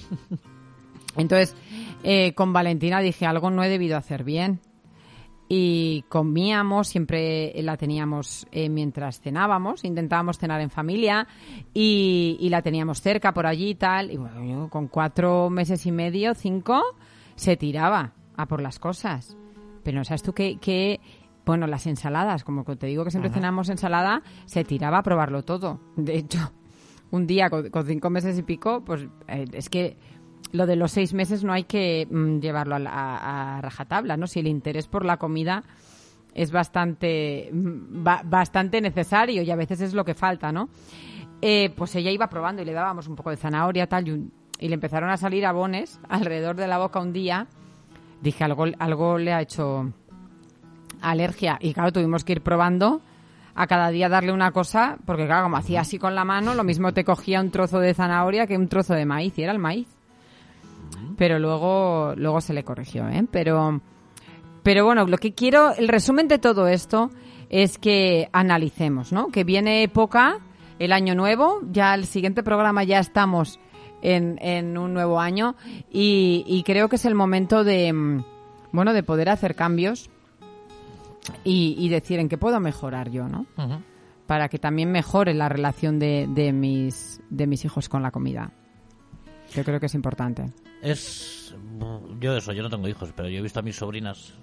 Entonces, 1.17 1.55
eh, 2.03 2.33
con 2.33 2.53
Valentina 2.53 2.99
dije, 2.99 3.25
algo 3.25 3.49
no 3.49 3.63
he 3.63 3.69
debido 3.69 3.97
hacer 3.97 4.23
bien. 4.23 4.59
Y 5.55 6.03
comíamos, 6.09 6.87
siempre 6.87 7.53
la 7.61 7.77
teníamos 7.77 8.47
eh, 8.51 8.69
mientras 8.69 9.21
cenábamos, 9.21 9.83
intentábamos 9.83 10.39
cenar 10.39 10.59
en 10.61 10.71
familia 10.71 11.27
y, 11.75 12.37
y 12.39 12.49
la 12.49 12.63
teníamos 12.63 13.01
cerca 13.01 13.35
por 13.35 13.45
allí 13.45 13.69
y 13.69 13.75
tal. 13.75 14.09
Y 14.09 14.17
bueno, 14.17 14.67
con 14.71 14.87
cuatro 14.87 15.51
meses 15.51 15.85
y 15.85 15.91
medio, 15.91 16.33
cinco, 16.33 16.81
se 17.35 17.55
tiraba 17.55 18.13
a 18.35 18.47
por 18.47 18.63
las 18.63 18.79
cosas. 18.79 19.37
Pero 19.83 19.99
no 19.99 20.03
sabes 20.03 20.23
tú 20.23 20.33
que, 20.33 20.57
que 20.57 20.99
bueno, 21.45 21.67
las 21.67 21.85
ensaladas, 21.85 22.43
como 22.43 22.63
te 22.63 22.87
digo 22.87 23.03
que 23.03 23.11
siempre 23.11 23.29
cenamos 23.29 23.69
ensalada, 23.69 24.23
se 24.45 24.63
tiraba 24.63 24.97
a 24.97 25.03
probarlo 25.03 25.43
todo. 25.43 25.79
De 25.95 26.17
hecho, 26.17 26.51
un 27.11 27.27
día 27.27 27.51
con, 27.51 27.69
con 27.69 27.85
cinco 27.85 28.09
meses 28.09 28.39
y 28.39 28.41
pico, 28.41 28.83
pues 28.83 29.07
eh, 29.27 29.45
es 29.53 29.69
que 29.69 29.97
lo 30.53 30.65
de 30.65 30.75
los 30.77 30.91
seis 30.91 31.13
meses 31.13 31.43
no 31.43 31.51
hay 31.51 31.65
que 31.65 32.07
mm, 32.09 32.39
llevarlo 32.39 32.75
a, 32.75 32.79
la- 32.79 32.91
a- 32.91 33.57
a 33.57 33.61
rajatabla, 33.61 34.15
¿no? 34.15 34.25
Si 34.27 34.39
el 34.39 34.47
interés 34.47 34.87
por 34.87 35.03
la 35.03 35.17
comida 35.17 35.63
es 36.33 36.51
bastante, 36.51 37.49
mm, 37.51 38.03
ba- 38.03 38.21
bastante 38.23 38.79
necesario 38.79 39.41
y 39.43 39.51
a 39.51 39.55
veces 39.55 39.81
es 39.81 39.93
lo 39.93 40.05
que 40.05 40.13
falta, 40.13 40.51
¿no? 40.51 40.69
Eh, 41.41 41.71
pues 41.75 41.93
ella 41.95 42.09
iba 42.11 42.27
probando 42.29 42.61
y 42.61 42.65
le 42.65 42.71
dábamos 42.73 43.07
un 43.07 43.15
poco 43.17 43.29
de 43.31 43.35
zanahoria, 43.37 43.87
tal, 43.87 44.07
y, 44.07 44.11
un- 44.11 44.31
y 44.59 44.69
le 44.69 44.75
empezaron 44.75 45.09
a 45.09 45.17
salir 45.17 45.45
abones 45.45 45.99
alrededor 46.09 46.55
de 46.55 46.67
la 46.67 46.77
boca 46.77 46.99
un 47.01 47.11
día. 47.13 47.47
Dije, 48.21 48.43
algo, 48.45 48.65
algo 48.79 49.17
le 49.17 49.33
ha 49.33 49.41
hecho 49.41 49.91
alergia. 51.01 51.57
Y 51.61 51.73
claro, 51.73 51.91
tuvimos 51.91 52.23
que 52.23 52.33
ir 52.33 52.41
probando 52.41 53.01
a 53.55 53.67
cada 53.67 53.89
día 53.89 54.09
darle 54.09 54.31
una 54.31 54.51
cosa, 54.51 54.97
porque 55.05 55.25
claro, 55.25 55.43
como 55.43 55.57
hacía 55.57 55.81
así 55.81 55.99
con 55.99 56.15
la 56.15 56.23
mano, 56.23 56.53
lo 56.55 56.63
mismo 56.63 56.93
te 56.93 57.03
cogía 57.03 57.41
un 57.41 57.51
trozo 57.51 57.79
de 57.79 57.93
zanahoria 57.93 58.47
que 58.47 58.57
un 58.57 58.67
trozo 58.67 58.93
de 58.93 59.05
maíz, 59.05 59.37
y 59.37 59.43
era 59.43 59.51
el 59.51 59.59
maíz. 59.59 59.87
Pero 61.17 61.39
luego, 61.39 62.13
luego 62.15 62.41
se 62.41 62.53
le 62.53 62.63
corrigió, 62.63 63.07
¿eh? 63.07 63.25
Pero, 63.31 63.81
pero 64.63 64.85
bueno, 64.85 65.05
lo 65.05 65.17
que 65.17 65.33
quiero, 65.33 65.73
el 65.75 65.87
resumen 65.87 66.27
de 66.27 66.39
todo 66.39 66.67
esto 66.67 67.09
es 67.49 67.77
que 67.77 68.29
analicemos, 68.33 69.11
¿no? 69.11 69.27
Que 69.27 69.43
viene 69.43 69.83
época, 69.83 70.39
el 70.79 70.91
año 70.91 71.15
nuevo, 71.15 71.61
ya 71.71 71.93
el 71.93 72.05
siguiente 72.05 72.43
programa 72.43 72.83
ya 72.83 72.99
estamos 72.99 73.59
en, 74.01 74.37
en 74.41 74.77
un 74.77 74.93
nuevo 74.93 75.19
año 75.19 75.55
y, 75.91 76.43
y 76.47 76.63
creo 76.63 76.89
que 76.89 76.97
es 76.97 77.05
el 77.05 77.15
momento 77.15 77.63
de, 77.63 77.93
mm, 77.93 78.23
bueno, 78.71 78.93
de 78.93 79.03
poder 79.03 79.29
hacer 79.29 79.55
cambios 79.55 80.09
y, 81.43 81.75
y 81.77 81.89
decir 81.89 82.19
en 82.19 82.29
qué 82.29 82.37
puedo 82.37 82.59
mejorar 82.59 83.09
yo, 83.09 83.27
¿no? 83.27 83.45
Para 84.27 84.49
que 84.49 84.59
también 84.59 84.91
mejore 84.91 85.33
la 85.33 85.49
relación 85.49 85.99
de, 85.99 86.27
de 86.29 86.51
mis, 86.53 87.21
de 87.29 87.47
mis 87.47 87.65
hijos 87.65 87.87
con 87.87 88.01
la 88.01 88.11
comida. 88.11 88.51
Yo 89.53 89.63
creo 89.63 89.79
que 89.79 89.85
es 89.85 89.95
importante. 89.95 90.45
Es. 90.83 91.55
Yo 92.19 92.35
eso, 92.35 92.51
yo 92.51 92.61
no 92.61 92.69
tengo 92.69 92.87
hijos, 92.89 93.13
pero 93.15 93.29
yo 93.29 93.39
he 93.39 93.41
visto 93.41 93.59
a 93.59 93.63
mis 93.63 93.77
sobrinas 93.77 94.33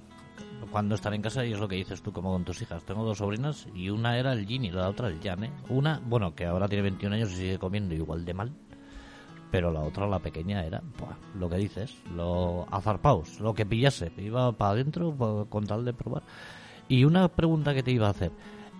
cuando 0.70 0.94
están 0.94 1.12
en 1.14 1.22
casa 1.22 1.44
y 1.44 1.52
es 1.52 1.60
lo 1.60 1.68
que 1.68 1.76
dices 1.76 2.02
tú, 2.02 2.12
como 2.12 2.32
con 2.32 2.44
tus 2.44 2.62
hijas. 2.62 2.82
Tengo 2.84 3.04
dos 3.04 3.18
sobrinas 3.18 3.66
y 3.74 3.90
una 3.90 4.18
era 4.18 4.32
el 4.32 4.46
Gin 4.46 4.64
y 4.64 4.70
la 4.70 4.88
otra 4.88 5.08
el 5.08 5.20
Jan, 5.20 5.44
¿eh? 5.44 5.52
Una, 5.68 6.00
bueno, 6.04 6.34
que 6.34 6.46
ahora 6.46 6.66
tiene 6.66 6.82
21 6.82 7.14
años 7.14 7.32
y 7.32 7.36
sigue 7.36 7.58
comiendo 7.58 7.94
igual 7.94 8.24
de 8.24 8.34
mal. 8.34 8.52
Pero 9.50 9.70
la 9.70 9.80
otra, 9.80 10.06
la 10.06 10.20
pequeña, 10.20 10.64
era 10.64 10.80
buah, 10.98 11.16
lo 11.38 11.50
que 11.50 11.56
dices, 11.56 11.94
lo 12.14 12.66
azarpaos, 12.70 13.40
lo 13.40 13.52
que 13.52 13.66
pillase. 13.66 14.12
Iba 14.16 14.52
para 14.52 14.72
adentro 14.72 15.46
con 15.50 15.66
tal 15.66 15.84
de 15.84 15.92
probar. 15.92 16.22
Y 16.88 17.04
una 17.04 17.28
pregunta 17.28 17.74
que 17.74 17.82
te 17.82 17.90
iba 17.90 18.06
a 18.06 18.10
hacer, 18.10 18.30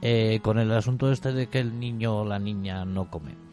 eh, 0.01 0.41
con 0.43 0.59
el 0.59 0.71
asunto 0.73 1.11
este 1.11 1.33
de 1.33 1.49
que 1.49 1.59
el 1.59 1.79
niño 1.79 2.21
o 2.21 2.25
la 2.25 2.39
niña 2.39 2.85
no 2.85 3.11
come. 3.11 3.50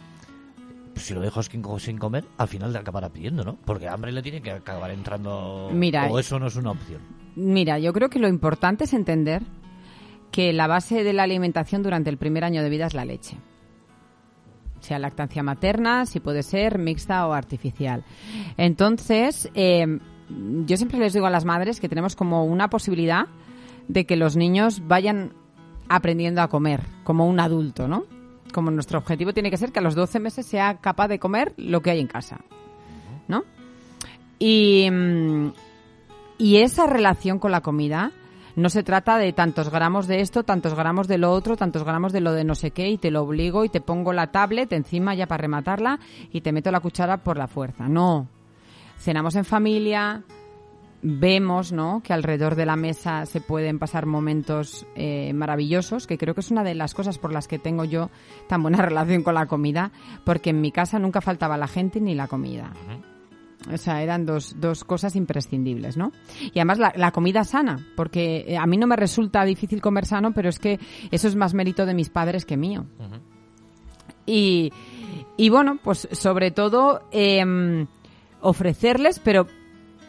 Pues 0.98 1.06
si 1.06 1.14
lo 1.14 1.22
dejo 1.22 1.44
sin, 1.44 1.64
sin 1.80 2.00
comer, 2.00 2.26
al 2.40 2.48
final 2.48 2.74
le 2.74 2.80
acabará 2.80 3.10
pidiendo, 3.10 3.44
¿no? 3.44 3.56
Porque 3.66 3.88
hambre 3.88 4.12
le 4.12 4.24
tiene 4.24 4.42
que 4.42 4.50
acabar 4.50 4.90
entrando. 4.90 5.70
Mira, 5.72 6.08
o 6.08 6.18
eso 6.18 6.40
no 6.40 6.48
es 6.48 6.56
una 6.56 6.72
opción. 6.72 7.04
Mira, 7.36 7.78
yo 7.78 7.94
creo 7.94 8.10
que 8.10 8.18
lo 8.18 8.28
importante 8.28 8.86
es 8.86 8.94
entender 8.96 9.44
que 10.32 10.54
la 10.54 10.66
base 10.66 11.04
de 11.04 11.14
la 11.14 11.22
alimentación 11.22 11.84
durante 11.84 12.10
el 12.10 12.18
primer 12.18 12.44
año 12.44 12.64
de 12.64 12.70
vida 12.72 12.88
es 12.88 12.96
la 12.96 13.06
leche. 13.06 13.38
Sea 14.80 14.98
lactancia 14.98 15.44
materna, 15.44 16.08
si 16.08 16.20
puede 16.20 16.42
ser 16.42 16.80
mixta 16.80 17.28
o 17.28 17.34
artificial. 17.34 18.04
Entonces, 18.58 19.52
eh, 19.54 20.00
yo 20.66 20.78
siempre 20.78 20.98
les 20.98 21.14
digo 21.14 21.28
a 21.28 21.30
las 21.30 21.46
madres 21.46 21.80
que 21.80 21.90
tenemos 21.90 22.16
como 22.16 22.44
una 22.44 22.72
posibilidad 22.72 23.28
de 23.88 24.08
que 24.08 24.16
los 24.16 24.36
niños 24.36 24.82
vayan 24.88 25.34
aprendiendo 25.90 26.42
a 26.42 26.48
comer 26.48 26.82
como 27.04 27.28
un 27.28 27.40
adulto, 27.40 27.88
¿no? 27.88 28.17
Como 28.54 28.72
nuestro 28.72 29.00
objetivo 29.00 29.34
tiene 29.34 29.52
que 29.52 29.58
ser 29.58 29.72
que 29.72 29.80
a 29.80 29.82
los 29.82 29.96
12 29.96 30.20
meses 30.20 30.46
sea 30.46 30.78
capaz 30.78 31.08
de 31.08 31.20
comer 31.20 31.54
lo 31.58 31.82
que 31.82 31.92
hay 31.92 32.00
en 32.00 32.08
casa, 32.08 32.40
¿no? 33.28 33.44
Y, 34.40 34.90
mm, 34.90 35.52
y 36.38 36.58
esa 36.58 36.88
relación 36.88 37.40
con 37.40 37.52
la 37.52 37.62
comida 37.62 38.12
no 38.58 38.70
se 38.70 38.82
trata 38.82 39.20
de 39.20 39.34
tantos 39.34 39.70
gramos 39.70 40.08
de 40.08 40.22
esto, 40.22 40.44
tantos 40.44 40.74
gramos 40.74 41.08
de 41.08 41.20
lo 41.20 41.32
otro, 41.32 41.56
tantos 41.56 41.84
gramos 41.84 42.12
de 42.12 42.22
lo 42.22 42.34
de 42.34 42.44
no 42.44 42.56
sé 42.56 42.72
qué 42.72 42.90
y 42.90 42.98
te 42.98 43.12
lo 43.12 43.22
obligo 43.22 43.64
y 43.64 43.70
te 43.70 43.82
pongo 43.82 44.14
la 44.14 44.32
tablet 44.32 44.74
encima 44.74 45.14
ya 45.14 45.28
para 45.28 45.44
rematarla 45.44 46.00
y 46.32 46.42
te 46.42 46.52
meto 46.52 46.72
la 46.72 46.80
cuchara 46.80 47.18
por 47.18 47.38
la 47.38 47.48
fuerza. 47.48 47.88
No. 47.88 48.28
Cenamos 48.98 49.36
en 49.36 49.46
familia, 49.46 50.24
vemos, 51.02 51.72
¿no? 51.72 52.02
Que 52.04 52.14
alrededor 52.14 52.56
de 52.56 52.66
la 52.66 52.76
mesa 52.76 53.26
se 53.26 53.42
pueden 53.42 53.80
pasar 53.80 54.06
momentos 54.06 54.86
eh, 54.96 55.32
maravillosos, 55.34 56.08
que 56.08 56.18
creo 56.18 56.34
que 56.34 56.42
es 56.42 56.52
una 56.52 56.64
de 56.64 56.76
las 56.76 56.94
cosas 56.94 57.18
por 57.18 57.32
las 57.32 57.48
que 57.48 57.60
tengo 57.60 57.86
yo 57.86 58.10
tan 58.48 58.62
buena 58.62 58.82
relación 58.82 59.24
con 59.24 59.36
la 59.36 59.46
comida, 59.46 59.92
porque 60.26 60.50
en 60.50 60.62
mi 60.62 60.72
casa 60.72 61.00
nunca 61.00 61.22
faltaba 61.22 61.58
la 61.58 61.68
gente 61.68 62.02
ni 62.02 62.16
la 62.16 62.28
comida. 62.28 62.74
O 63.72 63.78
sea, 63.78 64.02
eran 64.02 64.26
dos, 64.26 64.56
dos 64.60 64.84
cosas 64.84 65.16
imprescindibles, 65.16 65.98
¿no? 65.98 66.12
Y 66.42 66.60
además 66.60 66.80
la, 66.80 66.94
la 66.96 67.12
comida 67.12 67.44
sana, 67.44 67.86
porque 67.96 68.46
eh, 68.48 68.58
a 68.58 68.66
mí 68.66 68.78
no 68.78 68.88
me 68.88 68.96
resulta 68.96 69.44
difícil 69.44 69.82
comer 69.82 70.06
sano, 70.06 70.32
pero 70.32 70.50
es 70.50 70.60
que 70.60 70.80
eso 71.12 71.28
es 71.28 71.36
más 71.36 71.54
mérito 71.54 71.86
de 71.86 71.94
mis 71.94 72.10
padres 72.10 72.46
que 72.46 72.56
mío. 72.56 72.86
Y, 74.26 74.72
y 75.38 75.50
bueno, 75.50 75.80
pues 75.84 76.08
sobre 76.12 76.52
todo 76.52 77.08
em, 77.12 77.88
ofrecerles, 78.42 79.20
pero 79.20 79.48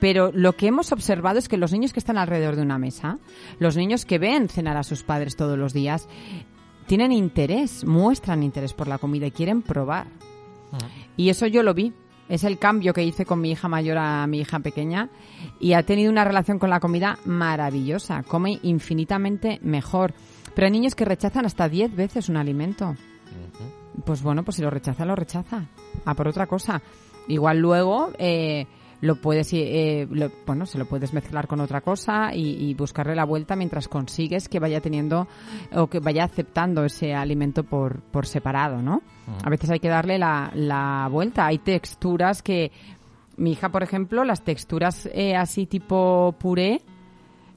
pero 0.01 0.31
lo 0.33 0.55
que 0.55 0.69
hemos 0.69 0.93
observado 0.93 1.39
es 1.39 1.49
que 1.49 1.57
los 1.57 1.73
niños 1.73 1.93
que 1.93 1.99
están 1.99 2.19
alrededor 2.19 2.57
de 2.57 2.63
una 2.63 2.79
mesa, 2.79 3.19
los 3.59 3.77
niños 3.77 4.05
que 4.05 4.19
ven 4.19 4.49
cenar 4.49 4.77
a 4.77 4.83
sus 4.83 5.03
padres 5.03 5.37
todos 5.37 5.59
los 5.59 5.73
días, 5.73 6.09
tienen 6.87 7.13
interés, 7.13 7.85
muestran 7.85 8.43
interés 8.43 8.73
por 8.73 8.89
la 8.89 8.99
comida 8.99 9.27
y 9.27 9.31
quieren 9.31 9.63
probar. 9.63 10.07
Y 11.17 11.29
eso 11.29 11.47
yo 11.47 11.63
lo 11.63 11.75
vi. 11.75 11.93
Es 12.29 12.45
el 12.45 12.59
cambio 12.59 12.93
que 12.93 13.05
hice 13.05 13.25
con 13.25 13.41
mi 13.41 13.51
hija 13.51 13.69
mayor 13.69 13.97
a 13.99 14.27
mi 14.27 14.41
hija 14.41 14.59
pequeña 14.61 15.09
y 15.61 15.73
ha 15.73 15.83
tenido 15.83 16.11
una 16.11 16.25
relación 16.25 16.59
con 16.59 16.69
la 16.69 16.81
comida 16.81 17.19
maravillosa. 17.25 18.23
Come 18.23 18.59
infinitamente 18.63 19.59
mejor. 19.63 20.13
Pero 20.55 20.67
hay 20.67 20.73
niños 20.73 20.95
que 20.95 21.07
rechazan 21.07 21.47
hasta 21.47 21.69
10 21.69 21.95
veces 21.95 22.29
un 22.29 22.37
alimento. 22.37 22.95
pues 24.05 24.23
bueno, 24.23 24.43
pues 24.43 24.57
si 24.57 24.63
lo 24.63 24.71
rechaza, 24.71 25.05
lo 25.05 25.17
rechaza. 25.17 25.65
A 26.05 26.15
por 26.15 26.29
otra 26.29 26.47
cosa. 26.47 26.83
Igual 27.29 27.59
luego 27.59 28.11
eh, 28.19 28.67
lo 29.01 29.17
puedes, 29.21 29.53
eh, 29.53 30.07
lo- 30.11 30.31
bueno, 30.47 30.67
se 30.67 30.77
lo 30.79 30.87
puedes 30.87 31.13
mezclar 31.13 31.47
con 31.47 31.61
otra 31.61 31.81
cosa 31.81 32.35
y, 32.35 32.69
y 32.69 32.75
buscarle 32.75 33.15
la 33.15 33.25
vuelta 33.25 33.55
mientras 33.57 33.87
consigues 33.89 34.49
que 34.49 34.59
vaya 34.59 34.81
teniendo 34.81 35.29
o 35.75 35.87
que 35.87 36.01
vaya 36.01 36.25
aceptando 36.25 36.85
ese 36.85 37.15
alimento 37.15 37.63
por, 37.65 38.01
por 38.03 38.27
separado, 38.27 38.83
¿no? 38.83 39.03
A 39.45 39.51
veces 39.51 39.71
hay 39.71 39.79
que 39.79 39.89
darle 39.89 40.19
la, 40.19 40.51
la 40.55 41.09
vuelta. 41.11 41.47
Hay 41.47 41.59
texturas 41.59 42.43
que 42.43 42.73
mi 43.37 43.53
hija, 43.53 43.69
por 43.69 43.83
ejemplo, 43.85 44.25
las 44.25 44.43
texturas 44.43 45.09
eh, 45.13 45.37
así 45.37 45.67
tipo 45.67 46.35
puré, 46.39 46.81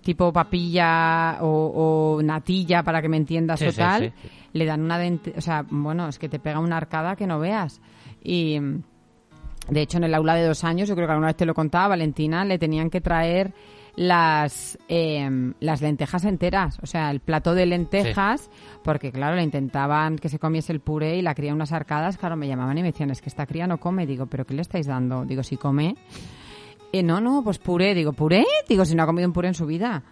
tipo 0.03 0.31
papilla 0.33 1.37
o, 1.41 2.17
o 2.17 2.21
natilla, 2.21 2.83
para 2.83 3.01
que 3.01 3.09
me 3.09 3.17
entiendas 3.17 3.59
Sí, 3.59 3.67
o 3.67 3.73
tal, 3.73 4.13
sí. 4.21 4.29
le 4.53 4.65
dan 4.65 4.81
una 4.81 4.97
dente, 4.99 5.33
o 5.37 5.41
sea, 5.41 5.65
bueno, 5.69 6.07
es 6.07 6.19
que 6.19 6.29
te 6.29 6.39
pega 6.39 6.59
una 6.59 6.77
arcada 6.77 7.15
que 7.15 7.25
no 7.25 7.39
veas. 7.39 7.81
Y 8.23 8.59
mm, 8.59 8.83
de 9.69 9.81
hecho, 9.81 9.97
en 9.97 10.03
el 10.05 10.13
aula 10.13 10.35
de 10.35 10.45
dos 10.45 10.63
años, 10.63 10.89
yo 10.89 10.95
creo 10.95 11.07
que 11.07 11.11
alguna 11.13 11.27
vez 11.27 11.37
te 11.37 11.45
lo 11.45 11.53
contaba, 11.53 11.89
Valentina, 11.89 12.43
le 12.45 12.57
tenían 12.57 12.89
que 12.89 13.01
traer 13.01 13.53
las 13.95 14.77
em, 14.87 15.53
las 15.59 15.81
lentejas 15.81 16.23
enteras, 16.23 16.79
o 16.81 16.85
sea, 16.85 17.11
el 17.11 17.19
plato 17.19 17.53
de 17.53 17.65
lentejas, 17.65 18.49
porque 18.83 19.11
claro, 19.11 19.35
le 19.35 19.43
intentaban 19.43 20.17
que 20.17 20.29
se 20.29 20.39
comiese 20.39 20.71
el 20.71 20.79
puré 20.79 21.17
y 21.17 21.21
la 21.21 21.35
cría 21.35 21.53
unas 21.53 21.73
arcadas, 21.73 22.17
claro, 22.17 22.37
me 22.37 22.47
llamaban 22.47 22.77
y 22.77 22.81
me 22.81 22.91
decían, 22.91 23.11
es 23.11 23.21
que 23.21 23.29
esta 23.29 23.45
cría 23.45 23.67
no 23.67 23.79
come, 23.79 24.05
digo, 24.05 24.27
pero 24.27 24.45
¿qué 24.45 24.53
le 24.53 24.61
estáis 24.61 24.87
dando? 24.87 25.25
Digo, 25.25 25.43
si 25.43 25.57
come, 25.57 25.95
eh, 26.93 27.03
no, 27.03 27.19
no, 27.19 27.43
pues 27.43 27.59
puré, 27.59 27.93
digo, 27.93 28.13
¿puré? 28.13 28.45
Digo, 28.67 28.85
si 28.85 28.95
no 28.95 29.03
ha 29.03 29.05
comido 29.05 29.27
un 29.27 29.33
puré 29.33 29.49
en 29.49 29.53
su 29.55 29.65
vida. 29.65 30.03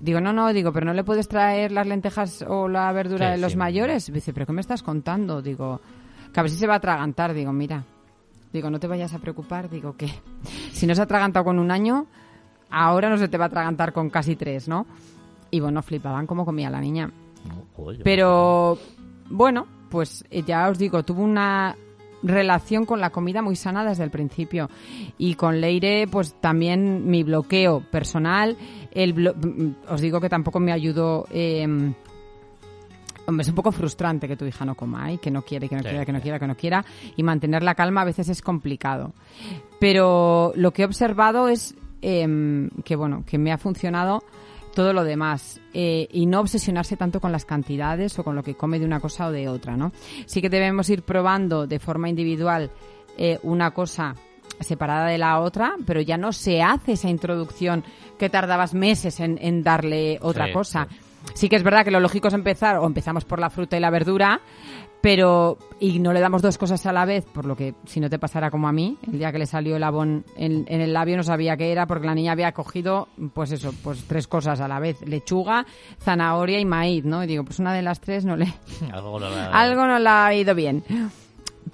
Digo, 0.00 0.20
no, 0.20 0.32
no, 0.32 0.50
digo, 0.54 0.72
pero 0.72 0.86
no 0.86 0.94
le 0.94 1.04
puedes 1.04 1.28
traer 1.28 1.72
las 1.72 1.86
lentejas 1.86 2.42
o 2.48 2.68
la 2.68 2.90
verdura 2.92 3.26
Sí, 3.26 3.32
de 3.32 3.38
los 3.38 3.52
sí. 3.52 3.58
mayores. 3.58 4.10
Dice, 4.10 4.32
¿pero 4.32 4.46
qué 4.46 4.52
me 4.54 4.62
estás 4.62 4.82
contando? 4.82 5.42
Digo, 5.42 5.80
que 6.32 6.40
a 6.40 6.42
ver 6.42 6.50
si 6.50 6.56
se 6.56 6.66
va 6.66 6.74
a 6.74 6.76
atragantar. 6.78 7.34
Digo, 7.34 7.52
mira, 7.52 7.84
digo, 8.52 8.70
no 8.70 8.78
te 8.80 8.86
vayas 8.86 9.12
a 9.14 9.18
preocupar. 9.18 9.68
Digo, 9.70 9.96
que 9.96 10.08
si 10.72 10.86
no 10.86 10.94
se 10.94 11.00
ha 11.00 11.04
atragantado 11.04 11.44
con 11.44 11.58
un 11.58 11.70
año, 11.70 12.06
ahora 12.70 13.08
no 13.08 13.16
se 13.18 13.28
te 13.28 13.38
va 13.38 13.44
a 13.44 13.48
atragantar 13.48 13.92
con 13.92 14.10
casi 14.10 14.36
tres, 14.36 14.68
¿no? 14.68 14.86
Y 15.50 15.60
bueno, 15.60 15.82
flipaban 15.82 16.26
cómo 16.26 16.44
comía 16.44 16.70
la 16.70 16.80
niña. 16.80 17.10
Pero 18.04 18.78
bueno, 19.28 19.66
pues 19.88 20.24
eh, 20.30 20.42
ya 20.46 20.68
os 20.68 20.78
digo, 20.78 21.02
tuvo 21.02 21.22
una 21.22 21.74
relación 22.22 22.84
con 22.84 23.00
la 23.00 23.08
comida 23.10 23.40
muy 23.40 23.56
sana 23.56 23.82
desde 23.82 24.04
el 24.04 24.10
principio 24.10 24.68
y 25.16 25.36
con 25.36 25.58
Leire 25.58 26.06
pues 26.06 26.34
también 26.34 27.08
mi 27.08 27.22
bloqueo 27.22 27.80
personal 27.90 28.58
el 28.90 29.14
blo- 29.14 29.34
mm, 29.34 29.90
os 29.90 30.02
digo 30.02 30.20
que 30.20 30.28
tampoco 30.28 30.60
me 30.60 30.70
ayudó 30.70 31.26
eh, 31.30 31.66
Hombre, 33.26 33.42
es 33.42 33.48
un 33.48 33.54
poco 33.54 33.70
frustrante 33.72 34.26
que 34.26 34.36
tu 34.36 34.44
hija 34.44 34.64
no 34.64 34.74
coma 34.74 35.12
y 35.12 35.18
que 35.18 35.30
no 35.30 35.42
quiere, 35.42 35.68
que 35.68 35.76
no 35.76 35.82
Sí, 35.82 35.88
quiera, 35.88 36.04
que 36.04 36.12
no 36.12 36.20
quiera, 36.20 36.38
que 36.38 36.46
no 36.46 36.56
quiera. 36.56 36.84
Y 37.16 37.22
mantener 37.22 37.62
la 37.62 37.74
calma 37.74 38.00
a 38.02 38.04
veces 38.04 38.28
es 38.28 38.42
complicado. 38.42 39.12
Pero 39.78 40.52
lo 40.56 40.72
que 40.72 40.82
he 40.82 40.84
observado 40.84 41.48
es 41.48 41.74
em, 42.02 42.70
que, 42.84 42.96
bueno, 42.96 43.24
que 43.26 43.38
me 43.38 43.52
ha 43.52 43.58
funcionado 43.58 44.22
todo 44.74 44.92
lo 44.92 45.04
demás 45.04 45.60
eh, 45.74 46.08
y 46.12 46.26
no 46.26 46.40
obsesionarse 46.40 46.96
tanto 46.96 47.20
con 47.20 47.32
las 47.32 47.44
cantidades 47.44 48.18
o 48.18 48.24
con 48.24 48.36
lo 48.36 48.42
que 48.42 48.54
come 48.54 48.78
de 48.78 48.84
una 48.86 49.00
cosa 49.00 49.26
o 49.26 49.32
de 49.32 49.48
otra, 49.48 49.76
¿no? 49.76 49.92
Sí 50.26 50.40
que 50.40 50.48
debemos 50.48 50.88
ir 50.90 51.02
probando 51.02 51.66
de 51.66 51.78
forma 51.78 52.08
individual 52.08 52.70
eh, 53.18 53.38
una 53.42 53.72
cosa 53.72 54.14
separada 54.60 55.06
de 55.06 55.18
la 55.18 55.40
otra, 55.40 55.74
pero 55.86 56.00
ya 56.00 56.16
no 56.16 56.32
se 56.32 56.62
hace 56.62 56.92
esa 56.92 57.08
introducción 57.08 57.82
que 58.18 58.28
tardabas 58.30 58.74
meses 58.74 59.18
en, 59.20 59.38
en 59.40 59.62
darle 59.62 60.18
otra 60.22 60.46
Sí, 60.46 60.52
cosa. 60.52 60.86
Sí 60.88 60.96
que 61.48 61.56
es 61.56 61.62
verdad 61.62 61.84
que 61.84 61.90
lo 61.90 62.00
lógico 62.00 62.28
es 62.28 62.34
empezar, 62.34 62.76
o 62.78 62.86
empezamos 62.86 63.24
por 63.24 63.38
la 63.38 63.50
fruta 63.50 63.76
y 63.76 63.80
la 63.80 63.90
verdura, 63.90 64.40
pero 65.00 65.56
y 65.78 65.98
no 65.98 66.12
le 66.12 66.20
damos 66.20 66.42
dos 66.42 66.58
cosas 66.58 66.84
a 66.84 66.92
la 66.92 67.06
vez, 67.06 67.24
por 67.24 67.46
lo 67.46 67.56
que 67.56 67.74
si 67.86 68.00
no 68.00 68.10
te 68.10 68.18
pasara 68.18 68.50
como 68.50 68.68
a 68.68 68.72
mí, 68.72 68.98
el 69.10 69.18
día 69.18 69.32
que 69.32 69.38
le 69.38 69.46
salió 69.46 69.76
el 69.76 69.82
abón 69.82 70.24
en, 70.36 70.66
en 70.68 70.80
el 70.82 70.92
labio 70.92 71.16
no 71.16 71.22
sabía 71.22 71.56
qué 71.56 71.72
era 71.72 71.86
porque 71.86 72.06
la 72.06 72.14
niña 72.14 72.32
había 72.32 72.52
cogido, 72.52 73.08
pues 73.32 73.50
eso, 73.52 73.72
pues 73.82 74.04
tres 74.06 74.26
cosas 74.28 74.60
a 74.60 74.68
la 74.68 74.78
vez, 74.78 75.00
lechuga, 75.06 75.64
zanahoria 76.02 76.60
y 76.60 76.66
maíz, 76.66 77.04
¿no? 77.06 77.24
Y 77.24 77.26
digo, 77.26 77.44
pues 77.44 77.58
una 77.58 77.72
de 77.72 77.80
las 77.82 78.00
tres 78.00 78.26
no 78.26 78.36
le, 78.36 78.52
Algo 78.92 79.18
no 79.18 79.30
la- 79.30 79.50
algo 79.50 79.86
no 79.86 79.98
le 79.98 80.08
ha 80.08 80.34
ido 80.34 80.54
bien. 80.54 80.84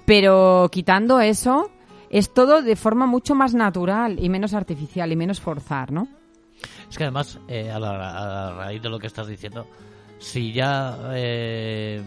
Pero 0.05 0.69
quitando 0.71 1.19
eso, 1.19 1.69
es 2.09 2.33
todo 2.33 2.61
de 2.61 2.75
forma 2.75 3.05
mucho 3.07 3.35
más 3.35 3.53
natural 3.53 4.17
y 4.23 4.29
menos 4.29 4.53
artificial 4.53 5.11
y 5.11 5.15
menos 5.15 5.41
forzar, 5.41 5.91
¿no? 5.91 6.07
Es 6.89 6.97
que 6.97 7.03
además, 7.03 7.39
eh, 7.47 7.69
a, 7.71 7.79
la, 7.79 8.53
raíz 8.55 8.81
de 8.81 8.89
lo 8.89 8.99
que 8.99 9.07
estás 9.07 9.27
diciendo, 9.27 9.67
si 10.19 10.53
ya 10.53 10.97
eh, 11.13 12.01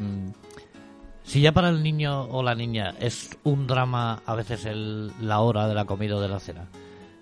si 1.23 1.41
ya 1.41 1.53
para 1.53 1.69
el 1.69 1.83
niño 1.83 2.23
o 2.25 2.43
la 2.43 2.55
niña 2.55 2.95
es 2.99 3.39
un 3.45 3.67
drama 3.67 4.23
a 4.27 4.35
veces 4.35 4.65
el, 4.65 5.13
la 5.21 5.41
hora 5.41 5.69
de 5.69 5.75
la 5.75 5.85
comida 5.85 6.17
o 6.17 6.21
de 6.21 6.29
la 6.29 6.41
cena, 6.41 6.67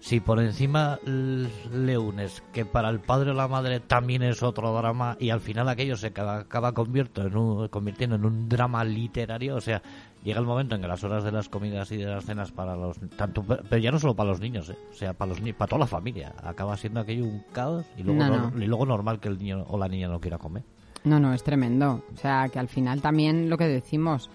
si 0.01 0.21
por 0.21 0.41
encima 0.41 0.99
le 1.05 1.99
unes 1.99 2.43
que 2.53 2.65
para 2.65 2.89
el 2.89 3.01
padre 3.01 3.33
o 3.33 3.35
la 3.35 3.49
madre 3.49 3.81
también 3.81 4.23
es 4.23 4.43
otro 4.43 4.73
drama 4.73 5.17
y 5.21 5.31
al 5.31 5.41
final 5.41 5.69
aquello 5.69 5.97
se 5.97 6.07
acaba, 6.07 6.39
acaba 6.39 6.73
convierto 6.73 7.23
en 7.27 7.37
un- 7.37 7.69
convirtiendo 7.69 8.17
en 8.17 8.25
un 8.25 8.49
drama 8.49 8.85
literario, 8.85 9.57
o 9.57 9.61
sea, 9.61 9.83
llega 10.25 10.41
el 10.41 10.47
momento 10.47 10.75
en 10.75 10.83
que 10.83 10.89
las 10.89 11.03
horas 11.05 11.25
de 11.25 11.33
las 11.33 11.49
comidas 11.49 11.91
y 11.93 11.97
de 11.97 12.07
las 12.07 12.25
cenas 12.25 12.51
para 12.53 12.75
los 12.77 12.99
tanto 13.17 13.43
pero 13.45 13.77
ya 13.79 13.91
no 13.91 13.99
solo 13.99 14.15
para 14.15 14.31
los 14.31 14.41
niños, 14.41 14.69
¿eh? 14.71 14.77
o 14.91 14.95
sea, 14.95 15.13
para 15.15 15.31
los 15.31 15.41
para 15.55 15.69
toda 15.69 15.81
la 15.81 15.87
familia, 15.87 16.35
acaba 16.43 16.77
siendo 16.77 17.01
aquello 17.01 17.25
un 17.25 17.45
caos 17.53 17.87
y 17.97 18.03
luego 18.03 18.25
No, 18.25 18.29
nor- 18.29 18.53
no. 18.53 18.63
y 18.63 18.67
luego 18.67 18.85
normal 18.87 19.21
que 19.21 19.29
el 19.29 19.39
niño 19.39 19.65
o 19.69 19.79
la 19.79 19.89
niña 19.89 20.09
no 20.09 20.21
quiera 20.21 20.39
comer. 20.39 20.63
No, 21.05 21.21
no, 21.21 21.33
es 21.33 21.43
tremendo. 21.45 22.03
O 22.13 22.17
sea, 22.17 22.49
que 22.53 22.59
al 22.59 22.69
final 22.69 23.01
también 23.01 23.49
lo 23.49 23.57
que 23.57 23.69
decimos 23.69 24.29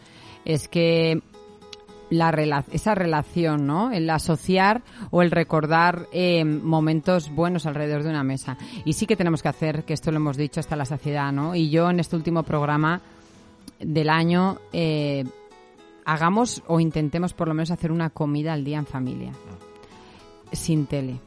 es 0.46 0.68
que 0.70 1.22
la 2.10 2.32
rela- 2.32 2.64
esa 2.72 2.96
relación, 2.96 3.66
¿no? 3.68 3.92
El 3.92 4.10
asociar 4.10 4.82
o 5.12 5.22
el 5.22 5.32
recordar 5.32 6.08
eh, 6.14 6.46
momentos 6.46 7.30
buenos 7.30 7.66
alrededor 7.66 8.04
de 8.04 8.10
una 8.10 8.24
mesa. 8.24 8.58
Y 8.86 8.94
sí 8.94 9.06
que 9.06 9.16
tenemos 9.18 9.42
que 9.42 9.50
hacer, 9.50 9.84
que 9.84 9.94
esto 9.94 10.12
lo 10.12 10.18
hemos 10.18 10.38
dicho 10.38 10.60
hasta 10.60 10.76
la 10.76 10.86
saciedad, 10.86 11.32
¿no? 11.34 11.54
Y 11.56 11.70
yo 11.70 11.90
en 11.90 12.00
este 12.00 12.16
último 12.16 12.44
programa 12.44 13.02
del 13.80 14.10
año 14.10 14.58
eh, 14.72 15.26
hagamos 16.06 16.64
o 16.68 16.80
intentemos 16.80 17.34
por 17.34 17.47
lo 17.47 17.54
menos 17.54 17.72
hacer 17.72 17.91
una 17.91 18.10
comida 18.10 18.54
al 18.54 18.64
día 18.64 18.78
en 18.80 18.86
familia. 18.86 19.32
Sin 20.51 20.86
tele, 20.86 21.20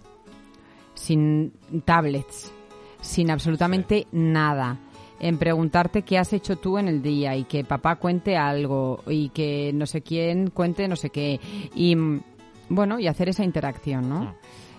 sin 0.94 1.52
tablets, 1.84 2.52
sin 3.00 3.30
absolutamente 3.30 4.06
nada. 4.12 4.78
En 5.18 5.38
preguntarte 5.38 6.02
qué 6.02 6.18
has 6.18 6.32
hecho 6.34 6.56
tú 6.56 6.76
en 6.78 6.88
el 6.88 7.00
día 7.02 7.34
y 7.36 7.44
que 7.44 7.64
papá 7.64 7.96
cuente 7.96 8.36
algo 8.36 9.02
y 9.06 9.30
que 9.30 9.72
no 9.74 9.86
sé 9.86 10.02
quién 10.02 10.50
cuente 10.50 10.86
no 10.88 10.96
sé 10.96 11.08
qué. 11.10 11.40
Y 11.74 11.96
mm, 11.96 12.20
bueno, 12.68 12.98
y 13.00 13.06
hacer 13.08 13.30
esa 13.30 13.42
interacción, 13.42 14.08
¿no? 14.10 14.34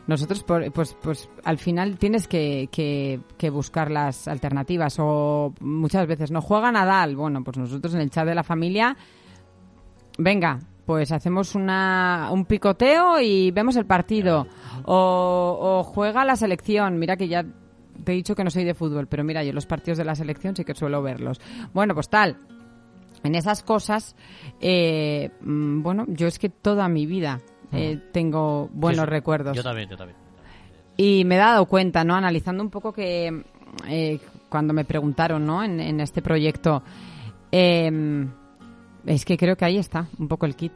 Nosotros, 0.05 0.43
por- 0.43 0.71
pues, 0.71 0.95
pues 1.01 1.27
al 1.43 1.57
final 1.57 1.97
tienes 1.97 2.27
que, 2.27 2.69
que, 2.71 3.19
que 3.37 3.49
buscar 3.49 3.89
las 3.91 4.27
alternativas 4.27 4.95
o 4.99 5.53
muchas 5.59 6.07
veces 6.07 6.31
no 6.31 6.41
juega 6.41 6.71
Nadal. 6.71 7.15
Bueno, 7.15 7.43
pues 7.43 7.57
nosotros 7.57 7.93
en 7.95 8.01
el 8.01 8.11
chat 8.11 8.25
de 8.27 8.35
la 8.35 8.43
familia 8.43 8.95
venga, 10.17 10.59
pues 10.85 11.11
hacemos 11.11 11.55
una, 11.55 12.29
un 12.31 12.45
picoteo 12.45 13.19
y 13.19 13.51
vemos 13.51 13.75
el 13.75 13.85
partido. 13.85 14.47
O, 14.85 15.57
o 15.59 15.83
juega 15.83 16.23
la 16.23 16.35
selección. 16.35 16.97
Mira 16.97 17.17
que 17.17 17.27
ya 17.27 17.45
te 18.03 18.13
he 18.13 18.15
dicho 18.15 18.35
que 18.35 18.43
no 18.43 18.49
soy 18.49 18.63
de 18.63 18.73
fútbol, 18.73 19.07
pero 19.07 19.23
mira, 19.23 19.43
yo 19.43 19.51
los 19.53 19.65
partidos 19.65 19.97
de 19.97 20.05
la 20.05 20.15
selección 20.15 20.55
sí 20.55 20.63
que 20.63 20.73
suelo 20.73 21.01
verlos. 21.01 21.41
Bueno, 21.73 21.93
pues 21.93 22.09
tal. 22.09 22.37
En 23.23 23.35
esas 23.35 23.63
cosas, 23.63 24.15
eh, 24.61 25.31
mm, 25.41 25.81
bueno, 25.81 26.05
yo 26.07 26.27
es 26.27 26.39
que 26.39 26.49
toda 26.49 26.87
mi 26.87 27.05
vida 27.05 27.41
eh, 27.73 27.99
tengo 28.13 28.69
buenos 28.71 29.05
sí. 29.05 29.09
recuerdos. 29.09 29.57
Yo 29.57 29.63
también, 29.63 29.89
yo 29.89 29.97
también. 29.97 30.17
Y 30.95 31.25
me 31.25 31.35
he 31.35 31.37
dado 31.39 31.65
cuenta, 31.65 32.03
¿no? 32.03 32.15
Analizando 32.15 32.63
un 32.63 32.69
poco 32.69 32.93
que 32.93 33.43
eh, 33.87 34.19
cuando 34.49 34.73
me 34.73 34.85
preguntaron, 34.85 35.45
¿no? 35.45 35.63
En, 35.63 35.79
en 35.79 35.99
este 35.99 36.21
proyecto, 36.21 36.81
eh, 37.51 37.91
es 39.07 39.25
que 39.25 39.37
creo 39.37 39.57
que 39.57 39.65
ahí 39.65 39.77
está 39.77 40.07
un 40.19 40.27
poco 40.27 40.45
el 40.45 40.55
kit 40.55 40.73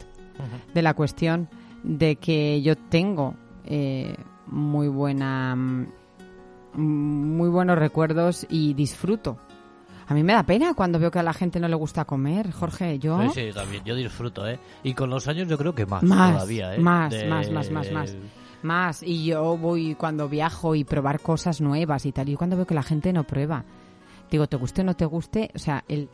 de 0.73 0.81
la 0.81 0.95
cuestión 0.95 1.47
de 1.83 2.15
que 2.15 2.61
yo 2.63 2.75
tengo 2.75 3.35
eh, 3.65 4.15
muy 4.47 4.87
buena, 4.87 5.55
mm, 5.55 5.87
muy 6.73 7.49
buenos 7.49 7.77
recuerdos 7.77 8.45
y 8.49 8.73
disfruto. 8.73 9.37
A 10.07 10.13
mí 10.13 10.23
me 10.23 10.33
da 10.33 10.43
pena 10.43 10.73
cuando 10.73 10.99
veo 10.99 11.11
que 11.11 11.19
a 11.19 11.23
la 11.23 11.33
gente 11.33 11.59
no 11.59 11.67
le 11.67 11.75
gusta 11.75 12.03
comer, 12.05 12.51
Jorge. 12.51 12.99
Yo 12.99 13.21
Sí, 13.29 13.47
sí, 13.47 13.53
también. 13.53 13.83
Yo 13.85 13.95
disfruto, 13.95 14.45
¿eh? 14.47 14.59
Y 14.83 14.93
con 14.93 15.09
los 15.09 15.27
años 15.27 15.47
yo 15.47 15.57
creo 15.57 15.73
que 15.73 15.85
más, 15.85 16.03
Más, 16.03 16.33
todavía, 16.33 16.75
¿eh? 16.75 16.79
más, 16.79 17.11
De- 17.13 17.27
más, 17.27 17.49
más, 17.51 17.71
más, 17.71 17.91
más. 17.91 18.17
Más, 18.63 19.03
y 19.03 19.25
yo 19.25 19.57
voy 19.57 19.95
cuando 19.95 20.27
viajo 20.29 20.75
y 20.75 20.83
probar 20.83 21.19
cosas 21.21 21.61
nuevas 21.61 22.05
y 22.05 22.11
tal. 22.11 22.29
Y 22.29 22.35
cuando 22.35 22.55
veo 22.57 22.67
que 22.67 22.75
la 22.75 22.83
gente 22.83 23.11
no 23.13 23.23
prueba, 23.23 23.63
digo, 24.29 24.47
te 24.47 24.57
guste 24.57 24.81
o 24.81 24.83
no 24.83 24.95
te 24.95 25.05
guste, 25.05 25.49
o 25.55 25.59
sea, 25.59 25.83
el, 25.87 26.09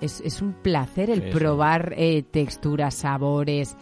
es, 0.00 0.20
es 0.22 0.40
un 0.42 0.52
placer 0.52 1.10
el 1.10 1.20
Sí, 1.22 1.28
sí. 1.32 1.38
probar 1.38 1.94
eh, 1.96 2.22
texturas, 2.22 2.94
sabores. 2.94 3.76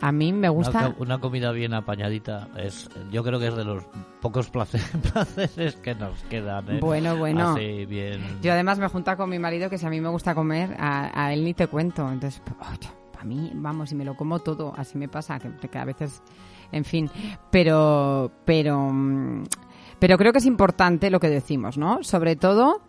A 0.00 0.12
mí 0.12 0.32
me 0.32 0.48
gusta... 0.48 0.78
Una, 0.78 0.94
co- 0.94 1.02
una 1.02 1.18
comida 1.18 1.50
bien 1.50 1.74
apañadita 1.74 2.48
es, 2.56 2.88
yo 3.10 3.24
creo 3.24 3.40
que 3.40 3.48
es 3.48 3.56
de 3.56 3.64
los 3.64 3.84
pocos 4.20 4.50
placer- 4.52 4.80
placeres 5.12 5.74
que 5.76 5.94
nos 5.96 6.22
quedan. 6.24 6.68
¿eh? 6.76 6.78
Bueno, 6.80 7.16
bueno. 7.16 7.50
Así 7.50 7.84
bien. 7.84 8.20
Yo 8.40 8.52
además 8.52 8.78
me 8.78 8.88
junta 8.88 9.16
con 9.16 9.28
mi 9.28 9.38
marido 9.40 9.68
que 9.68 9.76
si 9.76 9.86
a 9.86 9.90
mí 9.90 10.00
me 10.00 10.08
gusta 10.08 10.34
comer, 10.36 10.76
a, 10.78 11.24
a 11.26 11.32
él 11.32 11.44
ni 11.44 11.52
te 11.52 11.66
cuento. 11.66 12.08
Entonces, 12.10 12.40
a 13.20 13.24
mí, 13.24 13.50
vamos, 13.54 13.90
y 13.90 13.96
me 13.96 14.04
lo 14.04 14.14
como 14.16 14.38
todo. 14.38 14.72
Así 14.76 14.96
me 14.96 15.08
pasa, 15.08 15.40
que, 15.40 15.68
que 15.68 15.78
a 15.78 15.84
veces, 15.84 16.22
en 16.70 16.84
fin. 16.84 17.10
Pero, 17.50 18.30
pero, 18.44 18.78
mm, 18.92 19.42
pero 19.98 20.16
creo 20.16 20.30
que 20.32 20.38
es 20.38 20.46
importante 20.46 21.10
lo 21.10 21.18
que 21.18 21.28
decimos, 21.28 21.76
¿no? 21.76 22.04
Sobre 22.04 22.36
todo, 22.36 22.82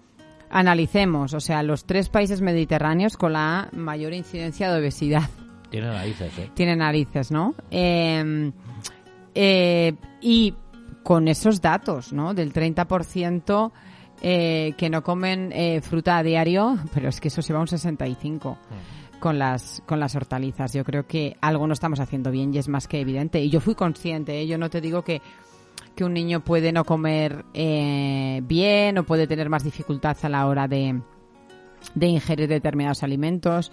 analicemos, 0.49 1.33
o 1.33 1.39
sea, 1.39 1.63
los 1.63 1.85
tres 1.85 2.09
países 2.09 2.41
mediterráneos 2.41 3.17
con 3.17 3.33
la 3.33 3.69
mayor 3.71 4.13
incidencia 4.13 4.71
de 4.71 4.79
obesidad 4.79 5.29
Tiene 5.69 5.87
narices, 5.87 6.37
¿eh? 6.37 6.51
tiene 6.53 6.75
narices, 6.75 7.31
¿no? 7.31 7.55
Eh, 7.71 8.51
eh, 9.35 9.93
y 10.21 10.53
con 11.03 11.27
esos 11.27 11.61
datos, 11.61 12.13
¿no? 12.13 12.33
Del 12.33 12.53
30% 12.53 13.71
eh, 14.21 14.73
que 14.77 14.89
no 14.89 15.01
comen 15.01 15.51
eh, 15.53 15.79
fruta 15.81 16.17
a 16.17 16.23
diario, 16.23 16.77
pero 16.93 17.07
es 17.09 17.21
que 17.21 17.29
eso 17.29 17.41
se 17.41 17.53
va 17.53 17.59
a 17.59 17.61
un 17.61 17.67
65 17.67 18.57
con 19.19 19.39
las 19.39 19.81
con 19.85 19.99
las 19.99 20.13
hortalizas. 20.15 20.73
Yo 20.73 20.83
creo 20.83 21.07
que 21.07 21.37
algo 21.39 21.67
no 21.67 21.73
estamos 21.73 22.01
haciendo 22.01 22.31
bien 22.31 22.53
y 22.53 22.57
es 22.57 22.67
más 22.67 22.87
que 22.87 22.99
evidente. 22.99 23.41
Y 23.41 23.49
yo 23.49 23.61
fui 23.61 23.75
consciente, 23.75 24.41
¿eh? 24.41 24.47
yo 24.47 24.57
no 24.57 24.69
te 24.69 24.81
digo 24.81 25.03
que 25.03 25.21
que 25.95 26.03
un 26.03 26.13
niño 26.13 26.41
puede 26.41 26.71
no 26.71 26.85
comer 26.85 27.45
eh, 27.53 28.41
bien 28.43 28.97
o 28.97 29.03
puede 29.03 29.27
tener 29.27 29.49
más 29.49 29.63
dificultad 29.63 30.17
a 30.21 30.29
la 30.29 30.47
hora 30.47 30.67
de, 30.67 31.01
de 31.95 32.07
ingerir 32.07 32.47
determinados 32.47 33.03
alimentos. 33.03 33.71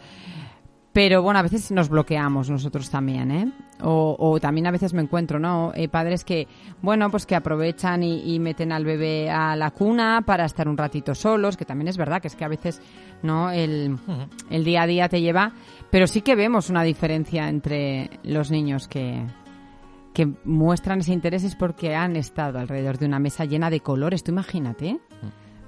Pero 0.92 1.20
bueno, 1.20 1.38
a 1.38 1.42
veces 1.42 1.70
nos 1.72 1.90
bloqueamos 1.90 2.48
nosotros 2.48 2.88
también, 2.88 3.30
¿eh? 3.30 3.52
O, 3.82 4.16
o 4.18 4.40
también 4.40 4.66
a 4.66 4.70
veces 4.70 4.94
me 4.94 5.02
encuentro, 5.02 5.38
¿no? 5.38 5.72
Eh, 5.74 5.88
padres 5.88 6.24
que, 6.24 6.48
bueno, 6.80 7.10
pues 7.10 7.26
que 7.26 7.34
aprovechan 7.34 8.02
y, 8.02 8.34
y 8.34 8.38
meten 8.40 8.72
al 8.72 8.86
bebé 8.86 9.28
a 9.28 9.54
la 9.56 9.72
cuna 9.72 10.22
para 10.24 10.46
estar 10.46 10.66
un 10.66 10.78
ratito 10.78 11.14
solos, 11.14 11.58
que 11.58 11.66
también 11.66 11.88
es 11.88 11.98
verdad 11.98 12.22
que 12.22 12.28
es 12.28 12.34
que 12.34 12.46
a 12.46 12.48
veces, 12.48 12.80
¿no? 13.22 13.50
El, 13.50 13.98
el 14.48 14.64
día 14.64 14.84
a 14.84 14.86
día 14.86 15.10
te 15.10 15.20
lleva. 15.20 15.52
Pero 15.90 16.06
sí 16.06 16.22
que 16.22 16.34
vemos 16.34 16.70
una 16.70 16.82
diferencia 16.82 17.46
entre 17.50 18.08
los 18.22 18.50
niños 18.50 18.88
que, 18.88 19.22
que 20.16 20.32
muestran 20.44 21.00
ese 21.00 21.12
interés 21.12 21.44
es 21.44 21.54
porque 21.54 21.94
han 21.94 22.16
estado 22.16 22.58
alrededor 22.58 22.96
de 22.96 23.04
una 23.04 23.18
mesa 23.18 23.44
llena 23.44 23.68
de 23.68 23.80
colores. 23.80 24.24
Tú 24.24 24.32
imagínate. 24.32 24.98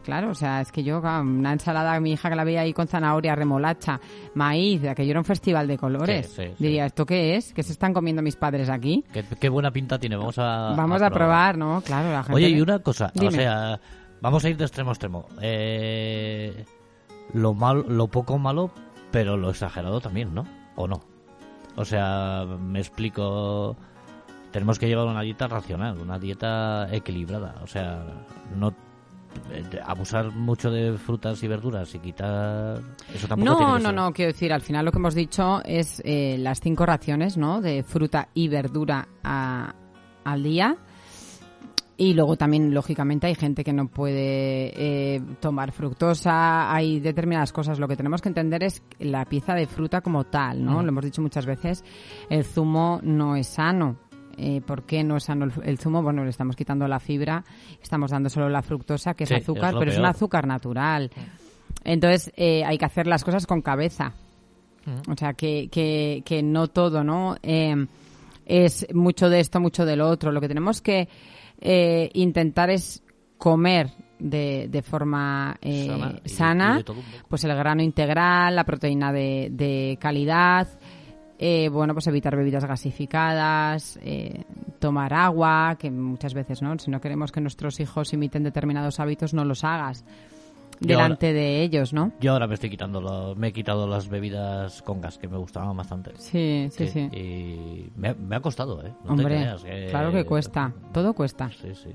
Claro, 0.02 0.30
o 0.30 0.34
sea, 0.34 0.62
es 0.62 0.72
que 0.72 0.82
yo, 0.82 1.02
claro, 1.02 1.20
una 1.20 1.52
ensalada 1.52 2.00
mi 2.00 2.12
hija 2.12 2.30
que 2.30 2.34
la 2.34 2.44
veía 2.44 2.62
ahí 2.62 2.72
con 2.72 2.88
zanahoria, 2.88 3.34
remolacha, 3.34 4.00
maíz, 4.32 4.82
aquello 4.86 5.10
era 5.10 5.20
un 5.20 5.26
festival 5.26 5.68
de 5.68 5.76
colores. 5.76 6.28
Sí, 6.28 6.44
sí, 6.44 6.48
sí. 6.56 6.64
Diría, 6.64 6.86
¿esto 6.86 7.04
qué 7.04 7.36
es? 7.36 7.52
¿Qué 7.52 7.62
se 7.62 7.72
están 7.72 7.92
comiendo 7.92 8.22
mis 8.22 8.36
padres 8.36 8.70
aquí? 8.70 9.04
Qué, 9.12 9.22
qué 9.38 9.50
buena 9.50 9.70
pinta 9.70 9.98
tiene, 9.98 10.16
vamos 10.16 10.38
a 10.38 10.72
Vamos 10.74 11.02
a 11.02 11.10
probar, 11.10 11.58
¿no? 11.58 11.82
Claro, 11.82 12.10
la 12.10 12.22
gente... 12.22 12.34
Oye, 12.34 12.48
y 12.48 12.62
una 12.62 12.78
cosa, 12.78 13.12
o 13.20 13.30
sea, 13.30 13.78
vamos 14.22 14.42
a 14.46 14.48
ir 14.48 14.56
de 14.56 14.64
extremo 14.64 14.88
a 14.88 14.92
extremo. 14.94 15.26
Eh, 15.42 16.64
lo 17.34 17.52
mal, 17.52 17.84
lo 17.86 18.08
poco 18.08 18.38
malo, 18.38 18.70
pero 19.10 19.36
lo 19.36 19.50
exagerado 19.50 20.00
también, 20.00 20.34
¿no? 20.34 20.44
¿O 20.74 20.88
no? 20.88 21.02
O 21.76 21.84
sea, 21.84 22.46
me 22.46 22.78
explico. 22.78 23.76
Tenemos 24.58 24.78
que 24.78 24.88
llevar 24.88 25.06
una 25.06 25.22
dieta 25.22 25.46
racional, 25.46 25.98
una 25.98 26.18
dieta 26.18 26.88
equilibrada. 26.92 27.54
O 27.62 27.66
sea, 27.68 28.04
no 28.56 28.70
eh, 29.52 29.62
abusar 29.86 30.32
mucho 30.32 30.68
de 30.70 30.98
frutas 30.98 31.40
y 31.44 31.46
verduras 31.48 31.94
y 31.94 32.00
quitar 32.00 32.80
eso 33.14 33.28
tampoco 33.28 33.56
tiene 33.56 33.70
No, 33.72 33.76
que 33.76 33.82
no, 33.84 33.88
ser. 33.88 33.94
no, 33.94 34.12
quiero 34.12 34.32
decir, 34.32 34.52
al 34.52 34.62
final 34.62 34.84
lo 34.84 34.90
que 34.90 34.98
hemos 34.98 35.14
dicho 35.14 35.62
es 35.64 36.02
eh, 36.04 36.36
las 36.38 36.60
cinco 36.60 36.86
raciones, 36.86 37.36
¿no? 37.36 37.60
De 37.60 37.84
fruta 37.84 38.28
y 38.34 38.48
verdura 38.48 39.06
a- 39.22 39.74
al 40.24 40.42
día. 40.42 40.76
Y 42.00 42.14
luego 42.14 42.36
también, 42.36 42.72
lógicamente, 42.72 43.26
hay 43.26 43.34
gente 43.34 43.64
que 43.64 43.72
no 43.72 43.88
puede 43.88 44.72
eh, 45.16 45.20
tomar 45.40 45.72
fructosa, 45.72 46.72
hay 46.72 47.00
determinadas 47.00 47.52
cosas. 47.52 47.80
Lo 47.80 47.88
que 47.88 47.96
tenemos 47.96 48.22
que 48.22 48.28
entender 48.28 48.62
es 48.62 48.82
la 49.00 49.24
pieza 49.24 49.54
de 49.54 49.66
fruta 49.66 50.00
como 50.00 50.22
tal, 50.24 50.64
¿no? 50.64 50.80
Lo 50.82 50.88
hemos 50.90 51.04
dicho 51.04 51.22
muchas 51.22 51.44
veces, 51.44 51.84
el 52.30 52.44
zumo 52.44 53.00
no 53.02 53.34
es 53.34 53.48
sano. 53.48 53.96
Eh, 54.38 54.60
¿Por 54.64 54.84
qué 54.84 55.02
no 55.04 55.16
es 55.16 55.24
sano 55.24 55.44
el, 55.46 55.52
el 55.64 55.78
zumo? 55.78 56.02
Bueno, 56.02 56.22
le 56.24 56.30
estamos 56.30 56.54
quitando 56.56 56.86
la 56.86 57.00
fibra, 57.00 57.44
estamos 57.82 58.10
dando 58.12 58.30
solo 58.30 58.48
la 58.48 58.62
fructosa, 58.62 59.14
que 59.14 59.24
es 59.24 59.30
azúcar, 59.42 59.74
es 59.74 59.78
pero 59.78 59.90
es 59.90 59.98
un 59.98 60.04
azúcar 60.06 60.46
natural. 60.46 61.10
Entonces, 61.84 62.32
eh, 62.36 62.64
hay 62.64 62.78
que 62.78 62.84
hacer 62.84 63.06
las 63.06 63.24
cosas 63.24 63.46
con 63.46 63.62
cabeza. 63.62 64.12
O 65.08 65.16
sea, 65.16 65.34
que, 65.34 65.68
que, 65.70 66.22
que 66.24 66.42
no 66.42 66.68
todo, 66.68 67.04
¿no? 67.04 67.36
Eh, 67.42 67.86
es 68.46 68.86
mucho 68.94 69.28
de 69.28 69.40
esto, 69.40 69.60
mucho 69.60 69.84
de 69.84 69.96
lo 69.96 70.08
otro. 70.08 70.32
Lo 70.32 70.40
que 70.40 70.48
tenemos 70.48 70.80
que 70.80 71.08
eh, 71.60 72.10
intentar 72.14 72.70
es 72.70 73.02
comer 73.36 73.90
de, 74.18 74.66
de 74.70 74.82
forma 74.82 75.56
eh, 75.60 75.86
Sana 76.24 76.64
y 76.64 76.68
de- 76.78 76.78
y 76.78 76.78
de 76.78 76.84
pues 77.28 77.44
el 77.44 77.54
grano 77.54 77.82
integral, 77.82 78.56
la 78.56 78.64
proteína 78.64 79.12
de, 79.12 79.48
de 79.52 79.98
calidad, 80.00 80.66
eh, 81.38 81.68
bueno, 81.68 81.94
pues 81.94 82.06
evitar 82.06 82.36
bebidas 82.36 82.64
gasificadas, 82.64 83.98
eh, 84.02 84.44
tomar 84.78 85.14
agua, 85.14 85.76
que 85.78 85.90
muchas 85.90 86.34
veces, 86.34 86.62
¿no? 86.62 86.78
Si 86.78 86.90
no 86.90 87.00
queremos 87.00 87.32
que 87.32 87.40
nuestros 87.40 87.80
hijos 87.80 88.12
imiten 88.12 88.42
determinados 88.42 89.00
hábitos, 89.00 89.34
no 89.34 89.44
los 89.44 89.64
hagas 89.64 90.04
ahora- 90.04 90.86
delante 90.94 91.32
de 91.32 91.62
ellos, 91.62 91.92
¿no? 91.92 92.12
Yo 92.20 92.32
ahora 92.32 92.46
me 92.46 92.54
estoy 92.54 92.70
quitando, 92.70 93.00
lo- 93.00 93.34
me 93.34 93.48
he 93.48 93.52
quitado 93.52 93.86
las 93.88 94.08
bebidas 94.08 94.82
con 94.82 95.00
gas 95.00 95.18
que 95.18 95.26
me 95.28 95.36
gustaban 95.38 95.76
bastante. 95.76 96.12
Sí, 96.16 96.68
sí, 96.70 96.86
sí. 96.88 97.00
Y 97.12 97.90
me, 97.96 98.08
ha- 98.10 98.14
me 98.14 98.36
ha 98.36 98.40
costado, 98.40 98.80
¿eh? 98.84 98.92
No 99.04 99.06
te 99.06 99.10
Hombre, 99.22 99.24
creas 99.36 99.64
que- 99.64 99.86
claro 99.90 100.12
que 100.12 100.24
cuesta, 100.24 100.72
todo 100.92 101.14
cuesta. 101.14 101.50
Sí, 101.50 101.74
sí. 101.74 101.90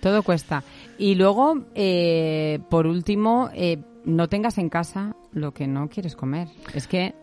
Todo 0.00 0.22
cuesta. 0.22 0.62
Y 0.98 1.14
luego, 1.16 1.64
eh, 1.74 2.60
por 2.70 2.86
último, 2.86 3.50
eh, 3.52 3.78
no 4.04 4.28
tengas 4.28 4.56
en 4.58 4.68
casa 4.68 5.16
lo 5.32 5.52
que 5.52 5.66
no 5.66 5.88
quieres 5.88 6.14
comer. 6.14 6.48
Es 6.74 6.86
que, 6.86 7.14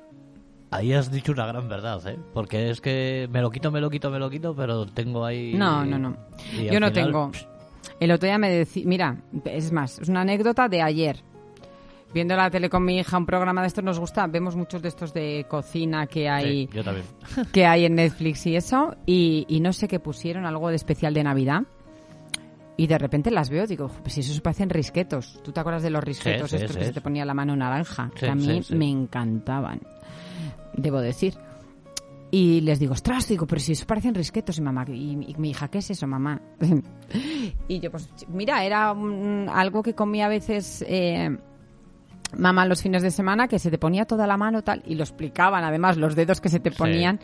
Ahí 0.72 0.94
has 0.94 1.12
dicho 1.12 1.32
una 1.32 1.46
gran 1.46 1.70
verdad, 1.70 2.06
¿eh? 2.08 2.18
Porque 2.34 2.70
es 2.70 2.82
que 2.82 3.30
me 3.32 3.42
lo 3.42 3.50
quito, 3.50 3.72
me 3.72 3.80
lo 3.80 3.90
quito, 3.90 4.10
me 4.10 4.20
lo 4.20 4.30
quito, 4.30 4.56
pero 4.56 4.86
tengo 4.86 5.24
ahí... 5.26 5.54
no, 5.54 5.86
no, 5.86 5.98
no. 5.98 6.18
Yo 6.54 6.80
no 6.80 6.88
final, 6.88 6.94
tengo. 6.94 7.32
El 8.00 8.12
otro 8.12 8.28
día 8.28 8.38
me 8.38 8.50
decía, 8.50 8.84
mira, 8.86 9.18
es 9.46 9.72
más, 9.72 10.00
es 10.00 10.10
una 10.10 10.22
anécdota 10.22 10.68
de 10.68 10.82
ayer. 10.82 11.24
Viendo 12.14 12.36
la 12.36 12.50
tele 12.50 12.70
con 12.70 12.84
mi 12.84 12.98
hija, 12.98 13.18
un 13.18 13.26
programa 13.26 13.62
de 13.62 13.68
estos 13.68 13.84
nos 13.84 14.00
gusta, 14.00 14.26
vemos 14.28 14.56
muchos 14.56 14.82
de 14.82 14.88
estos 14.88 15.14
de 15.14 15.46
cocina 15.50 16.08
que 16.08 16.30
hay, 16.30 16.68
Sí, 16.68 16.70
yo 16.74 16.84
también. 16.84 17.06
que 17.52 17.66
hay 17.66 17.86
en 17.86 17.96
Netflix 17.96 18.46
y 18.46 18.56
eso, 18.56 18.96
y, 19.06 19.46
y 19.50 19.60
no 19.60 19.74
sé 19.74 19.88
qué 19.88 20.00
pusieron, 20.00 20.46
algo 20.46 20.70
de 20.70 20.76
especial 20.76 21.14
de 21.14 21.24
Navidad. 21.24 21.64
Y 22.78 22.88
de 22.88 22.98
repente 22.98 23.32
las 23.32 23.50
veo, 23.50 23.66
digo, 23.68 23.90
pues 24.02 24.14
si 24.14 24.20
eso 24.20 24.34
se 24.34 24.42
parecen 24.42 24.70
risquetos. 24.70 25.40
¿Tú 25.44 25.52
te 25.54 25.60
acuerdas 25.62 25.84
de 25.84 25.90
los 25.90 26.04
risquetos 26.04 26.50
sí, 26.50 26.58
estos 26.58 26.74
sí, 26.74 26.78
que 26.80 26.86
se 26.86 26.94
te 26.94 27.02
ponía 27.02 27.24
la 27.24 27.34
mano 27.34 27.56
naranja? 27.56 28.12
Que 28.14 28.28
a 28.28 28.36
mí 28.36 28.62
me 28.72 28.90
encantaban, 28.90 29.80
debo 30.78 31.00
decir. 31.02 31.36
Y 32.32 32.62
les 32.62 32.80
digo, 32.80 32.94
ostras, 32.94 33.28
digo, 33.28 33.46
pero 33.48 33.62
si 33.62 33.72
eso 33.74 33.86
parecen 33.86 34.14
risquetos. 34.16 34.58
Y 34.58 34.62
mamá, 34.62 34.84
y, 34.90 35.12
y 35.28 35.36
mi 35.38 35.52
hija, 35.52 35.68
¿qué 35.70 35.78
es 35.78 35.90
eso, 35.92 36.06
mamá? 36.08 36.42
y 37.68 37.80
yo, 37.80 37.92
pues, 37.92 38.10
mira, 38.28 38.64
era 38.66 38.92
un- 38.92 39.48
algo 39.52 39.82
que 39.84 39.94
comía 39.94 40.26
a 40.26 40.30
veces 40.30 40.84
eh, 40.88 41.38
mamá 42.38 42.66
los 42.66 42.82
fines 42.82 43.04
de 43.04 43.12
semana, 43.12 43.48
que 43.48 43.60
se 43.60 43.72
te 43.72 43.78
ponía 43.78 44.06
toda 44.06 44.28
la 44.28 44.38
mano 44.38 44.64
tal, 44.64 44.84
y 44.86 44.96
lo 44.96 45.04
explicaban, 45.04 45.64
además, 45.64 45.98
los 45.98 46.16
dedos 46.16 46.42
que 46.42 46.50
se 46.50 46.60
te 46.60 46.72
Sí. 46.72 46.78
ponían. 46.78 47.20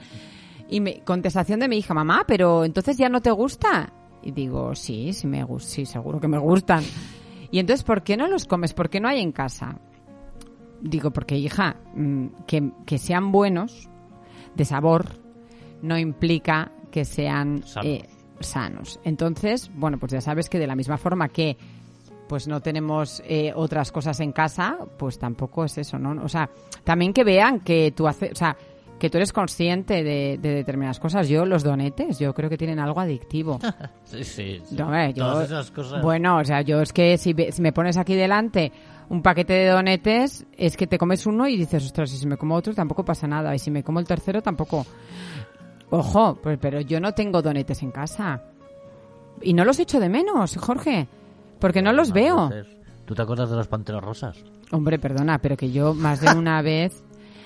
Y 0.69 0.79
me, 0.79 1.01
contestación 1.01 1.59
de 1.59 1.67
mi 1.67 1.77
hija, 1.79 1.93
mamá, 1.93 2.23
pero 2.25 2.63
entonces 2.63 2.97
ya 2.97 3.09
no 3.09 3.21
te 3.21 3.31
gusta. 3.31 3.91
Y 4.23 4.31
digo, 4.31 4.75
sí, 4.75 5.11
sí 5.13 5.27
me 5.27 5.45
sí, 5.59 5.85
seguro 5.85 6.21
que 6.21 6.27
me 6.29 6.37
gustan. 6.37 6.83
Y 7.49 7.59
entonces, 7.59 7.83
¿por 7.83 8.03
qué 8.03 8.15
no 8.15 8.27
los 8.27 8.45
comes? 8.45 8.73
¿Por 8.73 8.89
qué 8.89 9.01
no 9.01 9.09
hay 9.09 9.19
en 9.19 9.33
casa? 9.33 9.79
Digo, 10.81 11.11
porque 11.11 11.37
hija, 11.37 11.75
mm, 11.95 12.25
que, 12.47 12.71
que 12.85 12.97
sean 12.97 13.31
buenos, 13.31 13.87
de 14.55 14.65
sabor, 14.65 15.05
no 15.81 15.97
implica 15.97 16.71
que 16.91 17.05
sean 17.05 17.63
Sanos. 17.65 17.85
eh, 17.91 18.09
sanos. 18.39 18.99
Entonces, 19.03 19.71
bueno, 19.75 19.97
pues 19.99 20.11
ya 20.11 20.21
sabes 20.21 20.49
que 20.49 20.59
de 20.59 20.67
la 20.67 20.75
misma 20.75 20.97
forma 20.97 21.29
que 21.29 21.57
pues 22.27 22.47
no 22.47 22.61
tenemos 22.61 23.21
eh, 23.25 23.51
otras 23.55 23.91
cosas 23.91 24.19
en 24.21 24.31
casa, 24.31 24.77
pues 24.97 25.19
tampoco 25.19 25.65
es 25.65 25.77
eso, 25.77 25.99
¿no? 25.99 26.23
O 26.23 26.29
sea, 26.29 26.49
también 26.83 27.11
que 27.13 27.23
vean 27.25 27.59
que 27.59 27.91
tú 27.95 28.07
haces, 28.07 28.31
o 28.31 28.35
sea, 28.35 28.55
que 28.97 29.09
tú 29.09 29.17
eres 29.17 29.33
consciente 29.33 30.01
de, 30.03 30.37
de 30.41 30.49
determinadas 30.55 30.99
cosas. 30.99 31.27
Yo, 31.27 31.45
los 31.45 31.63
donetes, 31.63 32.19
yo 32.19 32.33
creo 32.33 32.49
que 32.49 32.57
tienen 32.57 32.79
algo 32.79 32.99
adictivo. 33.01 33.59
Sí, 34.05 34.23
sí. 34.23 34.61
sí. 34.65 34.75
No, 34.75 34.85
hombre, 34.85 35.13
yo- 35.13 35.25
Todas 35.25 35.45
esas 35.49 35.71
cosas. 35.71 36.01
Bueno, 36.01 36.37
o 36.37 36.43
sea, 36.45 36.61
yo 36.61 36.81
es 36.81 36.93
que 36.93 37.17
si, 37.17 37.35
si 37.51 37.61
me 37.61 37.73
pones 37.73 37.97
aquí 37.97 38.15
delante 38.15 38.71
un 39.11 39.21
paquete 39.21 39.51
de 39.51 39.67
donetes, 39.67 40.45
es 40.57 40.77
que 40.77 40.87
te 40.87 40.97
comes 40.97 41.25
uno 41.25 41.45
y 41.45 41.57
dices, 41.57 41.83
ostras, 41.83 42.13
y 42.13 42.17
si 42.17 42.25
me 42.25 42.37
como 42.37 42.55
otro 42.55 42.73
tampoco 42.73 43.03
pasa 43.03 43.27
nada. 43.27 43.53
Y 43.53 43.59
si 43.59 43.69
me 43.69 43.83
como 43.83 43.99
el 43.99 44.07
tercero 44.07 44.41
tampoco. 44.41 44.85
Ojo, 45.89 46.39
pues, 46.41 46.57
pero 46.61 46.79
yo 46.79 47.01
no 47.01 47.11
tengo 47.11 47.41
donetes 47.41 47.83
en 47.83 47.91
casa. 47.91 48.41
Y 49.41 49.53
no 49.53 49.65
los 49.65 49.79
echo 49.79 49.99
de 49.99 50.07
menos, 50.07 50.55
Jorge. 50.55 51.09
Porque 51.59 51.81
no 51.81 51.91
los 51.91 52.13
veo. 52.13 52.45
Entonces, 52.45 52.77
¿Tú 53.03 53.13
te 53.13 53.21
acuerdas 53.21 53.49
de 53.49 53.57
las 53.57 53.67
panteras 53.67 54.01
rosas? 54.01 54.41
Hombre, 54.71 54.97
perdona, 54.97 55.39
pero 55.39 55.57
que 55.57 55.71
yo 55.73 55.93
más 55.93 56.21
de 56.21 56.33
una 56.33 56.61
vez, 56.61 57.03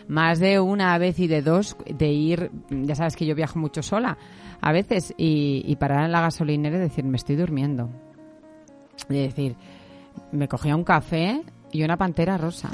más 0.07 0.38
de 0.38 0.59
una 0.59 0.95
vez 0.99 1.18
y 1.18 1.26
de 1.26 1.41
dos 1.41 1.76
de 1.91 2.09
ir, 2.09 2.51
ya 2.70 2.93
sabes 2.93 3.16
que 3.16 3.26
yo 3.26 3.34
viajo 3.34 3.57
mucho 3.57 3.82
sola 3.82 4.20
a 4.61 4.72
veces 4.72 5.16
y, 5.18 5.63
y 5.66 5.76
parar 5.78 6.05
en 6.05 6.11
la 6.11 6.22
gasolinera 6.22 6.78
y 6.78 6.82
decir, 6.82 7.05
me 7.05 7.18
estoy 7.18 7.38
durmiendo. 7.38 7.89
Y 9.09 9.16
decir, 9.16 9.55
me 10.32 10.47
cogía 10.47 10.76
un 10.76 10.84
café 10.84 11.41
y 11.76 11.84
una 11.84 11.97
pantera 11.97 12.38
rosa. 12.38 12.69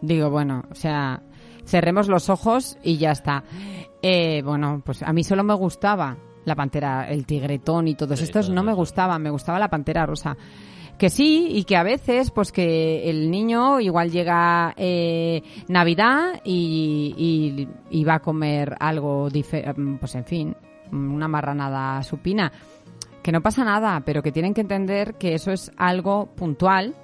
Digo, 0.00 0.30
bueno, 0.30 0.64
o 0.70 0.74
sea, 0.74 1.22
cerremos 1.64 2.08
los 2.08 2.28
ojos 2.30 2.78
y 2.82 2.96
ya 2.96 3.12
está. 3.12 3.44
Eh, 4.02 4.42
bueno, 4.44 4.82
pues 4.84 5.02
a 5.02 5.12
mí 5.12 5.22
solo 5.24 5.44
me 5.44 5.54
gustaba 5.54 6.16
la 6.44 6.54
pantera, 6.56 7.08
el 7.10 7.26
tigretón 7.26 7.86
y 7.88 7.94
todos 7.94 8.18
Sí, 8.18 8.24
estos 8.24 8.46
todo 8.46 8.54
no 8.56 8.62
me 8.62 8.72
gustaban, 8.72 9.22
me 9.22 9.30
gustaba 9.30 9.58
la 9.58 9.68
pantera 9.68 10.06
rosa. 10.06 10.36
Que 10.98 11.08
sí, 11.08 11.48
y 11.50 11.64
que 11.64 11.76
a 11.76 11.82
veces, 11.82 12.30
pues 12.30 12.52
que 12.52 13.08
el 13.08 13.30
niño 13.30 13.80
igual 13.80 14.10
llega 14.10 14.74
eh, 14.76 15.42
Navidad 15.68 16.40
y, 16.44 17.14
y, 17.16 17.68
y 18.00 18.04
va 18.04 18.16
a 18.16 18.20
comer 18.20 18.76
algo, 18.78 19.30
dife- 19.30 19.98
pues 19.98 20.14
en 20.14 20.24
fin, 20.26 20.56
una 20.92 21.26
marranada 21.28 22.02
supina. 22.02 22.52
Que 23.22 23.32
no 23.32 23.42
pasa 23.42 23.64
nada, 23.64 24.02
pero 24.04 24.22
que 24.22 24.32
tienen 24.32 24.52
que 24.54 24.60
entender 24.62 25.14
que 25.14 25.34
eso 25.34 25.52
es 25.52 25.70
algo 25.76 26.26
puntual, 26.34 26.94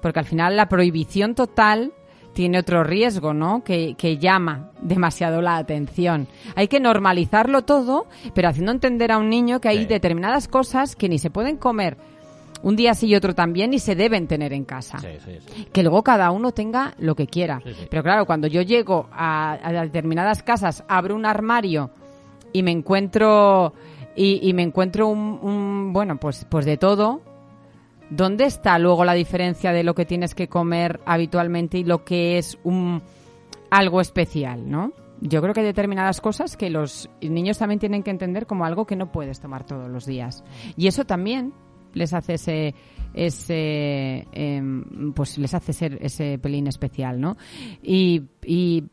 porque 0.00 0.18
al 0.20 0.24
final 0.26 0.56
la 0.56 0.68
prohibición 0.68 1.34
total 1.34 1.92
tiene 2.32 2.58
otro 2.58 2.82
riesgo, 2.82 3.34
¿no? 3.34 3.62
Que, 3.62 3.94
que 3.98 4.16
llama 4.16 4.70
demasiado 4.80 5.42
la 5.42 5.56
atención. 5.58 6.28
Hay 6.56 6.66
que 6.68 6.80
normalizarlo 6.80 7.62
todo, 7.62 8.06
pero 8.34 8.48
haciendo 8.48 8.72
entender 8.72 9.12
a 9.12 9.18
un 9.18 9.28
niño 9.28 9.60
que 9.60 9.68
hay 9.68 9.80
Sí. 9.80 9.84
determinadas 9.86 10.48
cosas 10.48 10.96
que 10.96 11.08
ni 11.10 11.18
se 11.18 11.28
pueden 11.30 11.56
comer 11.58 11.98
un 12.62 12.76
día 12.76 12.94
sí 12.94 13.08
y 13.08 13.16
otro 13.16 13.34
también, 13.34 13.70
ni 13.70 13.80
se 13.80 13.96
deben 13.96 14.28
tener 14.28 14.52
en 14.52 14.64
casa 14.64 14.98
Sí, 15.00 15.08
sí, 15.24 15.32
sí. 15.44 15.64
que 15.72 15.82
luego 15.82 16.02
cada 16.04 16.30
uno 16.30 16.52
tenga 16.52 16.94
lo 16.98 17.16
que 17.16 17.26
quiera. 17.26 17.60
Pero 17.90 18.02
claro, 18.04 18.24
cuando 18.24 18.46
yo 18.46 18.62
llego 18.62 19.08
a, 19.12 19.58
a 19.62 19.72
determinadas 19.82 20.42
casas, 20.44 20.84
abro 20.88 21.16
un 21.16 21.26
armario 21.26 21.90
y 22.52 22.62
me 22.62 22.70
encuentro 22.70 23.72
y, 24.14 24.48
y 24.48 24.52
me 24.54 24.62
encuentro 24.62 25.08
un, 25.08 25.38
un- 25.42 25.92
bueno, 25.92 26.16
pues 26.18 26.46
pues 26.48 26.64
de 26.64 26.76
todo. 26.76 27.20
¿Dónde 28.14 28.44
está 28.44 28.78
luego 28.78 29.06
la 29.06 29.14
diferencia 29.14 29.72
de 29.72 29.84
lo 29.84 29.94
que 29.94 30.04
tienes 30.04 30.34
que 30.34 30.46
comer 30.46 31.00
habitualmente 31.06 31.78
y 31.78 31.84
lo 31.84 32.04
que 32.04 32.36
es 32.36 32.58
un 32.62 33.00
algo 33.70 34.02
especial, 34.02 34.70
¿no? 34.70 34.92
Yo 35.22 35.40
creo 35.40 35.54
que 35.54 35.60
hay 35.60 35.66
determinadas 35.66 36.20
cosas 36.20 36.58
que 36.58 36.68
los 36.68 37.08
niños 37.22 37.56
también 37.56 37.78
tienen 37.78 38.02
que 38.02 38.10
entender 38.10 38.46
como 38.46 38.66
algo 38.66 38.84
que 38.84 38.96
no 38.96 39.10
puedes 39.10 39.40
tomar 39.40 39.64
todos 39.64 39.88
los 39.88 40.04
días. 40.04 40.44
Y 40.76 40.88
eso 40.88 41.06
también 41.06 41.54
les 41.94 42.12
hace 42.12 42.34
ese, 42.34 42.74
ese 43.14 44.28
em, 44.32 45.14
pues 45.14 45.38
les 45.38 45.54
hace 45.54 45.72
ser 45.72 45.96
ese 46.02 46.38
pelín 46.38 46.66
especial, 46.66 47.18
¿no? 47.18 47.38
Y, 47.82 48.24
y 48.44 48.84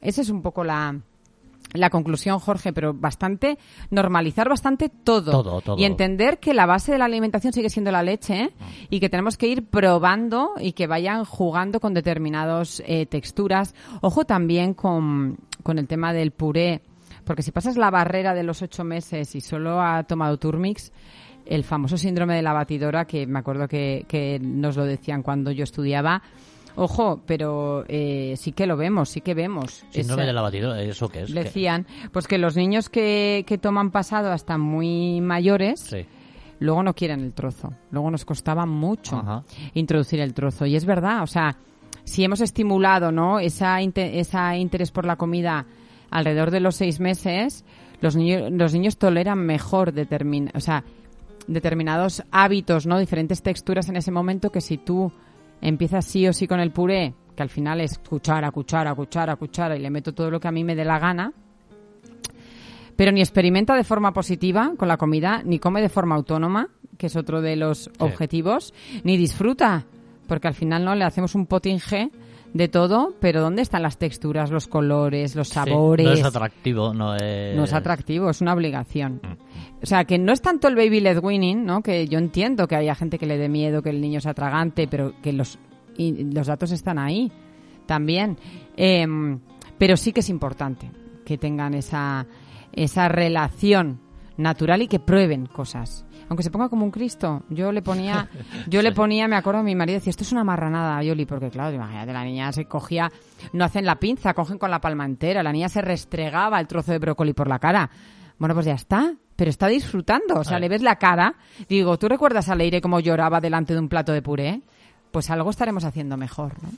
esa 0.00 0.20
es 0.20 0.30
un 0.30 0.42
poco 0.42 0.64
la, 0.64 1.00
la 1.74 1.90
conclusión, 1.90 2.38
Jorge, 2.38 2.72
pero 2.72 2.94
bastante, 2.94 3.58
normalizar 3.90 4.48
bastante 4.48 4.88
todo. 4.88 5.30
Todo, 5.30 5.60
todo. 5.60 5.78
Y 5.78 5.84
entender 5.84 6.38
que 6.38 6.54
la 6.54 6.66
base 6.66 6.92
de 6.92 6.98
la 6.98 7.04
alimentación 7.04 7.52
sigue 7.52 7.68
siendo 7.68 7.92
la 7.92 8.02
leche 8.02 8.44
¿eh? 8.44 8.50
y 8.90 9.00
que 9.00 9.10
tenemos 9.10 9.36
que 9.36 9.48
ir 9.48 9.66
probando 9.66 10.52
y 10.58 10.72
que 10.72 10.86
vayan 10.86 11.24
jugando 11.24 11.80
con 11.80 11.92
determinadas 11.92 12.82
texturas. 13.08 13.74
Ojo 14.00 14.24
también 14.24 14.74
con, 14.74 15.36
con 15.62 15.78
el 15.78 15.86
tema 15.86 16.12
del 16.12 16.30
puré, 16.30 16.82
porque 17.24 17.42
si 17.42 17.50
pasas 17.50 17.76
la 17.76 17.90
barrera 17.90 18.34
de 18.34 18.44
los 18.44 18.62
ocho 18.62 18.84
meses 18.84 19.34
y 19.34 19.40
solo 19.40 19.80
ha 19.80 20.04
tomado 20.04 20.38
Turmix, 20.38 20.92
el 21.46 21.64
famoso 21.64 21.96
síndrome 21.96 22.36
de 22.36 22.42
la 22.42 22.52
batidora, 22.52 23.06
que 23.06 23.26
me 23.26 23.38
acuerdo 23.38 23.68
que, 23.68 24.04
que 24.08 24.38
nos 24.40 24.76
lo 24.76 24.84
decían 24.84 25.22
cuando 25.22 25.50
yo 25.50 25.64
estudiaba, 25.64 26.22
Ojo, 26.76 27.20
pero 27.26 27.84
eh, 27.88 28.34
sí 28.36 28.52
que 28.52 28.66
lo 28.66 28.76
vemos, 28.76 29.08
sí 29.08 29.20
que 29.20 29.34
vemos. 29.34 29.84
Síndrome 29.90 30.22
Esa- 30.22 30.26
de 30.26 30.32
la 30.32 30.42
batidora, 30.42 30.82
¿eso 30.82 31.08
qué 31.08 31.22
es? 31.22 31.32
Decían, 31.32 31.86
pues 32.12 32.26
que 32.26 32.36
los 32.38 32.56
niños 32.56 32.88
que, 32.88 33.44
que 33.46 33.58
toman 33.58 33.90
pasado 33.90 34.32
hasta 34.32 34.58
muy 34.58 35.20
mayores, 35.20 35.80
Sí. 35.80 36.04
luego 36.58 36.82
no 36.82 36.94
quieren 36.94 37.20
el 37.20 37.32
trozo. 37.32 37.72
Luego 37.92 38.10
nos 38.10 38.24
costaba 38.24 38.66
mucho 38.66 39.16
Ajá. 39.16 39.44
introducir 39.74 40.18
el 40.20 40.34
trozo. 40.34 40.66
Y 40.66 40.74
es 40.74 40.84
verdad, 40.84 41.22
o 41.22 41.26
sea, 41.28 41.56
si 42.02 42.24
hemos 42.24 42.40
estimulado 42.40 43.12
¿no? 43.12 43.38
esa, 43.38 43.80
esa 43.80 44.56
interés 44.56 44.90
por 44.90 45.06
la 45.06 45.14
comida 45.16 45.66
alrededor 46.10 46.50
de 46.50 46.60
los 46.60 46.74
seis 46.76 46.98
meses, 47.00 47.64
los 48.00 48.16
niños, 48.16 48.50
los 48.50 48.72
niños 48.74 48.98
toleran 48.98 49.38
mejor 49.38 49.92
determin, 49.92 50.50
o 50.54 50.60
sea, 50.60 50.82
determinados 51.46 52.22
hábitos, 52.30 52.86
¿no? 52.86 52.98
diferentes 52.98 53.42
texturas 53.42 53.88
en 53.88 53.96
ese 53.96 54.10
momento 54.10 54.50
que 54.50 54.60
si 54.60 54.76
tú 54.78 55.12
empiezas 55.64 56.04
sí 56.04 56.28
o 56.28 56.32
sí 56.32 56.46
con 56.46 56.60
el 56.60 56.70
puré, 56.70 57.14
que 57.34 57.42
al 57.42 57.48
final 57.48 57.80
es 57.80 57.98
cuchara, 57.98 58.50
cuchara, 58.50 58.94
cuchara, 58.94 59.36
cuchara 59.36 59.76
y 59.76 59.80
le 59.80 59.90
meto 59.90 60.12
todo 60.12 60.30
lo 60.30 60.38
que 60.38 60.48
a 60.48 60.52
mí 60.52 60.62
me 60.62 60.76
dé 60.76 60.84
la 60.84 60.98
gana, 60.98 61.32
pero 62.96 63.10
ni 63.10 63.20
experimenta 63.20 63.74
de 63.74 63.82
forma 63.82 64.12
positiva 64.12 64.74
con 64.76 64.88
la 64.88 64.98
comida, 64.98 65.42
ni 65.44 65.58
come 65.58 65.80
de 65.80 65.88
forma 65.88 66.14
autónoma, 66.14 66.68
que 66.98 67.06
es 67.06 67.16
otro 67.16 67.40
de 67.40 67.56
los 67.56 67.90
objetivos, 67.98 68.72
ni 69.02 69.16
disfruta, 69.16 69.86
porque 70.28 70.48
al 70.48 70.54
final 70.54 70.84
no 70.84 70.94
le 70.94 71.04
hacemos 71.04 71.34
un 71.34 71.46
potinge 71.46 72.10
de 72.54 72.68
todo, 72.68 73.14
pero 73.20 73.42
¿dónde 73.42 73.62
están 73.62 73.82
las 73.82 73.98
texturas, 73.98 74.50
los 74.50 74.68
colores, 74.68 75.34
los 75.34 75.48
Sí, 75.48 75.54
sabores? 75.54 76.06
no 76.06 76.12
es 76.12 76.24
atractivo, 76.24 76.94
no 76.94 77.16
es... 77.16 77.56
No 77.56 77.64
es 77.64 77.72
atractivo, 77.72 78.30
es 78.30 78.40
una 78.40 78.54
obligación. 78.54 79.20
O 79.82 79.86
sea, 79.86 80.04
que 80.04 80.18
no 80.18 80.32
es 80.32 80.40
tanto 80.40 80.68
el 80.68 80.76
baby 80.76 81.00
led 81.00 81.18
winning, 81.22 81.64
¿no? 81.66 81.82
Que 81.82 82.06
yo 82.06 82.18
entiendo 82.18 82.66
que 82.68 82.76
haya 82.76 82.94
gente 82.94 83.18
que 83.18 83.26
le 83.26 83.38
dé 83.38 83.48
miedo, 83.48 83.82
que 83.82 83.90
el 83.90 84.00
niño 84.00 84.20
sea 84.20 84.30
atragante, 84.30 84.86
pero 84.86 85.12
que 85.20 85.32
los, 85.32 85.58
y 85.98 86.24
los 86.32 86.46
datos 86.46 86.70
están 86.70 86.98
ahí 86.98 87.30
también. 87.86 88.38
Em, 88.76 89.40
pero 89.76 89.96
sí 89.96 90.12
que 90.12 90.20
es 90.20 90.30
importante 90.30 90.90
que 91.26 91.36
tengan 91.36 91.74
esa, 91.74 92.26
esa 92.72 93.08
relación 93.08 94.00
natural 94.36 94.82
y 94.82 94.86
que 94.88 95.00
prueben 95.00 95.46
cosas. 95.46 96.06
Aunque 96.28 96.42
se 96.42 96.50
ponga 96.50 96.68
como 96.68 96.84
un 96.84 96.90
Cristo. 96.90 97.42
Yo 97.48 97.72
le 97.72 97.82
ponía, 97.82 98.28
yo 98.68 98.82
le 98.82 98.92
ponía, 98.92 99.28
me 99.28 99.36
acuerdo, 99.36 99.62
mi 99.62 99.74
marido 99.74 99.98
decía, 99.98 100.10
esto 100.10 100.24
es 100.24 100.32
una 100.32 100.44
marranada, 100.44 101.02
Yoli, 101.02 101.26
porque 101.26 101.50
claro, 101.50 101.74
imagínate, 101.74 102.12
la 102.12 102.24
niña 102.24 102.52
se 102.52 102.64
cogía, 102.66 103.10
no 103.52 103.64
hacen 103.64 103.84
la 103.84 103.96
pinza, 103.96 104.34
cogen 104.34 104.58
con 104.58 104.70
la 104.70 104.80
palma 104.80 105.04
entera, 105.04 105.42
la 105.42 105.52
niña 105.52 105.68
se 105.68 105.82
restregaba 105.82 106.60
el 106.60 106.66
trozo 106.66 106.92
de 106.92 106.98
brócoli 106.98 107.32
por 107.32 107.48
la 107.48 107.58
cara. 107.58 107.90
Bueno, 108.38 108.54
pues 108.54 108.66
ya 108.66 108.74
está, 108.74 109.14
pero 109.36 109.50
está 109.50 109.68
disfrutando, 109.68 110.34
o 110.36 110.44
sea, 110.44 110.58
le 110.58 110.68
ves 110.68 110.82
la 110.82 110.96
cara. 110.96 111.34
Digo, 111.68 111.98
¿tú 111.98 112.08
recuerdas 112.08 112.48
a 112.48 112.54
Leire 112.54 112.80
cómo 112.80 113.00
lloraba 113.00 113.40
delante 113.40 113.74
de 113.74 113.80
un 113.80 113.88
plato 113.88 114.12
de 114.12 114.22
puré? 114.22 114.62
Pues 115.12 115.30
algo 115.30 115.50
estaremos 115.50 115.84
haciendo 115.84 116.16
mejor, 116.16 116.54
¿no? 116.62 116.70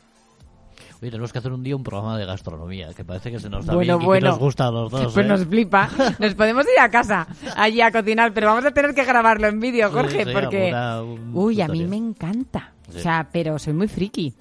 Oye, 1.02 1.10
tenemos 1.10 1.30
que 1.32 1.38
hacer 1.38 1.52
un 1.52 1.62
día 1.62 1.76
un 1.76 1.82
programa 1.84 2.16
de 2.18 2.24
gastronomía, 2.24 2.92
que 2.94 3.04
parece 3.04 3.30
que 3.30 3.38
se 3.38 3.50
nos 3.50 3.66
da 3.66 3.74
Bueno, 3.74 3.98
bien 3.98 4.00
y 4.00 4.00
que 4.00 4.06
bueno. 4.06 4.28
nos 4.30 4.38
gusta 4.38 4.68
a 4.68 4.70
los 4.70 4.90
dos, 4.90 5.12
Pues 5.12 5.24
¿eh? 5.26 5.28
nos 5.28 5.44
flipa. 5.44 5.90
Nos 6.18 6.34
podemos 6.34 6.64
ir 6.64 6.80
a 6.80 6.88
casa 6.90 7.26
allí 7.54 7.80
a 7.82 7.92
cocinar, 7.92 8.32
pero 8.32 8.46
vamos 8.48 8.64
a 8.64 8.70
tener 8.70 8.94
que 8.94 9.04
grabarlo 9.04 9.46
en 9.46 9.60
vídeo, 9.60 9.88
Sí, 9.88 9.94
Jorge, 9.94 10.24
sí, 10.24 10.30
porque... 10.32 10.72
alguna- 10.72 11.02
un 11.02 11.30
Uy, 11.34 11.60
a 11.60 11.68
mí 11.68 11.84
me 11.84 11.96
encanta. 11.96 12.72
Sí. 12.90 12.98
O 12.98 13.02
sea, 13.02 13.28
pero 13.30 13.58
soy 13.58 13.74
muy 13.74 13.88
friki. 13.88 14.32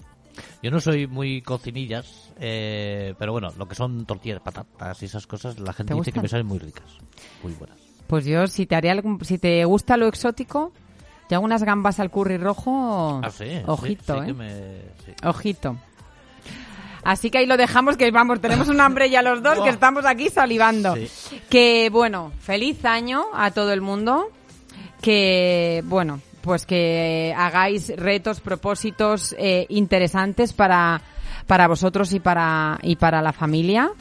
Yo 0.63 0.71
no 0.71 0.79
soy 0.79 1.07
muy 1.07 1.41
cocinillas, 1.41 2.31
eh, 2.39 3.13
pero 3.19 3.31
bueno, 3.33 3.51
lo 3.57 3.67
que 3.67 3.75
son 3.75 4.05
tortillas, 4.05 4.39
patatas 4.41 5.01
y 5.01 5.05
esas 5.05 5.27
cosas, 5.27 5.59
la 5.59 5.73
gente 5.73 5.93
¿Te 5.93 5.99
dice 5.99 6.11
que 6.11 6.19
gustan? 6.19 6.23
me 6.23 6.27
salen 6.29 6.47
muy 6.47 6.59
ricas, 6.59 6.85
muy 7.43 7.53
buenas. 7.53 7.77
Pues 8.07 8.25
yo, 8.25 8.45
si 8.47 8.65
te 8.65 8.75
haré 8.75 8.91
algún, 8.91 9.23
si 9.25 9.37
te 9.39 9.63
gusta 9.65 9.97
lo 9.97 10.07
exótico, 10.07 10.71
te 11.27 11.35
hago 11.35 11.43
unas 11.43 11.63
gambas 11.63 11.99
al 11.99 12.11
curry 12.11 12.37
rojo. 12.37 13.19
Ah, 13.23 13.29
sí, 13.29 13.45
Ojito, 13.65 14.13
sí, 14.13 14.19
sí 14.19 14.23
¿eh? 14.23 14.25
que 14.27 14.33
me- 14.33 14.81
sí. 15.05 15.11
Ojito. 15.23 15.77
Así 17.05 17.29
que 17.29 17.37
ahí 17.37 17.45
lo 17.45 17.55
dejamos, 17.55 17.97
que 17.97 18.09
vamos, 18.09 18.41
tenemos 18.41 18.67
un 18.67 18.81
hambre 18.81 19.11
ya 19.11 19.21
los 19.21 19.43
dos, 19.43 19.59
que 19.61 19.69
estamos 19.69 20.05
aquí 20.05 20.29
salivando. 20.29 20.95
Sí. 20.95 21.39
Que 21.51 21.89
bueno, 21.91 22.31
feliz 22.39 22.83
año 22.83 23.25
a 23.35 23.51
todo 23.51 23.71
el 23.73 23.79
mundo. 23.79 24.31
Que 25.01 25.83
bueno, 25.85 26.19
pues 26.41 26.65
que 26.65 27.31
hagáis 27.37 27.93
retos, 27.95 28.41
propósitos 28.41 29.35
eh, 29.37 29.67
interesantes 29.69 30.51
para, 30.53 30.99
para 31.45 31.67
vosotros 31.67 32.11
y 32.11 32.19
para, 32.19 32.79
y 32.81 32.95
para 32.95 33.21
la 33.21 33.33
familia. 33.33 33.91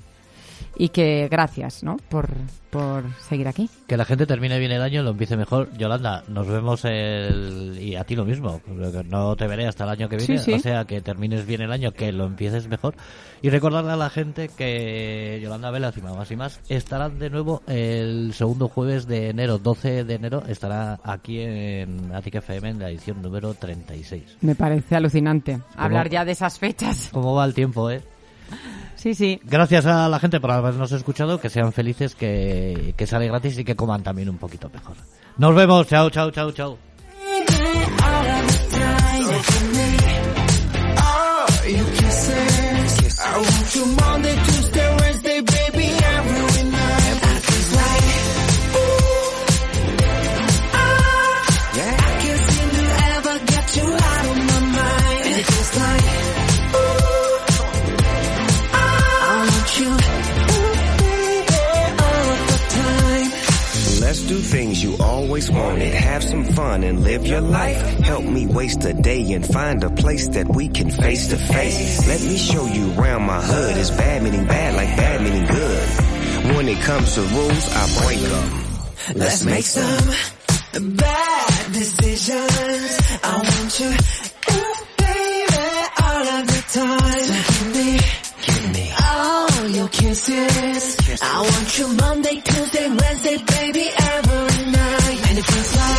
Y 0.77 0.89
que 0.89 1.29
gracias, 1.31 1.85
¿no? 1.85 1.99
Por, 2.09 2.29
por 2.71 3.05
seguir 3.29 3.47
aquí. 3.47 3.71
Que 3.87 3.97
la 3.97 4.05
gente 4.05 4.27
termine 4.27 4.59
bien 4.59 4.73
el 4.73 4.83
año, 4.83 5.03
lo 5.05 5.11
empiece 5.11 5.37
mejor. 5.37 5.71
Yolanda, 5.79 6.25
nos 6.27 6.49
vemos 6.49 6.85
el... 6.85 7.79
y 7.81 7.95
a 7.95 8.03
ti 8.03 8.17
lo 8.17 8.25
mismo. 8.25 8.61
No 9.09 9.37
te 9.37 9.47
veré 9.47 9.69
hasta 9.69 9.85
el 9.85 9.91
año 9.91 10.09
que 10.09 10.17
viene, 10.17 10.39
Sí, 10.39 10.45
sí. 10.45 10.53
o 10.55 10.59
sea 10.59 10.85
que 10.85 11.01
termines 11.01 11.47
bien 11.47 11.61
el 11.63 11.71
año, 11.71 11.93
que 11.93 12.11
lo 12.11 12.25
empieces 12.27 12.67
mejor. 12.67 12.95
Y 13.41 13.51
recordarle 13.51 13.93
a 13.93 13.97
la 13.97 14.11
gente 14.11 14.49
que 14.49 15.39
Yolanda 15.41 15.71
Velas 15.71 15.97
y 15.97 16.03
Mamás 16.03 16.31
y 16.33 16.37
Más 16.37 16.61
estarán 16.69 17.19
de 17.21 17.31
nuevo 17.31 17.63
el 17.69 18.33
segundo 18.35 18.69
jueves 18.69 19.07
de 19.07 19.29
enero, 19.31 19.59
12 19.59 20.03
de 20.05 20.15
enero, 20.15 20.43
estará 20.49 20.99
aquí 21.05 21.41
en 21.41 22.13
Attic 22.13 22.35
FM 22.37 22.71
en 22.71 22.79
la 22.81 22.91
edición 22.91 23.23
número 23.23 23.55
36. 23.55 24.39
Me 24.41 24.55
parece 24.57 24.97
alucinante 24.97 25.61
hablar 25.77 26.11
ya 26.11 26.25
de 26.25 26.33
esas 26.33 26.59
fechas. 26.59 27.11
¿Cómo 27.13 27.35
va 27.35 27.45
el 27.45 27.55
tiempo, 27.55 27.91
eh? 27.91 28.03
Sí, 28.97 29.15
sí. 29.15 29.41
Gracias 29.45 29.87
a 29.87 30.09
la 30.09 30.19
gente 30.19 30.41
por 30.41 30.51
habernos 30.51 30.91
escuchado, 30.93 31.41
que 31.41 31.51
sean 31.51 31.73
felices, 31.73 32.15
que, 32.15 32.95
que 32.97 33.07
sale 33.07 33.27
gratis 33.27 33.59
y 33.59 33.65
que 33.65 33.77
coman 33.77 34.03
también 34.03 34.29
un 34.31 34.39
poquito 34.39 34.71
mejor. 34.73 34.97
Nos 35.37 35.55
vemos, 35.55 35.87
chao, 35.87 36.11
chao, 36.11 36.31
chao, 36.31 36.53
chao. 36.53 36.79
You 41.67 41.83
kisses. 41.97 43.21
I 43.21 43.39
want 43.39 43.75
you 43.75 43.87
Monday 43.87 44.37
always 65.35 65.51
wanted. 65.51 65.93
Have 65.93 66.23
some 66.23 66.45
fun 66.45 66.85
and 66.85 67.03
live 67.03 67.27
your 67.27 67.41
life. 67.41 67.77
Help 68.05 68.25
me 68.25 68.47
waste 68.47 68.85
a 68.85 68.93
day 68.93 69.33
and 69.33 69.45
find 69.45 69.83
a 69.83 69.91
place 69.91 70.29
that 70.29 70.47
we 70.47 70.69
can 70.69 70.91
face 70.91 71.27
to 71.27 71.37
face. 71.37 72.07
Let 72.07 72.21
me 72.21 72.37
show 72.37 72.67
you 72.67 72.95
around 72.95 73.23
my 73.23 73.41
hood. 73.43 73.77
It's 73.77 73.91
bad 73.91 74.23
meaning 74.23 74.47
bad 74.47 74.77
like 74.77 74.97
bad 74.97 75.23
meaning 75.23 75.45
good. 75.47 75.89
When 76.55 76.69
it 76.69 76.81
comes 76.83 77.15
to 77.17 77.23
rules, 77.23 77.67
I 77.69 77.83
break 78.05 78.21
them. 78.21 78.49
Let's 79.17 79.45
make 79.45 79.65
some 79.65 80.97
bad 80.97 81.73
decisions. 81.73 82.91
I 83.25 83.35
want 83.51 83.81
you, 83.81 83.91
ooh, 83.91 84.75
baby, 85.03 85.67
all 86.05 86.27
of 86.39 86.47
the 86.47 86.63
time. 86.79 87.27
So 87.35 87.41
give 87.51 87.71
me, 87.75 87.91
give 88.47 88.67
me 88.73 88.87
all 89.11 89.69
your 89.79 89.89
kisses. 89.89 91.21
I 91.21 91.41
want 91.41 91.77
you 91.77 91.89
Monday, 91.89 92.41
Tuesday, 92.41 92.89
Wednesday, 92.89 93.39
baby, 93.51 93.91
every. 93.99 94.54
And 95.35 95.43
it 95.43 95.51
feels 95.51 95.75
like, 95.75 95.99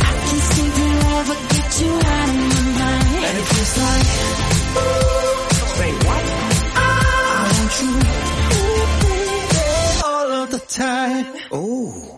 I 0.00 0.14
can 0.24 0.40
get 1.52 1.80
you 1.82 1.92
out 1.92 2.28
of 2.30 2.36
my 2.36 2.62
mind. 2.78 3.24
It 3.36 3.44
feels 3.44 3.74
like, 3.76 4.08
say 5.76 5.92
what? 5.92 6.24
I 6.74 6.88
want 7.52 7.74
you, 7.82 7.92
baby, 9.12 9.64
all 10.06 10.30
of 10.42 10.48
the 10.52 10.58
time. 10.58 11.26
Ooh. 11.52 12.15